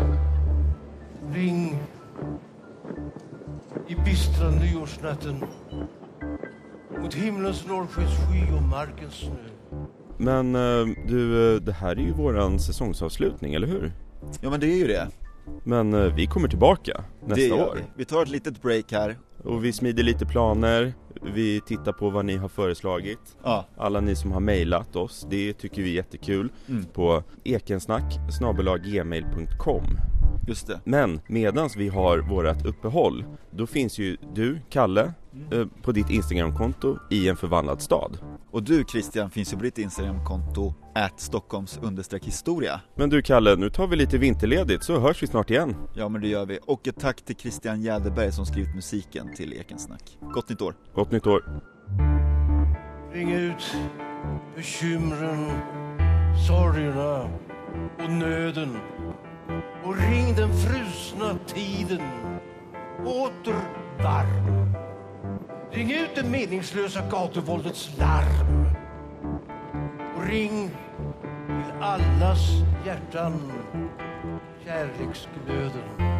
Ring 1.33 1.79
bistra 4.15 4.51
nyårsnatten 4.51 5.45
mot 7.03 7.15
himlens 7.15 7.67
norrskenssky 7.67 8.57
och 8.57 8.63
markens 8.63 9.15
snö. 9.15 9.31
Men 10.19 10.55
eh, 10.55 10.97
du, 11.09 11.55
eh, 11.55 11.61
det 11.61 11.73
här 11.73 11.97
är 11.97 12.01
ju 12.01 12.13
våran 12.13 12.59
säsongsavslutning, 12.59 13.55
eller 13.55 13.67
hur? 13.67 13.93
Ja 14.41 14.51
men 14.51 14.61
det 14.61 14.67
är 14.67 14.77
ju 14.77 14.87
det. 14.87 15.09
Men 15.65 15.95
eh, 15.95 16.15
vi 16.15 16.27
kommer 16.27 16.49
tillbaka 16.49 17.05
nästa 17.27 17.55
år. 17.55 17.75
Vi. 17.77 17.83
vi 17.97 18.05
tar 18.05 18.23
ett 18.23 18.29
litet 18.29 18.63
break 18.63 18.93
här. 18.93 19.19
Och 19.45 19.65
vi 19.65 19.73
smider 19.73 20.03
lite 20.03 20.27
planer, 20.27 20.95
vi 21.35 21.61
tittar 21.61 21.93
på 21.93 22.11
vad 22.11 22.25
ni 22.25 22.37
har 22.37 22.49
föreslagit. 22.49 23.37
Ja. 23.43 23.67
Alla 23.77 24.01
ni 24.01 24.17
som 24.17 24.33
har 24.33 24.41
mejlat 24.41 24.97
oss, 24.97 25.27
det 25.31 25.53
tycker 25.53 25.83
vi 25.83 25.91
är 25.91 25.95
jättekul. 25.95 26.53
Mm. 26.69 26.85
På 26.85 27.23
ekensnack 27.45 28.15
gmail.com 28.85 29.85
Just 30.47 30.67
det. 30.67 30.81
Men 30.85 31.21
medans 31.27 31.77
vi 31.77 31.89
har 31.89 32.19
vårat 32.19 32.67
uppehåll, 32.67 33.25
då 33.51 33.67
finns 33.67 33.99
ju 33.99 34.17
du, 34.35 34.61
Kalle, 34.71 35.13
mm. 35.33 35.61
eh, 35.61 35.67
på 35.83 35.93
ditt 35.93 36.11
Instagramkonto 36.11 36.99
i 37.11 37.29
en 37.29 37.37
förvandlad 37.37 37.83
stad. 37.83 38.19
Och 38.51 38.63
du 38.63 38.85
Christian 38.85 39.31
finns 39.31 39.53
ju 39.53 39.57
på 39.57 39.63
ditt 39.63 39.79
Instagramkonto, 39.79 40.75
at 40.95 41.21
Stockholms 41.21 41.81
historia. 42.23 42.81
Men 42.95 43.11
du 43.11 43.23
Kalle, 43.23 43.57
nu 43.57 43.71
tar 43.71 43.87
vi 43.87 43.97
lite 43.97 44.19
vinterledigt 44.19 44.85
så 44.85 45.01
hörs 45.01 45.23
vi 45.23 45.27
snart 45.27 45.51
igen. 45.51 45.77
Ja 45.95 46.09
men 46.09 46.21
det 46.21 46.29
gör 46.29 46.47
vi. 46.47 46.59
Och 46.67 46.89
ett 46.89 47.01
tack 47.01 47.25
till 47.25 47.37
Christian 47.37 47.83
Jäderberg 47.83 48.33
som 48.33 48.47
skrivit 48.47 48.75
musiken 48.75 49.35
till 49.37 49.53
Ekensnack. 49.53 50.19
Gott 50.21 50.49
nytt 50.49 50.63
år! 50.63 50.75
Gott 50.95 51.11
nytt 51.11 51.27
år! 51.27 51.45
Ring 53.13 53.33
ut 53.33 53.77
bekymren, 54.57 55.51
sorgerna 56.49 57.31
och 57.99 58.11
nöden 58.11 58.77
och 59.85 59.97
ring 59.97 60.35
den 60.37 60.53
frusna 60.53 61.39
tiden 61.47 62.01
åter 63.05 63.55
varm. 64.03 64.75
Ring 65.71 65.93
ut 65.93 66.11
det 66.15 66.25
meningslösa 66.25 67.01
gatuvåldets 67.11 67.99
larm 67.99 68.67
och 70.17 70.25
ring 70.27 70.71
till 71.47 71.83
allas 71.83 72.41
hjärtan 72.87 73.53
kärleksglöden. 74.65 76.14